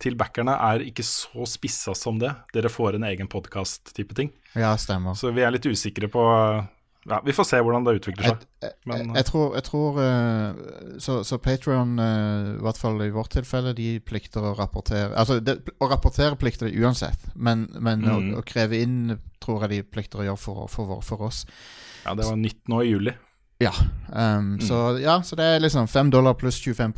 [0.00, 2.32] til backerne, er ikke så spissa som det.
[2.52, 4.32] Dere får en egen podkast-type ting.
[4.58, 5.14] Ja, stemmer.
[5.16, 6.24] Så vi er litt usikre på
[7.06, 8.44] Ja, vi får se hvordan det utvikler seg.
[8.88, 10.54] Men, jeg, jeg tror, jeg tror eh,
[11.04, 15.58] Så, så Patreon, i hvert fall i vårt tilfelle, de plikter å rapportere Altså, det,
[15.84, 18.32] å rapportere plikter de uansett, men, men Mm.
[18.34, 21.44] å, å kreve inn tror jeg de plikter å gjøre for, for, for oss.
[22.06, 23.12] ja, det var nytt nå i juli.
[23.60, 23.72] Ja.
[24.08, 24.60] Um, Mm.
[24.64, 26.92] så, ja, så det er liksom 5 dollar pluss 25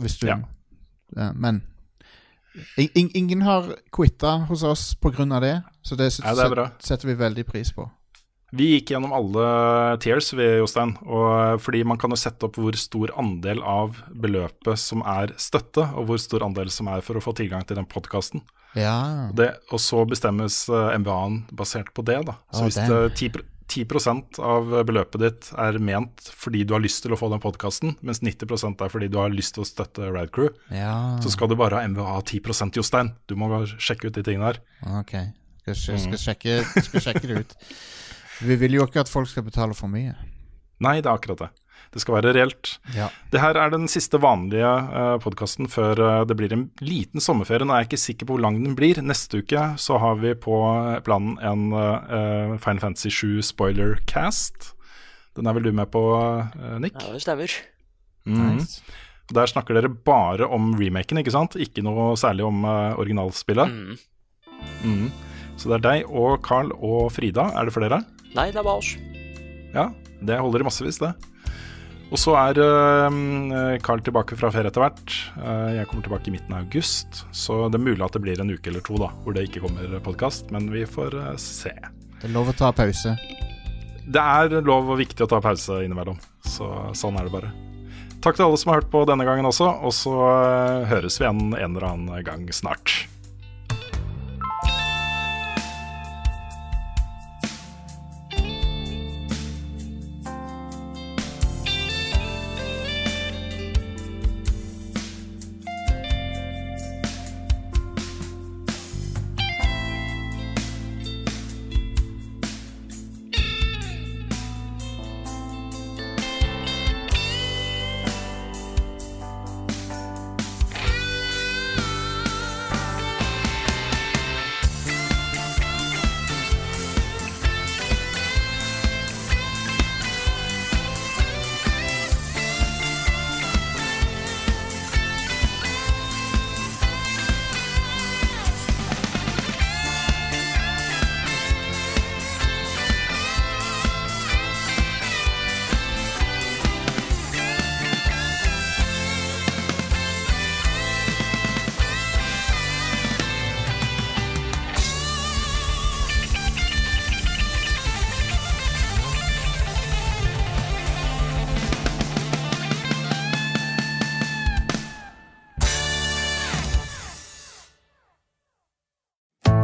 [0.00, 0.38] hvis du Ja.
[1.34, 1.62] Men
[2.76, 4.96] in, in, ingen har quitta hos oss
[5.32, 7.90] av det, så det, Ja, det er setter vi veldig pris på.
[8.52, 9.44] Vi gikk gjennom alle
[10.04, 10.90] tiers, vi, Jostein.
[11.08, 15.86] Og fordi man kan jo sette opp hvor stor andel av beløpet som er støtte,
[15.96, 18.44] og hvor stor andel som er for å få tilgang til den podkasten.
[18.76, 19.30] Ja.
[19.36, 22.20] Det, og så bestemmes uh, MVA-en basert på det.
[22.28, 22.36] da.
[22.52, 26.82] Så oh, hvis det 10, pr- 10 av beløpet ditt er ment fordi du har
[26.84, 29.68] lyst til å få den podkasten, mens 90% er fordi du har lyst til å
[29.68, 31.16] støtte Radcrew, Ja.
[31.24, 33.14] så skal du bare ha MVA 10% Jostein.
[33.28, 34.60] Du må bare sjekke ut de tingene her.
[35.00, 35.16] Ok.
[35.62, 36.00] Skal, Mm.
[36.02, 37.52] skal, sjekke, skal sjekke det ut.
[38.42, 40.14] Vi vil jo ikke at folk skal betale for mye.
[40.82, 41.50] Nei, det er akkurat det.
[41.92, 42.70] Det skal være reelt.
[42.96, 43.10] Ja.
[43.32, 47.66] Det her er den siste vanlige uh, podkasten før uh, det blir en liten sommerferie.
[47.68, 49.00] Nå er jeg ikke sikker på hvor lang den blir.
[49.04, 50.56] Neste uke så har vi på
[51.04, 54.72] planen en uh, Final Fantasy 7 spoiler-cast.
[55.36, 56.96] Den er vel du med på, uh, Nick?
[56.96, 57.58] Ja, det stemmer.
[58.24, 58.56] Mm.
[58.56, 58.80] Nice.
[59.32, 61.58] Der snakker dere bare om remaken, ikke sant?
[61.60, 63.68] Ikke noe særlig om uh, originalspillet.
[63.68, 64.00] Mm.
[64.82, 65.06] Mm.
[65.60, 67.50] Så det er deg og Carl og Frida.
[67.52, 68.00] Er det flere?
[68.32, 68.94] Nei, det er bare oss.
[69.74, 69.90] Ja,
[70.24, 71.12] det holder i massevis, det.
[72.12, 75.14] Og så er uh, Carl tilbake fra ferie etter hvert.
[75.38, 78.42] Uh, jeg kommer tilbake i midten av august, så det er mulig at det blir
[78.42, 81.72] en uke eller to da, hvor det ikke kommer podkast, men vi får uh, se.
[82.18, 83.16] Det er lov å ta pause.
[84.02, 86.68] Det er lov og viktig å ta pause innimellom, så
[86.98, 87.52] sånn er det bare.
[88.22, 90.12] Takk til alle som har hørt på denne gangen også, og så
[90.90, 93.02] høres vi igjen en eller annen gang snart.